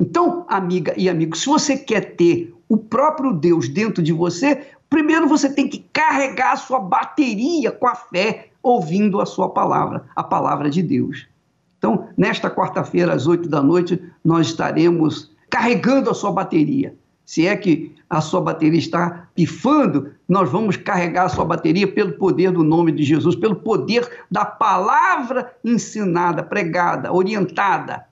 Então, 0.00 0.46
amiga 0.48 0.94
e 0.96 1.10
amigo, 1.10 1.36
se 1.36 1.46
você 1.46 1.76
quer 1.76 2.16
ter 2.16 2.54
o 2.66 2.78
próprio 2.78 3.34
Deus 3.34 3.68
dentro 3.68 4.02
de 4.02 4.12
você, 4.12 4.66
primeiro 4.88 5.28
você 5.28 5.52
tem 5.52 5.68
que 5.68 5.84
carregar 5.92 6.52
a 6.52 6.56
sua 6.56 6.80
bateria 6.80 7.70
com 7.70 7.86
a 7.86 7.94
fé, 7.94 8.48
ouvindo 8.62 9.20
a 9.20 9.26
sua 9.26 9.50
palavra, 9.50 10.06
a 10.16 10.22
palavra 10.22 10.70
de 10.70 10.82
Deus. 10.82 11.28
Então, 11.76 12.08
nesta 12.16 12.50
quarta-feira, 12.50 13.12
às 13.12 13.26
oito 13.26 13.48
da 13.48 13.62
noite, 13.62 14.02
nós 14.24 14.46
estaremos 14.46 15.30
carregando 15.50 16.08
a 16.08 16.14
sua 16.14 16.32
bateria. 16.32 16.94
Se 17.24 17.46
é 17.46 17.56
que 17.56 17.94
a 18.08 18.20
sua 18.20 18.40
bateria 18.40 18.78
está 18.78 19.28
pifando, 19.34 20.10
nós 20.28 20.50
vamos 20.50 20.76
carregar 20.76 21.26
a 21.26 21.28
sua 21.28 21.44
bateria 21.44 21.86
pelo 21.86 22.12
poder 22.14 22.50
do 22.50 22.64
nome 22.64 22.90
de 22.90 23.04
Jesus, 23.04 23.36
pelo 23.36 23.56
poder 23.56 24.24
da 24.30 24.44
palavra 24.44 25.54
ensinada, 25.64 26.42
pregada, 26.42 27.12
orientada 27.12 28.06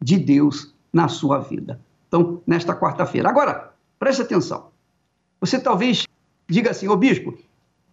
de 0.00 0.18
Deus 0.18 0.74
na 0.92 1.06
sua 1.06 1.38
vida. 1.38 1.80
Então, 2.08 2.42
nesta 2.44 2.74
quarta-feira. 2.74 3.28
Agora, 3.28 3.72
preste 3.98 4.22
atenção. 4.22 4.70
Você 5.40 5.60
talvez 5.60 6.04
diga 6.48 6.70
assim, 6.70 6.88
ô 6.88 6.96
bispo, 6.96 7.38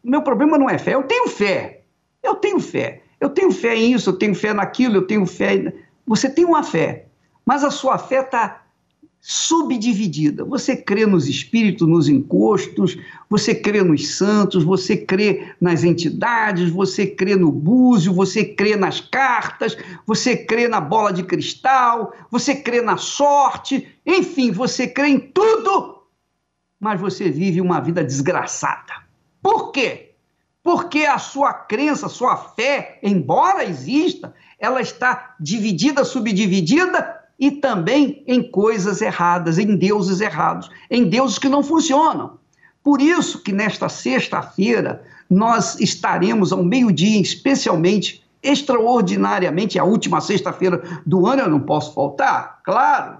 meu 0.04 0.24
problema 0.24 0.58
não 0.58 0.70
é 0.70 0.80
fé, 0.80 0.96
eu 0.96 1.04
tenho 1.04 1.28
fé. 1.28 1.84
Eu 2.24 2.36
tenho 2.36 2.60
fé. 2.60 3.04
Eu 3.20 3.30
tenho 3.30 3.52
fé 3.52 3.76
em 3.76 3.94
isso, 3.94 4.10
eu 4.10 4.18
tenho 4.18 4.34
fé 4.34 4.54
naquilo, 4.54 4.96
eu 4.96 5.08
tenho 5.08 5.26
fé. 5.26 5.74
Você 6.06 6.30
tem 6.30 6.46
uma 6.46 6.64
fé, 6.64 7.08
mas 7.46 7.64
a 7.64 7.72
sua 7.72 7.98
fé 7.98 8.22
está 8.22 8.64
subdividida. 9.30 10.46
Você 10.46 10.74
crê 10.74 11.06
nos 11.06 11.28
espíritos, 11.28 11.86
nos 11.86 12.08
encostos, 12.08 12.98
você 13.30 13.54
crê 13.54 13.84
nos 13.84 14.16
santos, 14.16 14.64
você 14.64 14.96
crê 14.96 15.54
nas 15.60 15.84
entidades, 15.84 16.70
você 16.70 17.06
crê 17.06 17.36
no 17.36 17.52
búzio, 17.52 18.14
você 18.14 18.46
crê 18.46 18.78
nas 18.78 19.02
cartas, 19.02 19.78
você 20.06 20.38
crê 20.38 20.70
na 20.70 20.80
bola 20.80 21.12
de 21.12 21.24
cristal, 21.24 22.14
você 22.32 22.56
crê 22.56 22.82
na 22.82 22.96
sorte, 22.96 23.86
enfim, 24.06 24.50
você 24.50 24.88
crê 24.88 25.10
em 25.10 25.20
tudo, 25.20 26.04
mas 26.80 26.98
você 26.98 27.30
vive 27.30 27.60
uma 27.60 27.82
vida 27.82 28.06
desgraçada. 28.06 28.94
Por 29.44 29.74
quê? 29.74 30.14
Porque 30.64 31.00
a 31.00 31.18
sua 31.18 31.52
crença, 31.52 32.06
a 32.06 32.10
sua 32.10 32.38
fé, 32.38 32.98
embora 33.04 33.66
exista, 33.66 34.34
ela 34.58 34.80
está 34.80 35.36
dividida, 35.38 36.06
subdividida 36.06 37.17
e 37.40 37.52
também 37.52 38.24
em 38.28 38.42
coisas 38.42 39.02
erradas, 39.02 39.58
em 39.58 39.76
deuses 39.76 40.22
errados, 40.22 40.70
em 40.90 41.08
deuses 41.10 41.38
que 41.38 41.50
não 41.50 41.62
funcionam. 41.62 42.38
Por 42.84 43.02
isso 43.02 43.44
que 43.44 43.52
nesta 43.52 43.90
sexta-feira 43.90 45.04
nós 45.30 45.80
estaremos 45.80 46.52
ao 46.52 46.64
meio-dia, 46.64 47.22
especialmente, 47.22 48.24
extraordinariamente, 48.42 49.78
a 49.78 49.84
última 49.84 50.22
sexta-feira 50.22 50.82
do 51.06 51.28
ano, 51.28 51.44
eu 51.44 51.50
não 51.50 51.60
posso 51.60 51.94
faltar, 51.94 52.60
claro. 52.64 53.18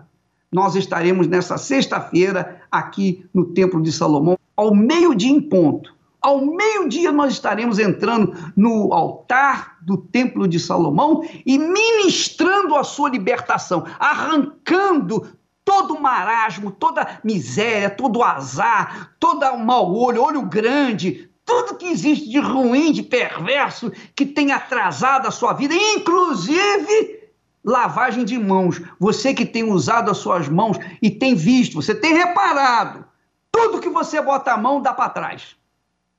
Nós 0.52 0.76
estaremos 0.76 1.28
nessa 1.28 1.58
sexta-feira 1.58 2.62
aqui 2.72 3.26
no 3.34 3.46
Templo 3.46 3.82
de 3.82 3.92
Salomão, 3.92 4.38
ao 4.56 4.74
meio-dia 4.74 5.32
em 5.32 5.42
ponto 5.42 5.98
ao 6.28 6.46
meio-dia, 6.46 7.12
nós 7.12 7.32
estaremos 7.34 7.80
entrando 7.80 8.36
no 8.56 8.92
altar 8.94 9.77
do 9.88 9.96
Templo 9.96 10.50
de 10.50 10.60
Salomão 10.60 11.24
e 11.46 11.58
ministrando 11.58 12.76
a 12.76 12.84
sua 12.84 13.10
libertação, 13.10 13.86
arrancando 13.98 15.30
todo 15.64 15.94
o 15.94 16.02
marasmo, 16.02 16.72
toda 16.72 17.22
miséria, 17.24 17.90
todo 17.90 18.20
o 18.20 18.24
azar, 18.24 19.16
todo 19.18 19.46
o 19.46 19.58
mau 19.58 19.96
olho, 19.96 20.22
olho 20.22 20.42
grande, 20.42 21.30
tudo 21.46 21.78
que 21.78 21.86
existe 21.86 22.28
de 22.28 22.38
ruim, 22.38 22.92
de 22.92 23.02
perverso, 23.02 23.90
que 24.14 24.26
tem 24.26 24.52
atrasado 24.52 25.26
a 25.26 25.32
sua 25.32 25.54
vida, 25.54 25.74
inclusive 25.74 27.32
lavagem 27.64 28.26
de 28.26 28.38
mãos. 28.38 28.82
Você 29.00 29.34
que 29.34 29.46
tem 29.46 29.64
usado 29.64 30.12
as 30.12 30.18
suas 30.18 30.50
mãos 30.50 30.78
e 31.02 31.10
tem 31.10 31.34
visto, 31.34 31.82
você 31.82 31.96
tem 31.96 32.14
reparado, 32.14 33.06
tudo 33.50 33.80
que 33.80 33.90
você 33.90 34.22
bota 34.22 34.52
a 34.52 34.58
mão 34.58 34.82
dá 34.82 34.94
para 34.94 35.10
trás. 35.12 35.56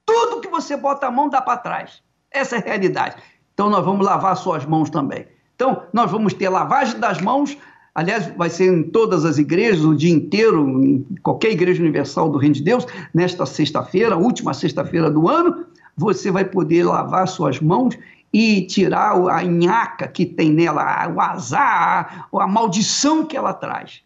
Tudo 0.06 0.40
que 0.40 0.48
você 0.48 0.74
bota 0.74 1.06
a 1.06 1.10
mão 1.10 1.28
dá 1.28 1.42
para 1.42 1.58
trás. 1.58 2.02
Essa 2.30 2.56
é 2.56 2.60
a 2.60 2.62
realidade. 2.62 3.16
Então 3.58 3.68
nós 3.68 3.84
vamos 3.84 4.06
lavar 4.06 4.36
suas 4.36 4.64
mãos 4.64 4.88
também. 4.88 5.26
Então 5.56 5.82
nós 5.92 6.08
vamos 6.08 6.32
ter 6.32 6.48
lavagem 6.48 7.00
das 7.00 7.20
mãos. 7.20 7.58
Aliás, 7.92 8.32
vai 8.36 8.48
ser 8.48 8.72
em 8.72 8.84
todas 8.84 9.24
as 9.24 9.36
igrejas, 9.36 9.84
o 9.84 9.96
dia 9.96 10.14
inteiro, 10.14 10.80
em 10.80 11.04
qualquer 11.24 11.50
igreja 11.50 11.82
universal 11.82 12.28
do 12.28 12.38
Reino 12.38 12.54
de 12.54 12.62
Deus, 12.62 12.86
nesta 13.12 13.44
sexta-feira, 13.44 14.16
última 14.16 14.54
sexta-feira 14.54 15.10
do 15.10 15.28
ano, 15.28 15.64
você 15.96 16.30
vai 16.30 16.44
poder 16.44 16.84
lavar 16.84 17.26
suas 17.26 17.58
mãos 17.58 17.98
e 18.32 18.62
tirar 18.62 19.16
a 19.28 19.42
nhaca 19.42 20.06
que 20.06 20.24
tem 20.24 20.52
nela, 20.52 21.12
o 21.12 21.20
azar, 21.20 22.28
a 22.32 22.46
maldição 22.46 23.26
que 23.26 23.36
ela 23.36 23.52
traz. 23.52 24.02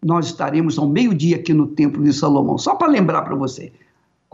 Nós 0.00 0.26
estaremos 0.26 0.78
ao 0.78 0.86
meio-dia 0.86 1.34
aqui 1.34 1.52
no 1.52 1.66
Templo 1.66 2.04
de 2.04 2.12
Salomão. 2.12 2.58
Só 2.58 2.76
para 2.76 2.86
lembrar 2.86 3.22
para 3.22 3.34
você, 3.34 3.72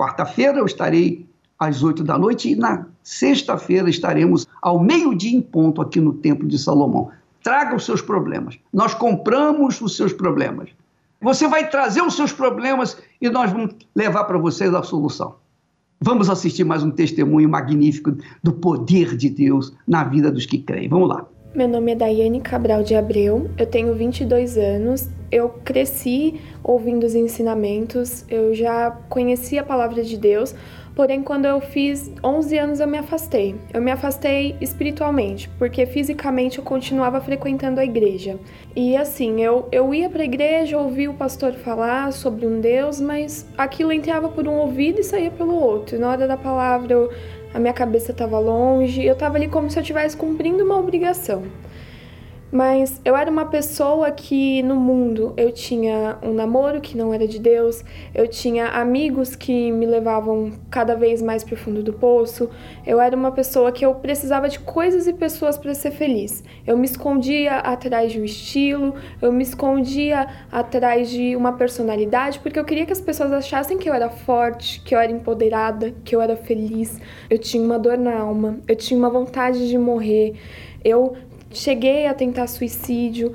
Quarta-feira 0.01 0.57
eu 0.57 0.65
estarei 0.65 1.27
às 1.59 1.83
oito 1.83 2.03
da 2.03 2.17
noite 2.17 2.51
e 2.51 2.57
na 2.57 2.87
sexta-feira 3.03 3.89
estaremos 3.89 4.47
ao 4.61 4.79
meio-dia 4.79 5.37
em 5.37 5.41
ponto 5.41 5.81
aqui 5.81 6.01
no 6.01 6.13
Templo 6.13 6.47
de 6.47 6.59
Salomão. 6.59 7.11
Traga 7.43 7.77
os 7.77 7.85
seus 7.85 8.03
problemas. 8.03 8.59
Nós 8.73 8.95
compramos 8.95 9.81
os 9.81 9.97
seus 9.97 10.13
problemas. 10.13 10.71
Você 11.21 11.47
vai 11.49 11.69
trazer 11.69 12.03
os 12.03 12.15
seus 12.15 12.33
problemas 12.33 12.97
e 13.21 13.29
nós 13.29 13.53
vamos 13.53 13.75
levar 13.95 14.25
para 14.25 14.39
vocês 14.39 14.75
a 14.75 14.83
solução. 14.83 15.35
Vamos 16.01 16.31
assistir 16.31 16.65
mais 16.65 16.83
um 16.83 16.91
testemunho 16.91 17.49
magnífico 17.49 18.17
do 18.43 18.53
poder 18.55 19.17
de 19.17 19.29
Deus 19.29 19.75
na 19.87 20.03
vida 20.03 20.31
dos 20.31 20.47
que 20.47 20.57
creem. 20.57 20.89
Vamos 20.89 21.09
lá. 21.11 21.27
Meu 21.55 21.67
nome 21.67 21.93
é 21.93 21.95
Daiane 21.97 22.41
Cabral 22.41 22.85
de 22.85 22.95
Abreu, 22.95 23.51
eu 23.59 23.67
tenho 23.67 23.93
22 23.93 24.57
anos, 24.57 25.11
eu 25.33 25.49
cresci 25.49 26.41
ouvindo 26.63 27.05
os 27.05 27.17
ensinamentos, 27.17 28.25
eu 28.31 28.55
já 28.55 28.93
conhecia 29.09 29.61
a 29.61 29.65
palavra 29.65 30.05
de 30.05 30.17
Deus, 30.17 30.55
porém 31.01 31.23
quando 31.23 31.47
eu 31.47 31.63
fiz 31.63 32.13
11 32.23 32.59
anos 32.59 32.79
eu 32.79 32.87
me 32.87 32.99
afastei. 32.99 33.57
Eu 33.73 33.81
me 33.81 33.91
afastei 33.91 34.55
espiritualmente, 34.61 35.49
porque 35.59 35.87
fisicamente 35.87 36.59
eu 36.59 36.63
continuava 36.63 37.19
frequentando 37.23 37.81
a 37.81 37.85
igreja. 37.87 38.39
E 38.77 38.95
assim, 38.95 39.41
eu, 39.41 39.67
eu 39.73 39.95
ia 39.95 40.11
para 40.11 40.21
a 40.21 40.27
igreja, 40.27 40.77
ouvia 40.77 41.11
o 41.11 41.15
pastor 41.15 41.55
falar 41.55 42.13
sobre 42.13 42.47
um 42.47 42.61
Deus, 42.61 43.01
mas 43.01 43.47
aquilo 43.57 43.93
entrava 43.93 44.29
por 44.29 44.47
um 44.47 44.59
ouvido 44.59 45.01
e 45.01 45.03
saía 45.03 45.31
pelo 45.31 45.55
outro. 45.55 45.99
Na 45.99 46.11
hora 46.11 46.29
da 46.29 46.37
palavra 46.37 46.93
eu 46.93 47.11
a 47.55 47.59
minha 47.59 47.73
cabeça 47.73 48.13
estava 48.13 48.39
longe, 48.39 49.03
eu 49.03 49.15
estava 49.15 49.37
ali 49.37 49.49
como 49.49 49.71
se 49.71 49.79
eu 49.79 49.81
estivesse 49.81 50.15
cumprindo 50.15 50.63
uma 50.63 50.79
obrigação. 50.79 51.45
Mas 52.53 53.01
eu 53.05 53.15
era 53.15 53.31
uma 53.31 53.47
pessoa 53.47 54.11
que 54.11 54.61
no 54.63 54.75
mundo 54.75 55.33
eu 55.37 55.53
tinha 55.53 56.19
um 56.21 56.33
namoro 56.33 56.81
que 56.81 56.97
não 56.97 57.15
era 57.15 57.27
de 57.27 57.39
Deus, 57.39 57.85
eu 58.13 58.27
tinha 58.27 58.67
amigos 58.69 59.37
que 59.37 59.71
me 59.71 59.87
levavam 59.87 60.53
cada 60.69 60.97
vez 60.97 61.23
mais 61.23 61.45
para 61.45 61.55
o 61.55 61.57
fundo 61.57 61.81
do 61.81 61.93
poço, 61.93 62.51
eu 62.85 63.01
era 63.01 63.15
uma 63.15 63.31
pessoa 63.31 63.71
que 63.71 63.87
eu 63.87 63.95
precisava 63.95 64.49
de 64.49 64.59
coisas 64.59 65.07
e 65.07 65.13
pessoas 65.13 65.57
para 65.57 65.75
ser 65.75 65.93
feliz. 65.93 66.43
Eu 66.67 66.77
me 66.77 66.87
escondia 66.87 67.59
atrás 67.59 68.11
de 68.13 68.21
um 68.21 68.25
estilo, 68.25 68.95
eu 69.23 69.33
me 69.33 69.45
escondia 69.45 70.27
atrás 70.51 71.09
de 71.09 71.37
uma 71.37 71.53
personalidade, 71.53 72.41
porque 72.41 72.59
eu 72.59 72.65
queria 72.65 72.85
que 72.85 72.93
as 72.93 73.01
pessoas 73.01 73.33
achassem 73.33 73.79
que 73.79 73.89
eu 73.89 73.95
era 73.95 74.11
forte, 74.11 74.81
que 74.81 74.95
eu 74.95 74.99
era 74.99 75.13
empoderada, 75.13 75.95
que 76.05 76.17
eu 76.17 76.21
era 76.21 76.37
feliz. 76.37 77.01
Eu 77.29 77.39
tinha 77.39 77.63
uma 77.63 77.79
dor 77.79 77.97
na 77.97 78.19
alma, 78.19 78.59
eu 78.67 78.75
tinha 78.75 78.99
uma 78.99 79.11
vontade 79.11 79.69
de 79.69 79.79
morrer. 79.79 80.35
Eu 80.83 81.15
cheguei 81.51 82.07
a 82.07 82.15
tentar 82.15 82.47
suicídio. 82.47 83.35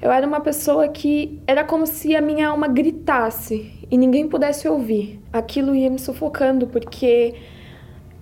Eu 0.00 0.10
era 0.10 0.26
uma 0.26 0.40
pessoa 0.40 0.88
que 0.88 1.40
era 1.46 1.62
como 1.64 1.86
se 1.86 2.16
a 2.16 2.20
minha 2.20 2.48
alma 2.48 2.66
gritasse 2.66 3.72
e 3.90 3.96
ninguém 3.96 4.28
pudesse 4.28 4.66
ouvir. 4.68 5.20
Aquilo 5.32 5.74
ia 5.74 5.88
me 5.90 5.98
sufocando 5.98 6.66
porque 6.66 7.34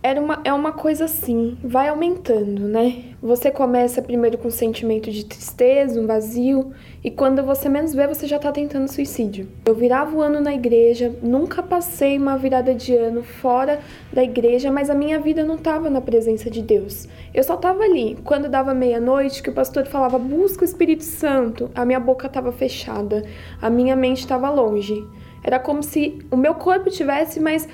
era 0.03 0.20
uma, 0.20 0.40
é 0.44 0.53
uma 0.53 0.72
coisa 0.72 1.05
assim, 1.05 1.59
vai 1.62 1.88
aumentando, 1.88 2.62
né? 2.62 3.05
Você 3.22 3.51
começa 3.51 4.01
primeiro 4.01 4.38
com 4.38 4.48
um 4.48 4.51
sentimento 4.51 5.11
de 5.11 5.26
tristeza, 5.26 6.01
um 6.01 6.07
vazio, 6.07 6.72
e 7.05 7.11
quando 7.11 7.42
você 7.42 7.68
menos 7.68 7.94
vê, 7.94 8.07
você 8.07 8.26
já 8.26 8.38
tá 8.38 8.51
tentando 8.51 8.90
suicídio. 8.90 9.46
Eu 9.66 9.74
virava 9.74 10.16
o 10.16 10.22
ano 10.22 10.40
na 10.40 10.55
igreja, 10.55 11.14
nunca 11.22 11.62
passei 11.62 12.16
uma 12.16 12.38
virada 12.38 12.74
de 12.74 12.96
ano 12.96 13.22
fora 13.22 13.80
da 14.11 14.24
igreja, 14.24 14.72
mas 14.72 14.88
a 14.88 14.94
minha 14.94 15.20
vida 15.20 15.44
não 15.44 15.59
tava 15.59 15.90
na 15.90 16.01
presença 16.01 16.48
de 16.48 16.62
Deus. 16.62 17.07
Eu 17.34 17.44
só 17.44 17.57
tava 17.57 17.82
ali. 17.82 18.16
Quando 18.24 18.48
dava 18.48 18.72
meia-noite, 18.72 19.42
que 19.42 19.51
o 19.51 19.55
pastor 19.55 19.84
falava, 19.84 20.18
busca 20.18 20.62
o 20.62 20.64
Espírito 20.64 21.05
Santo, 21.05 21.70
a 21.74 21.84
minha 21.84 22.01
boca 22.01 22.26
tava 22.26 22.53
fechada, 22.53 23.22
a 23.61 23.68
minha 23.68 23.94
mente 23.94 24.26
tava 24.26 24.48
longe. 24.48 25.07
Era 25.42 25.59
como 25.59 25.82
se 25.82 26.18
o 26.30 26.36
meu 26.36 26.55
corpo 26.55 26.90
tivesse, 26.90 27.38
mas 27.38 27.68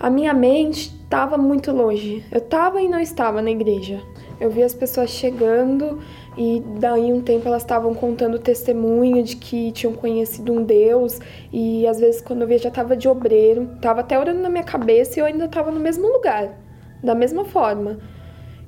a 0.00 0.08
minha 0.08 0.32
mente 0.32 0.98
estava 1.04 1.36
muito 1.36 1.70
longe. 1.70 2.24
Eu 2.32 2.38
estava 2.38 2.80
e 2.80 2.88
não 2.88 2.98
estava 2.98 3.42
na 3.42 3.50
igreja. 3.50 4.00
Eu 4.40 4.48
vi 4.48 4.62
as 4.62 4.72
pessoas 4.72 5.10
chegando 5.10 5.98
e 6.38 6.62
daí 6.78 7.12
um 7.12 7.20
tempo 7.20 7.46
elas 7.46 7.60
estavam 7.60 7.94
contando 7.94 8.38
testemunho 8.38 9.22
de 9.22 9.36
que 9.36 9.70
tinham 9.72 9.92
conhecido 9.92 10.54
um 10.54 10.62
Deus 10.62 11.20
e 11.52 11.86
às 11.86 12.00
vezes 12.00 12.22
quando 12.22 12.40
eu 12.40 12.48
via 12.48 12.58
já 12.58 12.70
estava 12.70 12.96
de 12.96 13.06
obreiro, 13.08 13.68
estava 13.76 14.00
até 14.00 14.18
orando 14.18 14.40
na 14.40 14.48
minha 14.48 14.64
cabeça 14.64 15.18
e 15.18 15.20
eu 15.20 15.26
ainda 15.26 15.44
estava 15.44 15.70
no 15.70 15.78
mesmo 15.78 16.10
lugar, 16.10 16.58
da 17.04 17.14
mesma 17.14 17.44
forma. 17.44 17.98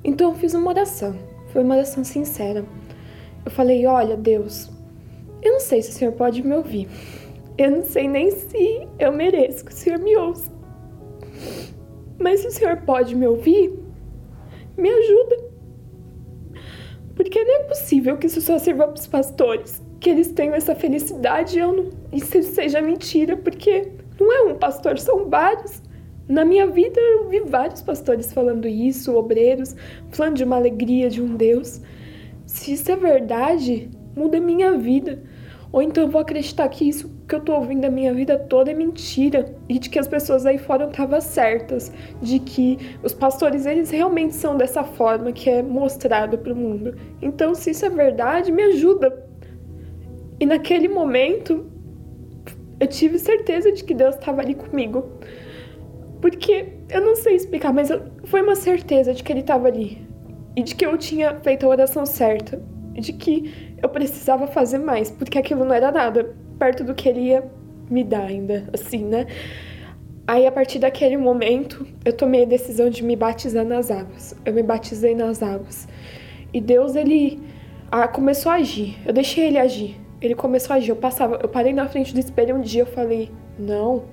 Então 0.03 0.29
eu 0.29 0.35
fiz 0.35 0.53
uma 0.53 0.69
oração. 0.69 1.15
Foi 1.47 1.63
uma 1.63 1.75
oração 1.75 2.03
sincera. 2.03 2.63
Eu 3.43 3.49
falei: 3.49 3.87
"Olha, 3.87 4.15
Deus, 4.15 4.69
eu 5.41 5.53
não 5.53 5.59
sei 5.59 5.81
se 5.81 5.89
o 5.89 5.93
Senhor 5.93 6.11
pode 6.11 6.45
me 6.45 6.53
ouvir. 6.55 6.87
Eu 7.57 7.71
não 7.71 7.83
sei 7.83 8.07
nem 8.07 8.29
se 8.29 8.87
eu 8.99 9.11
mereço 9.11 9.65
que 9.65 9.71
o 9.71 9.75
Senhor 9.75 9.97
me 9.97 10.15
ouça. 10.15 10.52
Mas 12.19 12.45
o 12.45 12.51
senhor 12.51 12.77
pode 12.77 13.15
me 13.15 13.27
ouvir, 13.27 13.73
me 14.77 14.89
ajuda. 14.89 15.43
Porque 17.15 17.43
não 17.43 17.55
é 17.55 17.63
possível 17.63 18.17
que 18.17 18.27
isso 18.27 18.41
só 18.41 18.57
sirva 18.57 18.87
para 18.87 18.99
os 18.99 19.07
pastores, 19.07 19.81
que 19.99 20.09
eles 20.09 20.31
tenham 20.31 20.55
essa 20.55 20.73
felicidade 20.73 21.57
e 21.57 21.61
eu 21.61 21.71
não, 21.71 21.89
isso 22.11 22.41
seja 22.43 22.81
mentira, 22.81 23.37
porque 23.37 23.91
não 24.19 24.31
é 24.31 24.43
um 24.43 24.55
pastor, 24.55 24.97
são 24.97 25.29
vários. 25.29 25.81
Na 26.27 26.45
minha 26.45 26.65
vida 26.67 26.99
eu 26.99 27.27
vi 27.27 27.41
vários 27.41 27.81
pastores 27.81 28.31
falando 28.31 28.67
isso, 28.67 29.15
obreiros, 29.15 29.75
falando 30.09 30.37
de 30.37 30.43
uma 30.43 30.55
alegria 30.55 31.09
de 31.09 31.21
um 31.21 31.35
Deus. 31.35 31.81
Se 32.45 32.73
isso 32.73 32.91
é 32.91 32.95
verdade, 32.95 33.91
muda 34.15 34.39
minha 34.39 34.77
vida. 34.77 35.21
Ou 35.71 35.81
então 35.81 36.05
eu 36.05 36.09
vou 36.09 36.21
acreditar 36.21 36.67
que 36.69 36.87
isso 36.87 37.12
que 37.27 37.35
eu 37.35 37.39
tô 37.41 37.53
ouvindo 37.55 37.85
a 37.85 37.89
minha 37.89 38.13
vida 38.13 38.37
toda 38.37 38.71
é 38.71 38.73
mentira 38.73 39.55
e 39.69 39.79
de 39.79 39.89
que 39.89 39.97
as 39.97 40.07
pessoas 40.07 40.45
aí 40.45 40.57
fora 40.57 40.85
estavam 40.85 41.21
certas, 41.21 41.91
de 42.21 42.39
que 42.39 42.77
os 43.01 43.13
pastores 43.13 43.65
eles 43.65 43.89
realmente 43.89 44.35
são 44.35 44.57
dessa 44.57 44.83
forma 44.83 45.31
que 45.31 45.49
é 45.49 45.63
mostrado 45.63 46.37
para 46.37 46.53
o 46.53 46.55
mundo. 46.55 46.95
Então, 47.21 47.55
se 47.55 47.71
isso 47.71 47.85
é 47.85 47.89
verdade, 47.89 48.51
me 48.51 48.63
ajuda. 48.63 49.25
E 50.39 50.45
naquele 50.45 50.87
momento, 50.89 51.65
Eu 52.83 52.87
tive 52.87 53.17
certeza 53.17 53.71
de 53.71 53.81
que 53.81 53.93
Deus 53.93 54.15
estava 54.15 54.41
ali 54.41 54.55
comigo. 54.55 55.05
Porque 56.21 56.73
eu 56.89 56.99
não 56.99 57.15
sei 57.15 57.35
explicar, 57.35 57.73
mas 57.73 57.89
foi 58.25 58.41
uma 58.41 58.55
certeza 58.55 59.13
de 59.13 59.23
que 59.23 59.31
Ele 59.31 59.39
estava 59.39 59.67
ali. 59.69 60.05
E 60.55 60.61
de 60.63 60.75
que 60.75 60.85
eu 60.85 60.97
tinha 60.97 61.33
feito 61.35 61.65
a 61.65 61.69
oração 61.69 62.05
certa. 62.05 62.61
E 62.93 62.99
de 62.99 63.13
que 63.13 63.73
eu 63.81 63.87
precisava 63.87 64.47
fazer 64.47 64.79
mais, 64.79 65.09
porque 65.09 65.37
aquilo 65.37 65.63
não 65.65 65.73
era 65.73 65.91
nada 65.91 66.35
perto 66.57 66.83
do 66.83 66.93
que 66.93 67.07
Ele 67.07 67.21
ia 67.21 67.43
me 67.89 68.03
dar 68.03 68.25
ainda, 68.25 68.69
assim, 68.73 69.03
né? 69.03 69.27
Aí, 70.25 70.47
a 70.47 70.51
partir 70.51 70.79
daquele 70.79 71.17
momento, 71.17 71.85
eu 72.05 72.13
tomei 72.13 72.43
a 72.43 72.45
decisão 72.45 72.89
de 72.89 73.03
me 73.03 73.15
batizar 73.15 73.65
nas 73.65 73.91
águas. 73.91 74.33
Eu 74.45 74.53
me 74.53 74.63
batizei 74.63 75.13
nas 75.13 75.43
águas. 75.43 75.87
E 76.53 76.61
Deus, 76.61 76.95
ele 76.95 77.41
ah, 77.91 78.07
começou 78.07 78.51
a 78.51 78.55
agir. 78.55 78.97
Eu 79.05 79.11
deixei 79.11 79.47
ele 79.47 79.57
agir. 79.57 79.99
Ele 80.21 80.33
começou 80.33 80.73
a 80.73 80.77
agir. 80.77 80.91
Eu 80.91 80.95
passava, 80.95 81.39
eu 81.41 81.49
parei 81.49 81.73
na 81.73 81.87
frente 81.89 82.13
do 82.13 82.19
espelho 82.19 82.55
um 82.55 82.61
dia, 82.61 82.83
eu 82.83 82.87
falei: 82.87 83.29
"Não. 83.59 84.05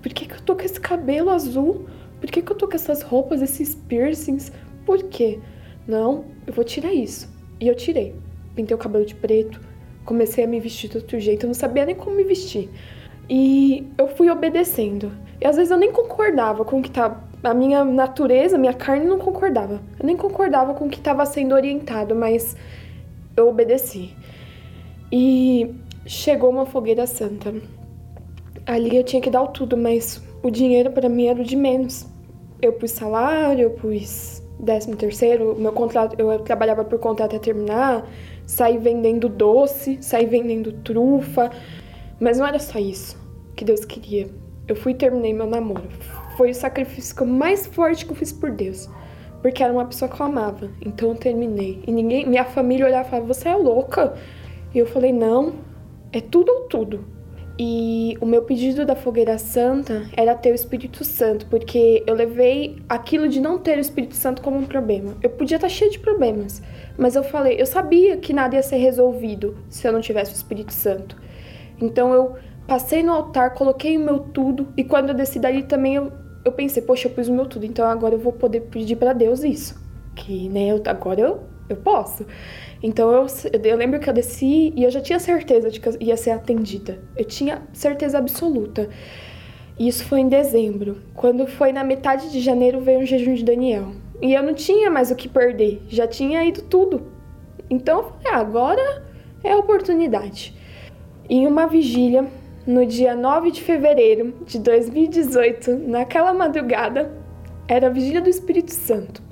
Por 0.00 0.12
que 0.12 0.26
que 0.26 0.34
eu 0.34 0.40
tô 0.40 0.54
com 0.54 0.62
esse 0.62 0.80
cabelo 0.80 1.30
azul? 1.30 1.86
Por 2.20 2.30
que 2.30 2.40
que 2.42 2.52
eu 2.52 2.56
tô 2.56 2.68
com 2.68 2.76
essas 2.76 3.02
roupas, 3.02 3.42
esses 3.42 3.74
piercings? 3.74 4.52
Por 4.86 5.02
quê? 5.04 5.40
Não, 5.86 6.24
eu 6.46 6.52
vou 6.52 6.64
tirar 6.64 6.94
isso." 6.94 7.28
E 7.60 7.66
eu 7.66 7.74
tirei. 7.74 8.14
Pintei 8.54 8.74
o 8.74 8.78
cabelo 8.78 9.04
de 9.04 9.14
preto, 9.14 9.60
comecei 10.04 10.44
a 10.44 10.46
me 10.46 10.60
vestir 10.60 10.90
de 10.90 10.96
outro 10.98 11.18
jeito, 11.18 11.44
eu 11.44 11.48
não 11.48 11.54
sabia 11.54 11.84
nem 11.84 11.94
como 11.94 12.16
me 12.16 12.24
vestir. 12.24 12.70
E 13.28 13.86
eu 13.96 14.08
fui 14.08 14.30
obedecendo. 14.30 15.12
E 15.40 15.46
às 15.46 15.56
vezes 15.56 15.70
eu 15.70 15.78
nem 15.78 15.92
concordava 15.92 16.64
com 16.64 16.80
o 16.80 16.82
que 16.82 16.90
tá 16.90 17.22
a 17.42 17.54
minha 17.54 17.84
natureza, 17.84 18.58
minha 18.58 18.74
carne 18.74 19.06
não 19.06 19.18
concordava. 19.18 19.80
Eu 19.98 20.06
nem 20.06 20.16
concordava 20.16 20.74
com 20.74 20.86
o 20.86 20.88
que 20.88 20.98
estava 20.98 21.24
sendo 21.24 21.54
orientado, 21.54 22.14
mas 22.14 22.56
eu 23.36 23.48
obedeci. 23.48 24.14
E 25.10 25.74
chegou 26.06 26.50
uma 26.50 26.66
fogueira 26.66 27.06
santa. 27.06 27.54
Ali 28.66 28.96
eu 28.96 29.04
tinha 29.04 29.22
que 29.22 29.30
dar 29.30 29.42
o 29.42 29.48
tudo, 29.48 29.76
mas 29.76 30.22
o 30.42 30.50
dinheiro 30.50 30.90
para 30.90 31.08
mim 31.08 31.26
era 31.26 31.40
o 31.40 31.44
de 31.44 31.56
menos. 31.56 32.06
Eu 32.60 32.74
pus 32.74 32.90
salário, 32.90 33.62
eu 33.62 33.70
pus 33.70 34.42
décimo 34.58 34.94
terceiro, 34.94 35.56
meu 35.58 35.72
contrato, 35.72 36.14
eu 36.18 36.38
trabalhava 36.40 36.84
por 36.84 36.98
contrato 36.98 37.34
até 37.34 37.38
terminar, 37.38 38.06
saí 38.50 38.78
vendendo 38.78 39.28
doce, 39.28 39.98
saí 40.00 40.26
vendendo 40.26 40.72
trufa, 40.72 41.50
mas 42.18 42.38
não 42.38 42.46
era 42.46 42.58
só 42.58 42.78
isso 42.80 43.16
que 43.54 43.64
Deus 43.64 43.84
queria. 43.84 44.28
Eu 44.66 44.74
fui 44.74 44.92
e 44.92 44.94
terminei 44.94 45.32
meu 45.32 45.46
namoro. 45.46 45.88
Foi 46.36 46.50
o 46.50 46.54
sacrifício 46.54 47.24
mais 47.24 47.66
forte 47.66 48.04
que 48.04 48.10
eu 48.10 48.16
fiz 48.16 48.32
por 48.32 48.50
Deus. 48.50 48.88
Porque 49.40 49.62
era 49.62 49.72
uma 49.72 49.84
pessoa 49.84 50.08
que 50.10 50.20
eu 50.20 50.26
amava. 50.26 50.68
Então 50.84 51.10
eu 51.10 51.14
terminei. 51.14 51.82
E 51.86 51.92
ninguém, 51.92 52.26
minha 52.26 52.44
família 52.44 52.86
olhava 52.86 53.06
e 53.06 53.10
falava: 53.10 53.32
Você 53.32 53.48
é 53.48 53.54
louca? 53.54 54.14
E 54.74 54.78
eu 54.78 54.86
falei: 54.86 55.12
Não, 55.12 55.54
é 56.12 56.20
tudo 56.20 56.50
ou 56.50 56.60
tudo. 56.62 57.04
E 57.58 58.16
o 58.20 58.26
meu 58.26 58.42
pedido 58.42 58.86
da 58.86 58.96
fogueira 58.96 59.38
santa 59.38 60.08
era 60.16 60.34
ter 60.34 60.50
o 60.50 60.54
Espírito 60.54 61.04
Santo, 61.04 61.46
porque 61.46 62.02
eu 62.06 62.14
levei 62.14 62.78
aquilo 62.88 63.28
de 63.28 63.38
não 63.38 63.58
ter 63.58 63.76
o 63.76 63.80
Espírito 63.80 64.14
Santo 64.14 64.40
como 64.42 64.56
um 64.56 64.64
problema. 64.64 65.16
Eu 65.22 65.30
podia 65.30 65.56
estar 65.56 65.68
cheia 65.68 65.90
de 65.90 65.98
problemas, 65.98 66.62
mas 67.00 67.16
eu 67.16 67.24
falei, 67.24 67.58
eu 67.58 67.64
sabia 67.64 68.18
que 68.18 68.34
nada 68.34 68.54
ia 68.56 68.62
ser 68.62 68.76
resolvido 68.76 69.56
se 69.70 69.88
eu 69.88 69.92
não 69.92 70.02
tivesse 70.02 70.32
o 70.32 70.36
Espírito 70.36 70.72
Santo. 70.74 71.16
Então 71.80 72.12
eu 72.12 72.36
passei 72.68 73.02
no 73.02 73.10
altar, 73.10 73.54
coloquei 73.54 73.96
o 73.96 74.00
meu 74.00 74.18
tudo, 74.18 74.68
e 74.76 74.84
quando 74.84 75.08
eu 75.08 75.14
desci 75.14 75.38
dali 75.38 75.62
também 75.62 75.94
eu, 75.94 76.12
eu 76.44 76.52
pensei, 76.52 76.82
poxa, 76.82 77.08
eu 77.08 77.12
pus 77.12 77.26
o 77.26 77.32
meu 77.32 77.46
tudo, 77.46 77.64
então 77.64 77.86
agora 77.86 78.14
eu 78.14 78.18
vou 78.18 78.34
poder 78.34 78.60
pedir 78.70 78.96
para 78.96 79.14
Deus 79.14 79.42
isso. 79.42 79.80
Que, 80.14 80.50
né, 80.50 80.66
eu, 80.66 80.82
agora 80.84 81.20
eu, 81.22 81.40
eu 81.70 81.76
posso. 81.76 82.26
Então 82.82 83.10
eu, 83.10 83.26
eu 83.64 83.76
lembro 83.78 83.98
que 83.98 84.10
eu 84.10 84.12
desci 84.12 84.74
e 84.76 84.84
eu 84.84 84.90
já 84.90 85.00
tinha 85.00 85.18
certeza 85.18 85.70
de 85.70 85.80
que 85.80 86.04
ia 86.04 86.18
ser 86.18 86.32
atendida. 86.32 86.98
Eu 87.16 87.24
tinha 87.24 87.62
certeza 87.72 88.18
absoluta. 88.18 88.90
E 89.78 89.88
isso 89.88 90.04
foi 90.04 90.20
em 90.20 90.28
dezembro. 90.28 90.98
Quando 91.14 91.46
foi 91.46 91.72
na 91.72 91.82
metade 91.82 92.30
de 92.30 92.40
janeiro 92.40 92.80
veio 92.80 93.00
o 93.00 93.06
jejum 93.06 93.32
de 93.32 93.42
Daniel. 93.42 93.92
E 94.22 94.34
eu 94.34 94.42
não 94.42 94.54
tinha 94.54 94.90
mais 94.90 95.10
o 95.10 95.16
que 95.16 95.28
perder, 95.28 95.82
já 95.88 96.06
tinha 96.06 96.44
ido 96.44 96.62
tudo. 96.62 97.02
Então 97.70 97.98
eu 97.98 98.04
falei, 98.04 98.26
ah, 98.32 98.36
agora 98.36 99.04
é 99.42 99.52
a 99.52 99.56
oportunidade. 99.56 100.54
Em 101.28 101.46
uma 101.46 101.66
vigília, 101.66 102.26
no 102.66 102.84
dia 102.84 103.14
9 103.14 103.50
de 103.50 103.62
fevereiro 103.62 104.34
de 104.44 104.58
2018, 104.58 105.76
naquela 105.88 106.34
madrugada, 106.34 107.10
era 107.66 107.86
a 107.86 107.90
vigília 107.90 108.20
do 108.20 108.28
Espírito 108.28 108.72
Santo. 108.72 109.22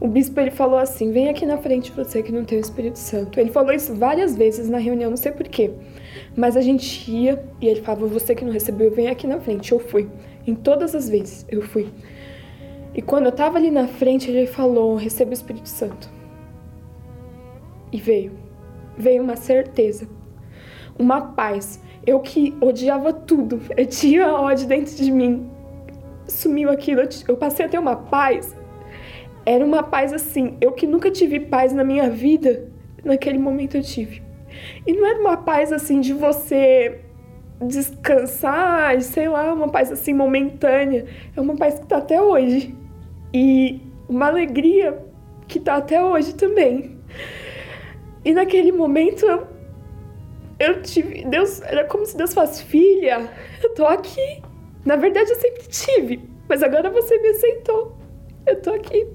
O 0.00 0.08
bispo 0.08 0.40
ele 0.40 0.50
falou 0.50 0.78
assim: 0.78 1.12
"Vem 1.12 1.28
aqui 1.28 1.46
na 1.46 1.58
frente 1.58 1.92
você 1.92 2.22
que 2.24 2.32
não 2.32 2.44
tem 2.44 2.58
o 2.58 2.60
Espírito 2.60 2.98
Santo". 2.98 3.38
Ele 3.38 3.50
falou 3.50 3.72
isso 3.72 3.94
várias 3.94 4.34
vezes 4.34 4.68
na 4.68 4.78
reunião, 4.78 5.10
não 5.10 5.16
sei 5.16 5.30
porquê. 5.30 5.70
Mas 6.34 6.56
a 6.56 6.60
gente 6.60 7.08
ia 7.08 7.40
e 7.60 7.68
ele 7.68 7.82
falava: 7.82 8.06
"Você 8.08 8.34
que 8.34 8.44
não 8.44 8.52
recebeu, 8.52 8.90
vem 8.90 9.06
aqui 9.06 9.28
na 9.28 9.38
frente". 9.38 9.70
Eu 9.70 9.78
fui. 9.78 10.08
Em 10.44 10.56
todas 10.56 10.94
as 10.96 11.08
vezes 11.08 11.46
eu 11.48 11.62
fui. 11.62 11.88
E 12.94 13.00
quando 13.00 13.26
eu 13.26 13.32
tava 13.32 13.58
ali 13.58 13.70
na 13.70 13.86
frente, 13.86 14.30
ele 14.30 14.46
falou: 14.46 14.96
"Receba 14.96 15.30
o 15.30 15.34
Espírito 15.34 15.68
Santo". 15.68 16.10
E 17.90 17.98
veio. 17.98 18.32
Veio 18.96 19.22
uma 19.22 19.36
certeza, 19.36 20.06
uma 20.98 21.32
paz 21.32 21.80
eu 22.06 22.20
que 22.20 22.54
odiava 22.60 23.12
tudo, 23.12 23.60
eu 23.76 23.86
tinha 23.86 24.32
ódio 24.32 24.66
dentro 24.66 24.94
de 24.94 25.10
mim. 25.10 25.48
Sumiu 26.26 26.70
aquilo, 26.70 27.02
eu 27.28 27.36
passei 27.36 27.66
a 27.66 27.68
ter 27.68 27.78
uma 27.78 27.96
paz. 27.96 28.56
Era 29.44 29.64
uma 29.64 29.82
paz 29.82 30.12
assim, 30.12 30.56
eu 30.60 30.72
que 30.72 30.86
nunca 30.86 31.10
tive 31.10 31.40
paz 31.40 31.72
na 31.72 31.82
minha 31.82 32.08
vida, 32.08 32.68
naquele 33.04 33.38
momento 33.38 33.76
eu 33.76 33.82
tive. 33.82 34.22
E 34.86 34.92
não 34.92 35.06
era 35.06 35.20
uma 35.20 35.36
paz 35.36 35.72
assim 35.72 36.00
de 36.00 36.12
você 36.12 37.00
descansar, 37.60 39.00
sei 39.02 39.28
lá, 39.28 39.52
uma 39.52 39.68
paz 39.68 39.90
assim 39.90 40.12
momentânea. 40.12 41.06
É 41.36 41.40
uma 41.40 41.56
paz 41.56 41.78
que 41.78 41.86
tá 41.86 41.98
até 41.98 42.20
hoje. 42.20 42.74
E 43.34 43.80
uma 44.08 44.26
alegria 44.26 45.02
que 45.48 45.58
tá 45.58 45.76
até 45.76 46.02
hoje 46.02 46.34
também. 46.34 46.98
E 48.24 48.32
naquele 48.32 48.72
momento 48.72 49.26
eu 49.26 49.46
eu 50.62 50.80
tive. 50.80 51.24
Deus. 51.24 51.60
Era 51.62 51.84
como 51.84 52.06
se 52.06 52.16
Deus 52.16 52.32
fosse, 52.32 52.62
filha, 52.64 53.28
eu 53.62 53.74
tô 53.74 53.84
aqui. 53.84 54.42
Na 54.84 54.96
verdade, 54.96 55.30
eu 55.30 55.36
sempre 55.36 55.66
tive, 55.68 56.20
mas 56.48 56.62
agora 56.62 56.90
você 56.90 57.18
me 57.18 57.28
aceitou. 57.28 57.96
Eu 58.46 58.60
tô 58.60 58.70
aqui. 58.70 59.06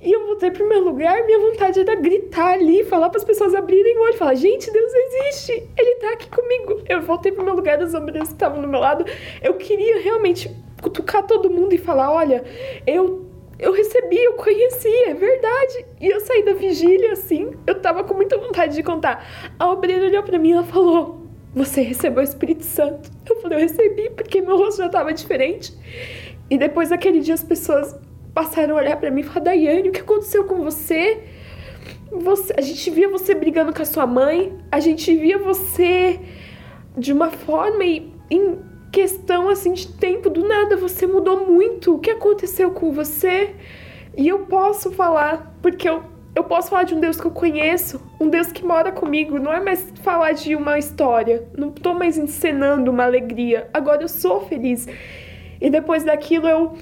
E 0.00 0.12
eu 0.12 0.26
voltei 0.26 0.50
pro 0.50 0.68
meu 0.68 0.80
lugar, 0.80 1.24
minha 1.24 1.38
vontade 1.38 1.80
era 1.80 1.94
gritar 1.94 2.52
ali, 2.52 2.84
falar 2.84 3.08
para 3.08 3.18
as 3.18 3.24
pessoas 3.24 3.54
abrirem 3.54 3.96
o 3.96 4.02
olho, 4.02 4.14
falar: 4.14 4.34
gente, 4.34 4.70
Deus 4.70 4.92
existe, 4.92 5.68
Ele 5.78 5.94
tá 5.96 6.12
aqui 6.12 6.28
comigo. 6.28 6.82
Eu 6.88 7.02
voltei 7.02 7.32
pro 7.32 7.44
meu 7.44 7.54
lugar 7.54 7.82
ombreiras 7.82 8.28
que 8.28 8.34
estavam 8.34 8.60
do 8.60 8.68
meu 8.68 8.80
lado. 8.80 9.04
Eu 9.42 9.54
queria 9.54 10.02
realmente 10.02 10.50
cutucar 10.84 11.26
todo 11.26 11.50
mundo 11.50 11.74
e 11.74 11.78
falar: 11.78 12.12
olha, 12.12 12.44
eu 12.86 13.24
eu 13.58 13.72
recebi, 13.72 14.16
eu 14.16 14.34
conheci, 14.34 14.92
é 15.06 15.14
verdade. 15.14 15.86
E 16.00 16.08
eu 16.08 16.20
saí 16.20 16.44
da 16.44 16.54
vigília 16.54 17.12
assim, 17.12 17.52
eu 17.66 17.80
tava 17.80 18.04
com 18.04 18.14
muita 18.14 18.36
vontade 18.36 18.74
de 18.74 18.82
contar. 18.82 19.54
A 19.58 19.70
obreira 19.70 20.06
olhou 20.06 20.22
para 20.22 20.38
mim 20.38 20.50
e 20.50 20.52
ela 20.52 20.64
falou: 20.64 21.20
Você 21.54 21.80
recebeu 21.80 22.20
o 22.20 22.24
Espírito 22.24 22.64
Santo? 22.64 23.10
Eu 23.28 23.40
falei: 23.40 23.58
Eu 23.58 23.62
recebi, 23.62 24.10
porque 24.10 24.40
meu 24.42 24.56
rosto 24.56 24.78
já 24.78 24.88
tava 24.88 25.12
diferente. 25.12 25.72
E 26.50 26.58
depois 26.58 26.90
daquele 26.90 27.20
dia 27.20 27.34
as 27.34 27.42
pessoas 27.42 27.96
passaram 28.34 28.76
a 28.76 28.80
olhar 28.80 28.96
para 28.98 29.10
mim 29.10 29.20
e 29.20 29.24
falaram: 29.24 29.44
Daiane, 29.44 29.88
o 29.88 29.92
que 29.92 30.00
aconteceu 30.00 30.44
com 30.44 30.62
você? 30.62 31.22
você? 32.10 32.54
A 32.56 32.60
gente 32.60 32.90
via 32.90 33.08
você 33.08 33.34
brigando 33.34 33.72
com 33.72 33.82
a 33.82 33.84
sua 33.84 34.06
mãe, 34.06 34.56
a 34.70 34.78
gente 34.80 35.14
via 35.16 35.38
você 35.38 36.20
de 36.96 37.12
uma 37.12 37.30
forma 37.30 37.84
e. 37.84 38.12
questão 38.94 39.48
assim 39.48 39.72
de 39.72 39.88
tempo, 39.88 40.30
do 40.30 40.46
nada 40.46 40.76
você 40.76 41.04
mudou 41.04 41.44
muito. 41.44 41.96
O 41.96 41.98
que 41.98 42.10
aconteceu 42.10 42.70
com 42.70 42.92
você? 42.92 43.52
E 44.16 44.28
eu 44.28 44.46
posso 44.46 44.92
falar, 44.92 45.52
porque 45.60 45.88
eu, 45.88 46.04
eu 46.32 46.44
posso 46.44 46.70
falar 46.70 46.84
de 46.84 46.94
um 46.94 47.00
Deus 47.00 47.20
que 47.20 47.26
eu 47.26 47.32
conheço, 47.32 48.00
um 48.20 48.28
Deus 48.28 48.52
que 48.52 48.64
mora 48.64 48.92
comigo. 48.92 49.36
Não 49.40 49.52
é 49.52 49.60
mais 49.60 49.92
falar 50.04 50.30
de 50.30 50.54
uma 50.54 50.78
história. 50.78 51.44
Não 51.58 51.72
tô 51.72 51.92
mais 51.92 52.16
encenando 52.16 52.92
uma 52.92 53.02
alegria. 53.02 53.68
Agora 53.74 54.02
eu 54.02 54.08
sou 54.08 54.42
feliz. 54.42 54.86
E 55.60 55.68
depois 55.68 56.04
daquilo 56.04 56.46
eu, 56.46 56.74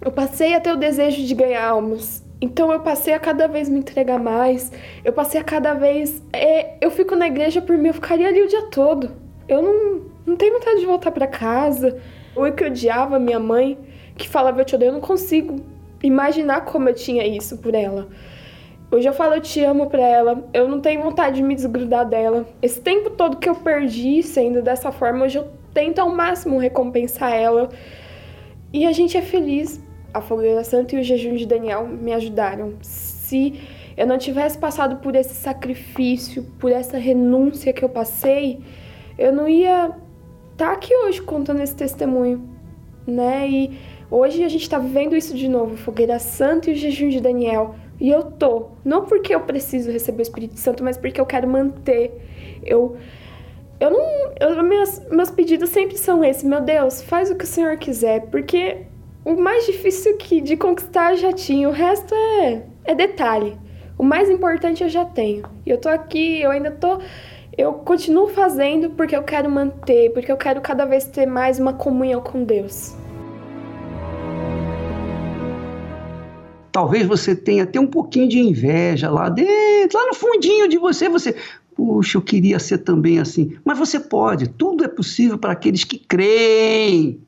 eu 0.00 0.10
passei 0.10 0.56
a 0.56 0.60
ter 0.60 0.72
o 0.72 0.76
desejo 0.76 1.24
de 1.24 1.34
ganhar 1.36 1.64
almas. 1.64 2.26
Então 2.40 2.72
eu 2.72 2.80
passei 2.80 3.14
a 3.14 3.20
cada 3.20 3.46
vez 3.46 3.68
me 3.68 3.78
entregar 3.78 4.18
mais. 4.18 4.72
Eu 5.04 5.12
passei 5.12 5.40
a 5.40 5.44
cada 5.44 5.74
vez. 5.74 6.20
É, 6.32 6.74
eu 6.84 6.90
fico 6.90 7.14
na 7.14 7.28
igreja 7.28 7.62
por 7.62 7.78
mim, 7.78 7.86
eu 7.86 7.94
ficaria 7.94 8.26
ali 8.26 8.42
o 8.42 8.48
dia 8.48 8.62
todo. 8.62 9.12
Eu 9.46 9.62
não, 9.62 10.10
não 10.26 10.36
tenho 10.36 10.54
vontade 10.54 10.80
de 10.80 10.86
voltar 10.86 11.10
para 11.10 11.26
casa. 11.26 11.98
Ou 12.34 12.50
que 12.52 12.64
odiava 12.64 13.18
minha 13.18 13.38
mãe, 13.38 13.78
que 14.16 14.28
falava 14.28 14.60
eu 14.60 14.64
te 14.64 14.74
odeio, 14.74 14.90
eu 14.90 14.94
não 14.94 15.00
consigo 15.00 15.56
imaginar 16.02 16.64
como 16.64 16.88
eu 16.88 16.94
tinha 16.94 17.26
isso 17.26 17.58
por 17.58 17.74
ela. 17.74 18.08
Hoje 18.90 19.08
eu 19.08 19.12
falo 19.12 19.34
eu 19.34 19.40
te 19.40 19.62
amo 19.62 19.88
pra 19.88 20.02
ela, 20.02 20.48
eu 20.52 20.66
não 20.66 20.80
tenho 20.80 21.02
vontade 21.02 21.36
de 21.36 21.42
me 21.42 21.54
desgrudar 21.54 22.08
dela. 22.08 22.44
Esse 22.60 22.80
tempo 22.80 23.10
todo 23.10 23.36
que 23.36 23.48
eu 23.48 23.54
perdi 23.54 24.22
sendo 24.22 24.62
dessa 24.62 24.90
forma, 24.90 25.24
hoje 25.24 25.38
eu 25.38 25.48
tento 25.72 26.00
ao 26.00 26.10
máximo 26.10 26.58
recompensar 26.58 27.32
ela. 27.32 27.68
E 28.72 28.86
a 28.86 28.92
gente 28.92 29.16
é 29.16 29.22
feliz. 29.22 29.80
A 30.12 30.20
Fogueira 30.20 30.64
Santa 30.64 30.96
e 30.96 31.00
o 31.00 31.04
jejum 31.04 31.36
de 31.36 31.46
Daniel 31.46 31.86
me 31.86 32.12
ajudaram. 32.12 32.74
Se 32.82 33.60
eu 33.96 34.08
não 34.08 34.18
tivesse 34.18 34.58
passado 34.58 34.96
por 34.96 35.14
esse 35.14 35.34
sacrifício, 35.34 36.42
por 36.58 36.72
essa 36.72 36.98
renúncia 36.98 37.72
que 37.72 37.84
eu 37.84 37.88
passei, 37.88 38.60
eu 39.16 39.32
não 39.32 39.48
ia 39.48 39.94
tá 40.60 40.72
aqui 40.72 40.94
hoje 40.94 41.22
contando 41.22 41.62
esse 41.62 41.74
testemunho, 41.74 42.46
né? 43.06 43.48
E 43.48 43.78
hoje 44.10 44.44
a 44.44 44.48
gente 44.48 44.60
está 44.60 44.78
vivendo 44.78 45.16
isso 45.16 45.34
de 45.34 45.48
novo, 45.48 45.74
Fogueira 45.74 46.18
Santa 46.18 46.68
e 46.70 46.74
o 46.74 46.76
jejum 46.76 47.08
de 47.08 47.18
Daniel. 47.18 47.74
E 47.98 48.10
eu 48.10 48.24
tô, 48.24 48.66
não 48.84 49.06
porque 49.06 49.34
eu 49.34 49.40
preciso 49.40 49.90
receber 49.90 50.20
o 50.20 50.22
Espírito 50.22 50.58
Santo, 50.58 50.84
mas 50.84 50.98
porque 50.98 51.18
eu 51.18 51.24
quero 51.24 51.48
manter. 51.48 52.12
Eu 52.62 52.98
eu 53.80 53.90
não, 53.90 54.04
eu, 54.38 54.62
meus, 54.62 55.00
meus 55.10 55.30
pedidos 55.30 55.70
sempre 55.70 55.96
são 55.96 56.22
esses, 56.22 56.44
meu 56.44 56.60
Deus, 56.60 57.00
faz 57.00 57.30
o 57.30 57.36
que 57.36 57.44
o 57.44 57.46
Senhor 57.46 57.78
quiser, 57.78 58.26
porque 58.26 58.82
o 59.24 59.40
mais 59.40 59.64
difícil 59.64 60.18
que 60.18 60.42
de 60.42 60.58
conquistar 60.58 61.12
eu 61.12 61.16
já 61.16 61.32
tinha, 61.32 61.66
o 61.70 61.72
resto 61.72 62.14
é, 62.14 62.62
é 62.84 62.94
detalhe. 62.94 63.56
O 63.96 64.02
mais 64.02 64.28
importante 64.28 64.82
eu 64.82 64.90
já 64.90 65.06
tenho. 65.06 65.44
E 65.64 65.70
eu 65.70 65.78
tô 65.78 65.88
aqui, 65.88 66.42
eu 66.42 66.50
ainda 66.50 66.70
tô 66.70 67.00
eu 67.56 67.72
continuo 67.74 68.28
fazendo 68.28 68.90
porque 68.90 69.14
eu 69.14 69.22
quero 69.22 69.50
manter, 69.50 70.12
porque 70.12 70.30
eu 70.30 70.36
quero 70.36 70.60
cada 70.60 70.84
vez 70.84 71.04
ter 71.04 71.26
mais 71.26 71.58
uma 71.58 71.72
comunhão 71.72 72.20
com 72.20 72.44
Deus. 72.44 72.94
Talvez 76.72 77.06
você 77.06 77.34
tenha 77.34 77.64
até 77.64 77.80
um 77.80 77.86
pouquinho 77.86 78.28
de 78.28 78.38
inveja 78.38 79.10
lá 79.10 79.28
dentro, 79.28 79.98
lá 79.98 80.06
no 80.06 80.14
fundinho 80.14 80.68
de 80.68 80.78
você, 80.78 81.08
você, 81.08 81.34
puxa, 81.74 82.16
eu 82.16 82.22
queria 82.22 82.60
ser 82.60 82.78
também 82.78 83.18
assim. 83.18 83.58
Mas 83.64 83.76
você 83.76 83.98
pode, 83.98 84.48
tudo 84.48 84.84
é 84.84 84.88
possível 84.88 85.36
para 85.36 85.52
aqueles 85.52 85.82
que 85.82 85.98
creem. 85.98 87.20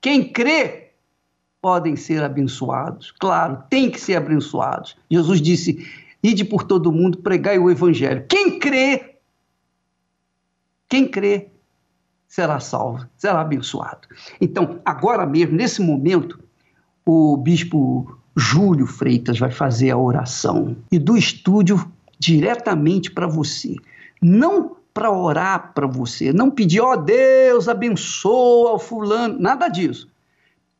Quem 0.00 0.32
crê 0.32 0.92
podem 1.60 1.94
ser 1.94 2.22
abençoados. 2.22 3.12
Claro, 3.18 3.62
tem 3.68 3.90
que 3.90 4.00
ser 4.00 4.16
abençoados. 4.16 4.96
Jesus 5.10 5.42
disse: 5.42 5.86
"Ide 6.22 6.44
por 6.44 6.62
todo 6.62 6.90
mundo, 6.90 7.18
pregai 7.18 7.58
o 7.58 7.70
evangelho". 7.70 8.24
Quem 8.26 8.58
crê 8.58 9.15
quem 10.88 11.06
crê 11.06 11.48
será 12.28 12.60
salvo, 12.60 13.06
será 13.16 13.40
abençoado. 13.40 14.08
Então, 14.40 14.80
agora 14.84 15.26
mesmo, 15.26 15.56
nesse 15.56 15.80
momento, 15.80 16.38
o 17.04 17.36
bispo 17.36 18.18
Júlio 18.36 18.86
Freitas 18.86 19.38
vai 19.38 19.50
fazer 19.50 19.90
a 19.90 19.96
oração 19.96 20.76
e 20.92 20.98
do 20.98 21.16
estúdio 21.16 21.90
diretamente 22.18 23.10
para 23.10 23.26
você. 23.26 23.76
Não 24.20 24.76
para 24.92 25.10
orar 25.10 25.72
para 25.74 25.86
você, 25.86 26.32
não 26.32 26.50
pedir, 26.50 26.80
ó 26.80 26.92
oh, 26.92 26.96
Deus, 26.96 27.68
abençoa 27.68 28.72
o 28.72 28.78
fulano, 28.78 29.38
nada 29.38 29.68
disso. 29.68 30.08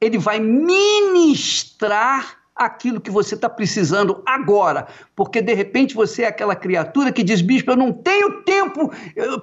Ele 0.00 0.18
vai 0.18 0.40
ministrar 0.40 2.38
aquilo 2.56 3.00
que 3.00 3.10
você 3.10 3.34
está 3.34 3.50
precisando 3.50 4.22
agora, 4.24 4.86
porque 5.14 5.42
de 5.42 5.52
repente 5.52 5.94
você 5.94 6.22
é 6.22 6.28
aquela 6.28 6.56
criatura 6.56 7.12
que 7.12 7.22
diz, 7.22 7.42
bispo, 7.42 7.72
eu 7.72 7.76
não 7.76 7.92
tenho 7.92 8.42
tempo 8.42 8.90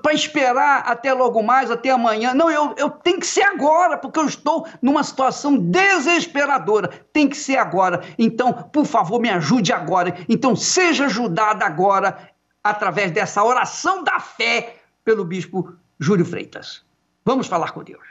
para 0.01 0.13
esperar 0.13 0.83
até 0.87 1.13
logo 1.13 1.43
mais, 1.43 1.69
até 1.69 1.91
amanhã. 1.91 2.33
Não, 2.33 2.49
eu, 2.49 2.73
eu 2.75 2.89
tenho 2.89 3.19
que 3.19 3.27
ser 3.27 3.43
agora, 3.43 3.97
porque 3.97 4.19
eu 4.19 4.25
estou 4.25 4.67
numa 4.81 5.03
situação 5.03 5.55
desesperadora. 5.55 6.89
Tem 7.13 7.29
que 7.29 7.37
ser 7.37 7.57
agora. 7.57 8.03
Então, 8.17 8.51
por 8.51 8.85
favor, 8.85 9.21
me 9.21 9.29
ajude 9.29 9.71
agora. 9.71 10.15
Então, 10.27 10.55
seja 10.55 11.05
ajudada 11.05 11.65
agora 11.65 12.17
através 12.63 13.11
dessa 13.11 13.43
oração 13.43 14.03
da 14.03 14.19
fé 14.19 14.77
pelo 15.05 15.23
bispo 15.23 15.73
Júlio 15.99 16.25
Freitas. 16.25 16.83
Vamos 17.23 17.45
falar 17.45 17.71
com 17.71 17.83
Deus. 17.83 18.01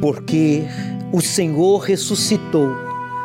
Porque 0.00 0.64
o 1.12 1.20
Senhor 1.20 1.78
ressuscitou 1.78 2.68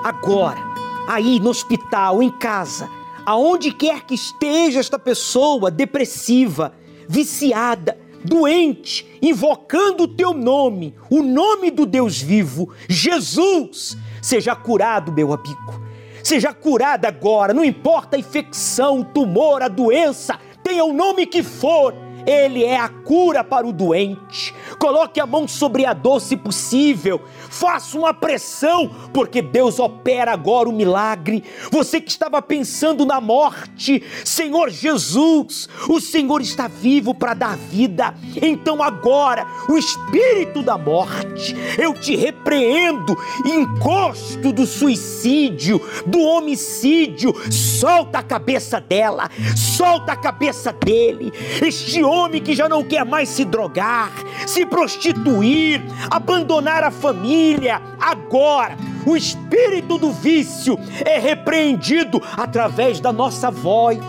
agora 0.04 0.77
aí 1.08 1.40
no 1.40 1.50
hospital, 1.50 2.22
em 2.22 2.30
casa, 2.30 2.90
aonde 3.26 3.72
quer 3.72 4.04
que 4.04 4.14
esteja 4.14 4.80
esta 4.80 5.00
pessoa 5.00 5.72
depressiva, 5.72 6.74
viciada, 7.08 7.98
doente, 8.24 9.08
invocando 9.22 10.04
o 10.04 10.08
teu 10.08 10.34
nome, 10.34 10.94
o 11.10 11.24
nome 11.24 11.72
do 11.72 11.86
Deus 11.86 12.22
vivo, 12.22 12.74
Jesus, 12.90 13.98
seja 14.22 14.56
curado, 14.56 15.12
meu 15.12 15.34
amigo. 15.34 15.88
Seja 16.22 16.54
curado 16.54 17.06
agora, 17.06 17.54
não 17.54 17.64
importa 17.64 18.18
a 18.18 18.20
infecção, 18.20 19.00
o 19.00 19.06
tumor, 19.06 19.62
a 19.62 19.70
doença, 19.70 20.38
tenha 20.62 20.84
o 20.84 20.92
nome 20.92 21.26
que 21.26 21.42
for 21.42 21.94
ele 22.28 22.66
é 22.66 22.78
a 22.78 22.90
cura 22.90 23.42
para 23.42 23.66
o 23.66 23.72
doente. 23.72 24.54
Coloque 24.78 25.18
a 25.18 25.26
mão 25.26 25.48
sobre 25.48 25.86
a 25.86 25.94
dor 25.94 26.20
se 26.20 26.36
possível. 26.36 27.22
Faça 27.50 27.98
uma 27.98 28.14
pressão, 28.14 28.92
porque 29.14 29.42
Deus 29.42 29.80
opera 29.80 30.34
agora 30.34 30.68
o 30.68 30.74
milagre. 30.74 31.42
Você 31.72 32.02
que 32.02 32.12
estava 32.12 32.42
pensando 32.42 33.06
na 33.06 33.22
morte, 33.22 34.04
Senhor 34.26 34.70
Jesus, 34.70 35.70
o 35.88 36.02
Senhor 36.02 36.42
está 36.42 36.68
vivo 36.68 37.16
para 37.16 37.34
dar 37.34 37.56
vida. 37.56 38.14
Então 38.42 38.84
agora, 38.84 39.48
o 39.70 39.78
espírito 39.78 40.62
da 40.62 40.78
morte, 40.78 41.56
eu 41.78 41.94
te 41.94 42.14
repreendo, 42.14 43.18
encosto 43.46 44.52
do 44.52 44.66
suicídio, 44.68 45.82
do 46.06 46.20
homicídio, 46.20 47.34
solta 47.50 48.20
a 48.20 48.24
cabeça 48.24 48.82
dela, 48.82 49.30
solta 49.56 50.12
a 50.12 50.18
cabeça 50.18 50.74
dele. 50.74 51.32
Este 51.62 52.04
homem 52.04 52.17
homem 52.18 52.42
que 52.42 52.56
já 52.56 52.68
não 52.68 52.84
quer 52.84 53.06
mais 53.06 53.30
se 53.30 53.46
drogar, 53.46 54.12
se 54.46 54.66
prostituir, 54.66 55.82
abandonar 56.10 56.84
a 56.84 56.92
família. 56.92 57.82
Agora, 58.00 58.78
o 59.06 59.16
espírito 59.16 59.98
do 59.98 60.12
vício 60.12 60.78
é 61.06 61.18
repreendido 61.18 62.22
através 62.36 63.00
da 63.00 63.14
nossa 63.14 63.50
voz. 63.50 64.00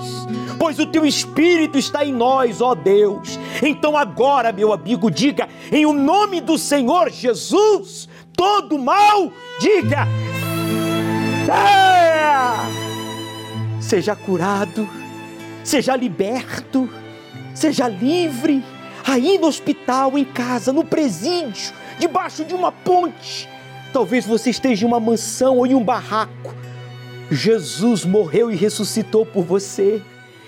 Pois 0.59 0.78
o 0.78 0.86
teu 0.86 1.06
espírito 1.06 1.78
está 1.78 2.04
em 2.04 2.12
nós, 2.12 2.61
ó 2.61 2.74
Deus. 2.74 3.38
Então 3.62 3.96
agora, 3.96 4.52
meu 4.52 4.72
amigo, 4.72 5.11
diga 5.11 5.48
em 5.70 5.86
o 5.86 5.92
nome 5.92 6.40
do 6.40 6.59
Senhor 6.59 7.11
Jesus, 7.11 8.09
todo 8.32 8.78
mal, 8.78 9.30
diga: 9.61 10.06
Seja 13.80 14.16
curado, 14.16 14.88
seja 15.62 15.94
liberto 15.94 16.88
Seja 17.59 17.88
livre, 17.88 18.64
aí 19.04 19.36
no 19.36 19.48
hospital, 19.48 20.16
em 20.16 20.24
casa, 20.24 20.72
no 20.72 20.84
presídio, 20.84 21.74
debaixo 21.98 22.44
de 22.44 22.54
uma 22.54 22.70
ponte. 22.70 23.48
Talvez 23.92 24.24
você 24.24 24.50
esteja 24.50 24.84
em 24.84 24.88
uma 24.88 25.00
mansão 25.00 25.56
ou 25.56 25.66
em 25.66 25.74
um 25.74 25.82
barraco. 25.82 26.54
Jesus 27.28 28.04
morreu 28.04 28.48
e 28.48 28.54
ressuscitou 28.54 29.26
por 29.26 29.42
você. 29.42 30.00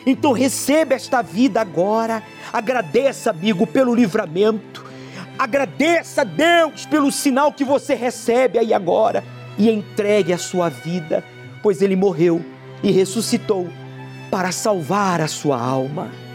Então 0.06 0.30
receba 0.30 0.94
esta 0.94 1.20
vida 1.20 1.60
agora. 1.60 2.22
Agradeça, 2.52 3.30
amigo, 3.30 3.66
pelo 3.66 3.92
livramento. 3.92 4.84
Agradeça 5.36 6.20
a 6.20 6.24
Deus 6.24 6.86
pelo 6.86 7.10
sinal 7.10 7.52
que 7.52 7.64
você 7.64 7.96
recebe 7.96 8.56
aí 8.56 8.72
agora. 8.72 9.24
E 9.58 9.68
entregue 9.68 10.32
a 10.32 10.38
sua 10.38 10.68
vida, 10.68 11.24
pois 11.60 11.82
Ele 11.82 11.96
morreu 11.96 12.40
e 12.84 12.92
ressuscitou 12.92 13.68
para 14.30 14.52
salvar 14.52 15.20
a 15.20 15.26
sua 15.26 15.60
alma. 15.60 16.29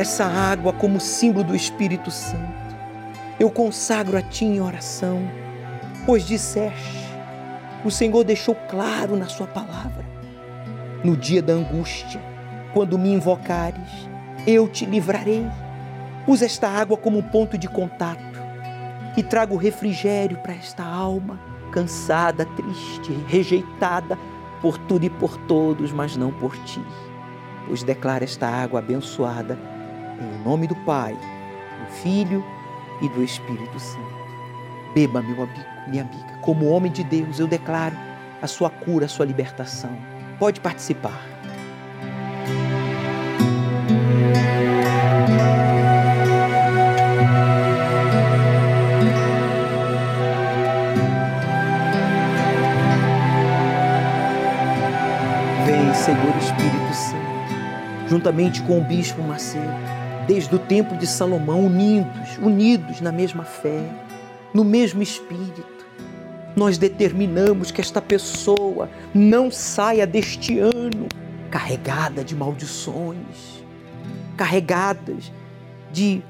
Essa 0.00 0.24
água 0.24 0.72
como 0.72 1.00
símbolo 1.00 1.42
do 1.42 1.56
Espírito 1.56 2.08
Santo. 2.08 2.76
Eu 3.38 3.50
consagro 3.50 4.16
a 4.16 4.22
Ti 4.22 4.44
em 4.44 4.60
oração, 4.60 5.28
pois 6.06 6.24
disseste, 6.24 7.08
o 7.84 7.90
Senhor 7.90 8.22
deixou 8.22 8.54
claro 8.54 9.16
na 9.16 9.26
Sua 9.26 9.48
palavra, 9.48 10.06
no 11.02 11.16
dia 11.16 11.42
da 11.42 11.52
angústia, 11.52 12.20
quando 12.72 12.96
me 12.96 13.12
invocares, 13.12 14.08
eu 14.46 14.68
te 14.68 14.86
livrarei. 14.86 15.44
Usa 16.28 16.46
esta 16.46 16.68
água 16.68 16.96
como 16.96 17.20
ponto 17.20 17.58
de 17.58 17.66
contato 17.66 18.38
e 19.16 19.22
trago 19.22 19.56
refrigério 19.56 20.38
para 20.38 20.54
esta 20.54 20.84
alma 20.84 21.40
cansada, 21.72 22.46
triste, 22.46 23.12
rejeitada 23.26 24.16
por 24.62 24.78
tudo 24.78 25.04
e 25.04 25.10
por 25.10 25.36
todos, 25.48 25.92
mas 25.92 26.16
não 26.16 26.32
por 26.32 26.56
ti. 26.58 26.82
Pois 27.66 27.82
declara 27.82 28.22
esta 28.22 28.46
água 28.46 28.78
abençoada 28.78 29.58
em 30.20 30.44
nome 30.44 30.66
do 30.66 30.74
Pai, 30.76 31.14
do 31.14 31.92
Filho 32.02 32.44
e 33.00 33.08
do 33.08 33.22
Espírito 33.22 33.78
Santo. 33.78 34.18
Beba, 34.94 35.22
meu 35.22 35.42
amigo, 35.42 35.64
minha 35.86 36.02
amiga, 36.02 36.38
como 36.40 36.66
homem 36.66 36.90
de 36.90 37.04
Deus, 37.04 37.38
eu 37.38 37.46
declaro 37.46 37.96
a 38.42 38.46
sua 38.46 38.70
cura, 38.70 39.06
a 39.06 39.08
sua 39.08 39.26
libertação. 39.26 39.96
Pode 40.38 40.60
participar. 40.60 41.20
Vem, 55.66 55.94
Senhor 55.94 56.36
Espírito 56.38 56.94
Santo, 56.94 58.08
juntamente 58.08 58.62
com 58.62 58.78
o 58.78 58.84
Bispo 58.84 59.22
Macedo 59.22 59.97
desde 60.28 60.54
o 60.54 60.58
tempo 60.58 60.94
de 60.94 61.06
Salomão, 61.06 61.64
unidos, 61.64 62.36
unidos 62.42 63.00
na 63.00 63.10
mesma 63.10 63.44
fé, 63.44 63.82
no 64.52 64.62
mesmo 64.62 65.02
espírito. 65.02 65.86
Nós 66.54 66.76
determinamos 66.76 67.70
que 67.70 67.80
esta 67.80 68.02
pessoa 68.02 68.90
não 69.14 69.50
saia 69.50 70.06
deste 70.06 70.58
ano 70.58 71.08
carregada 71.50 72.22
de 72.22 72.36
maldições, 72.36 73.64
carregadas 74.36 75.32
de 75.90 76.22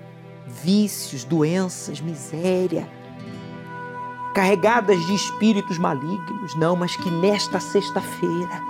vícios, 0.63 1.25
doenças, 1.25 2.01
miséria, 2.01 2.89
carregadas 4.33 5.05
de 5.07 5.15
espíritos 5.15 5.77
malignos, 5.77 6.55
não, 6.57 6.77
mas 6.77 6.95
que 6.95 7.11
nesta 7.11 7.59
sexta-feira, 7.59 8.63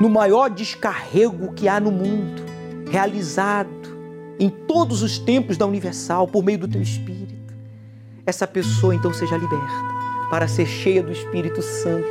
no 0.00 0.08
maior 0.08 0.48
descarrego 0.48 1.52
que 1.54 1.66
há 1.66 1.80
no 1.80 1.90
mundo, 1.90 2.44
realizado 2.88 3.77
em 4.38 4.48
todos 4.48 5.02
os 5.02 5.18
tempos 5.18 5.56
da 5.56 5.66
Universal 5.66 6.28
por 6.28 6.44
meio 6.44 6.58
do 6.58 6.68
teu 6.68 6.80
Espírito, 6.80 7.54
essa 8.24 8.46
pessoa 8.46 8.94
então 8.94 9.12
seja 9.12 9.36
liberta 9.36 9.98
para 10.30 10.46
ser 10.46 10.66
cheia 10.66 11.02
do 11.02 11.10
Espírito 11.10 11.62
Santo, 11.62 12.06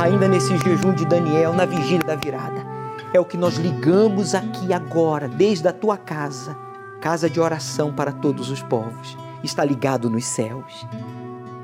ainda 0.00 0.28
nesse 0.28 0.56
jejum 0.58 0.92
de 0.92 1.06
Daniel, 1.06 1.52
na 1.54 1.64
vigília 1.64 2.04
da 2.04 2.14
virada. 2.14 2.64
É 3.12 3.18
o 3.18 3.24
que 3.24 3.36
nós 3.36 3.56
ligamos 3.56 4.34
aqui 4.34 4.72
agora, 4.72 5.28
desde 5.28 5.66
a 5.66 5.72
tua 5.72 5.96
casa, 5.96 6.54
casa 7.00 7.30
de 7.30 7.40
oração 7.40 7.92
para 7.92 8.12
todos 8.12 8.50
os 8.50 8.62
povos. 8.62 9.16
Está 9.42 9.64
ligado 9.64 10.10
nos 10.10 10.24
céus. 10.24 10.86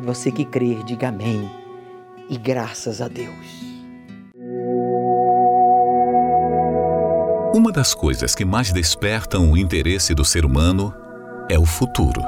Você 0.03 0.31
que 0.31 0.45
crer, 0.45 0.83
diga 0.85 1.09
amém 1.09 1.51
e 2.29 2.39
graças 2.39 3.01
a 3.01 3.09
Deus. 3.09 3.70
Uma 7.53 7.73
das 7.73 7.95
coisas 7.95 8.33
que 8.33 8.45
mais 8.45 8.73
despertam 8.73 9.51
o 9.51 9.59
interesse 9.59 10.15
do 10.15 10.25
ser 10.25 10.45
humano 10.45 10.95
é 11.49 11.59
o 11.59 11.67
futuro. 11.67 12.23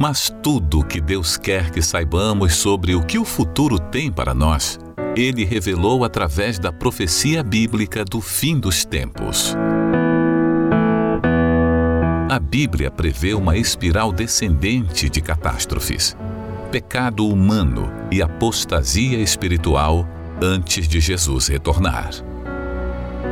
Mas 0.00 0.32
tudo 0.42 0.80
o 0.80 0.84
que 0.84 1.02
Deus 1.02 1.36
quer 1.36 1.70
que 1.70 1.82
saibamos 1.82 2.54
sobre 2.54 2.94
o 2.94 3.04
que 3.04 3.18
o 3.18 3.26
futuro 3.26 3.78
tem 3.78 4.10
para 4.10 4.32
nós, 4.32 4.78
Ele 5.14 5.44
revelou 5.44 6.02
através 6.02 6.58
da 6.58 6.72
profecia 6.72 7.42
bíblica 7.42 8.06
do 8.06 8.22
fim 8.22 8.58
dos 8.58 8.86
tempos. 8.86 9.54
A 12.30 12.38
Bíblia 12.38 12.90
prevê 12.90 13.34
uma 13.34 13.54
espiral 13.54 14.12
descendente 14.12 15.10
de 15.10 15.20
catástrofes, 15.20 16.16
pecado 16.70 17.28
humano 17.28 17.92
e 18.10 18.22
apostasia 18.22 19.18
espiritual 19.18 20.08
antes 20.40 20.86
de 20.86 21.00
Jesus 21.00 21.48
retornar. 21.48 22.10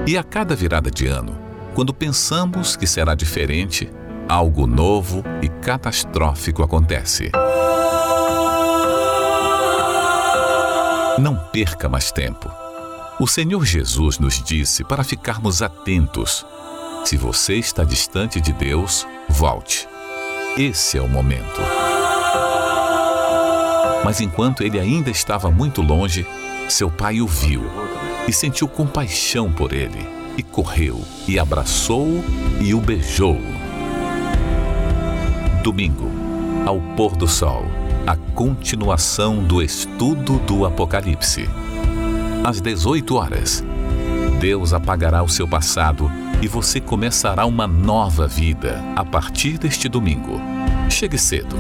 E 0.07 0.17
a 0.17 0.23
cada 0.23 0.55
virada 0.55 0.91
de 0.91 1.07
ano, 1.07 1.39
quando 1.75 1.93
pensamos 1.93 2.77
que 2.77 2.87
será 2.87 3.15
diferente, 3.15 3.91
algo 4.29 4.67
novo 4.67 5.23
e 5.43 5.49
catastrófico 5.49 6.63
acontece. 6.63 7.31
Não 11.19 11.37
perca 11.53 11.89
mais 11.89 12.11
tempo. 12.11 12.51
O 13.21 13.27
Senhor 13.27 13.65
Jesus 13.65 14.19
nos 14.19 14.43
disse 14.43 14.83
para 14.83 15.05
ficarmos 15.05 15.63
atentos. 15.63 16.45
Se 17.05 17.17
você 17.17 17.55
está 17.55 17.85
distante 17.85 18.41
de 18.41 18.53
Deus, 18.53 19.07
volte. 19.29 19.89
Esse 20.57 20.99
é 20.99 21.01
o 21.01 21.09
momento. 21.09 21.61
Mas 24.05 24.21
enquanto 24.21 24.63
ele 24.63 24.79
ainda 24.79 25.11
estava 25.11 25.51
muito 25.51 25.81
longe, 25.81 26.27
seu 26.69 26.91
pai 26.91 27.21
o 27.21 27.27
viu 27.27 27.63
e 28.27 28.33
sentiu 28.33 28.67
compaixão 28.67 29.53
por 29.53 29.73
ele, 29.73 30.07
e 30.37 30.43
correu, 30.43 31.01
e 31.29 31.39
abraçou-o 31.39 32.25
e 32.61 32.75
o 32.75 32.81
beijou. 32.81 33.39
Domingo, 35.63 36.11
ao 36.67 36.81
pôr 36.97 37.17
do 37.17 37.29
sol, 37.29 37.65
a 38.07 38.17
continuação 38.35 39.43
do 39.43 39.63
estudo 39.63 40.39
do 40.41 40.65
Apocalipse. 40.65 41.49
Às 42.43 42.61
18 42.61 43.17
horas, 43.17 43.65
Deus 44.41 44.73
apagará 44.73 45.23
o 45.23 45.29
seu 45.29 45.49
passado 45.49 46.11
e 46.43 46.49
você 46.49 46.81
começará 46.81 47.47
uma 47.47 47.67
nova 47.67 48.27
vida 48.27 48.83
a 48.95 49.05
partir 49.05 49.57
deste 49.57 49.89
domingo. 49.89 50.41
Chegue 50.91 51.17
cedo. 51.17 51.57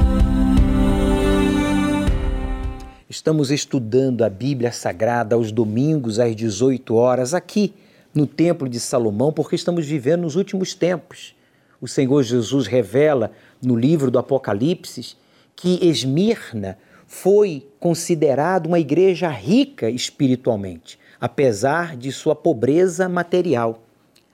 Estamos 3.14 3.52
estudando 3.52 4.24
a 4.24 4.28
Bíblia 4.28 4.72
Sagrada 4.72 5.36
aos 5.36 5.52
domingos 5.52 6.18
às 6.18 6.34
18 6.34 6.96
horas 6.96 7.32
aqui 7.32 7.72
no 8.12 8.26
Templo 8.26 8.68
de 8.68 8.80
Salomão, 8.80 9.32
porque 9.32 9.54
estamos 9.54 9.86
vivendo 9.86 10.22
nos 10.22 10.34
últimos 10.34 10.74
tempos. 10.74 11.32
O 11.80 11.86
Senhor 11.86 12.24
Jesus 12.24 12.66
revela 12.66 13.30
no 13.62 13.76
livro 13.76 14.10
do 14.10 14.18
Apocalipse 14.18 15.14
que 15.54 15.78
Esmirna 15.86 16.76
foi 17.06 17.64
considerada 17.78 18.66
uma 18.66 18.80
igreja 18.80 19.28
rica 19.28 19.88
espiritualmente, 19.88 20.98
apesar 21.20 21.96
de 21.96 22.10
sua 22.10 22.34
pobreza 22.34 23.08
material. 23.08 23.84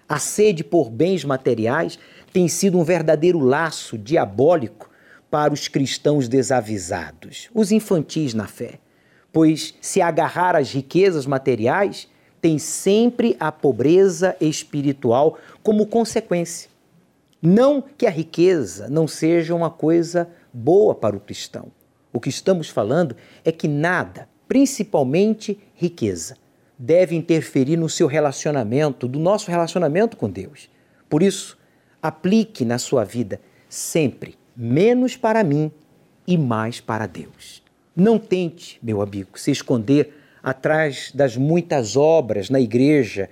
A 0.09 0.19
sede 0.19 0.65
por 0.65 0.89
bens 0.89 1.23
materiais 1.23 1.99
tem 2.33 2.49
sido 2.49 2.79
um 2.79 2.83
verdadeiro 2.83 3.41
laço 3.41 3.99
diabólico 3.99 4.90
para 5.31 5.55
os 5.55 5.69
cristãos 5.69 6.29
desavisados, 6.29 7.49
os 7.55 7.71
infantis 7.71 8.35
na 8.35 8.47
fé, 8.47 8.81
pois 9.33 9.75
se 9.81 10.03
agarrar 10.03 10.57
às 10.57 10.73
riquezas 10.73 11.25
materiais, 11.25 12.09
tem 12.41 12.59
sempre 12.59 13.37
a 13.39 13.53
pobreza 13.53 14.37
espiritual 14.41 15.39
como 15.63 15.87
consequência. 15.87 16.69
Não 17.41 17.81
que 17.81 18.07
a 18.07 18.11
riqueza 18.11 18.89
não 18.89 19.07
seja 19.07 19.55
uma 19.55 19.71
coisa 19.71 20.29
boa 20.53 20.95
para 20.95 21.17
o 21.17 21.21
cristão. 21.21 21.71
O 22.13 22.19
que 22.19 22.29
estamos 22.29 22.69
falando 22.69 23.15
é 23.45 23.53
que 23.53 23.69
nada, 23.69 24.29
principalmente 24.49 25.59
riqueza, 25.75 26.37
deve 26.77 27.15
interferir 27.15 27.77
no 27.77 27.89
seu 27.89 28.07
relacionamento, 28.07 29.07
do 29.07 29.19
nosso 29.19 29.51
relacionamento 29.51 30.17
com 30.17 30.29
Deus. 30.29 30.69
Por 31.09 31.23
isso, 31.23 31.57
aplique 32.03 32.65
na 32.65 32.79
sua 32.79 33.05
vida 33.05 33.41
sempre 33.69 34.40
menos 34.61 35.17
para 35.17 35.43
mim 35.43 35.73
e 36.27 36.37
mais 36.37 36.83
para 36.83 37.07
Deus. 37.07 37.63
Não 37.97 38.19
tente, 38.19 38.79
meu 38.83 39.01
amigo, 39.01 39.39
se 39.39 39.51
esconder 39.51 40.15
atrás 40.43 41.11
das 41.15 41.35
muitas 41.35 41.97
obras 41.97 42.51
na 42.51 42.61
igreja 42.61 43.31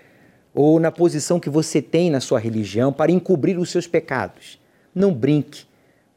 ou 0.55 0.81
na 0.81 0.91
posição 0.91 1.39
que 1.39 1.51
você 1.51 1.83
tem 1.83 2.11
na 2.11 2.21
sua 2.21 2.39
religião 2.39 2.95
para 2.95 3.13
encobrir 3.13 3.59
os 3.59 3.71
seus 3.71 3.87
pecados. 3.87 4.59
Não 4.95 5.13
brinque 5.13 5.67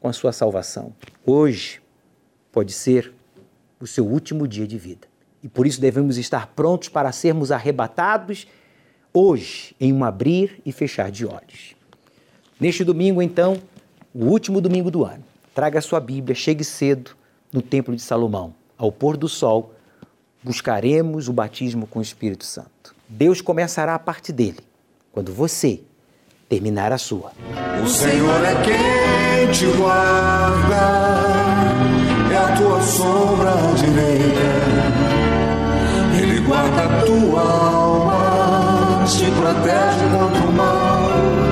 com 0.00 0.08
a 0.08 0.14
sua 0.14 0.32
salvação. 0.32 0.94
Hoje 1.26 1.82
pode 2.50 2.72
ser 2.72 3.12
o 3.78 3.86
seu 3.86 4.06
último 4.06 4.48
dia 4.48 4.66
de 4.66 4.78
vida. 4.78 5.06
E 5.42 5.48
por 5.48 5.66
isso 5.66 5.80
devemos 5.80 6.16
estar 6.16 6.46
prontos 6.48 6.88
para 6.88 7.12
sermos 7.12 7.52
arrebatados 7.52 8.46
hoje, 9.12 9.76
em 9.78 9.92
um 9.92 10.04
abrir 10.04 10.62
e 10.64 10.72
fechar 10.72 11.10
de 11.10 11.26
olhos. 11.26 11.76
Neste 12.58 12.82
domingo, 12.82 13.20
então, 13.20 13.60
o 14.14 14.26
último 14.26 14.60
domingo 14.60 14.90
do 14.90 15.04
ano. 15.04 15.24
Traga 15.54 15.78
a 15.78 15.82
sua 15.82 16.00
Bíblia, 16.00 16.34
chegue 16.34 16.64
cedo 16.64 17.12
no 17.52 17.60
Templo 17.60 17.94
de 17.94 18.02
Salomão. 18.02 18.54
Ao 18.76 18.90
pôr 18.90 19.16
do 19.16 19.28
sol, 19.28 19.74
buscaremos 20.42 21.28
o 21.28 21.32
batismo 21.32 21.86
com 21.86 21.98
o 21.98 22.02
Espírito 22.02 22.44
Santo. 22.44 22.94
Deus 23.08 23.40
começará 23.40 23.94
a 23.94 23.98
parte 23.98 24.32
dele, 24.32 24.60
quando 25.12 25.32
você 25.32 25.80
terminar 26.48 26.92
a 26.92 26.98
sua. 26.98 27.32
O 27.82 27.86
Senhor 27.86 28.44
é 28.44 28.54
quem 28.62 29.52
te 29.52 29.66
guarda, 29.76 30.76
é 32.32 32.36
a 32.36 32.56
tua 32.56 32.82
sombra 32.82 33.52
direita. 33.76 34.62
Ele 36.20 36.40
guarda 36.40 36.84
a 36.84 37.04
tua 37.04 37.40
alma, 37.40 39.04
te 39.06 39.30
protege 39.30 40.04
contra 40.10 40.48
o 40.48 40.52
mal 40.52 41.51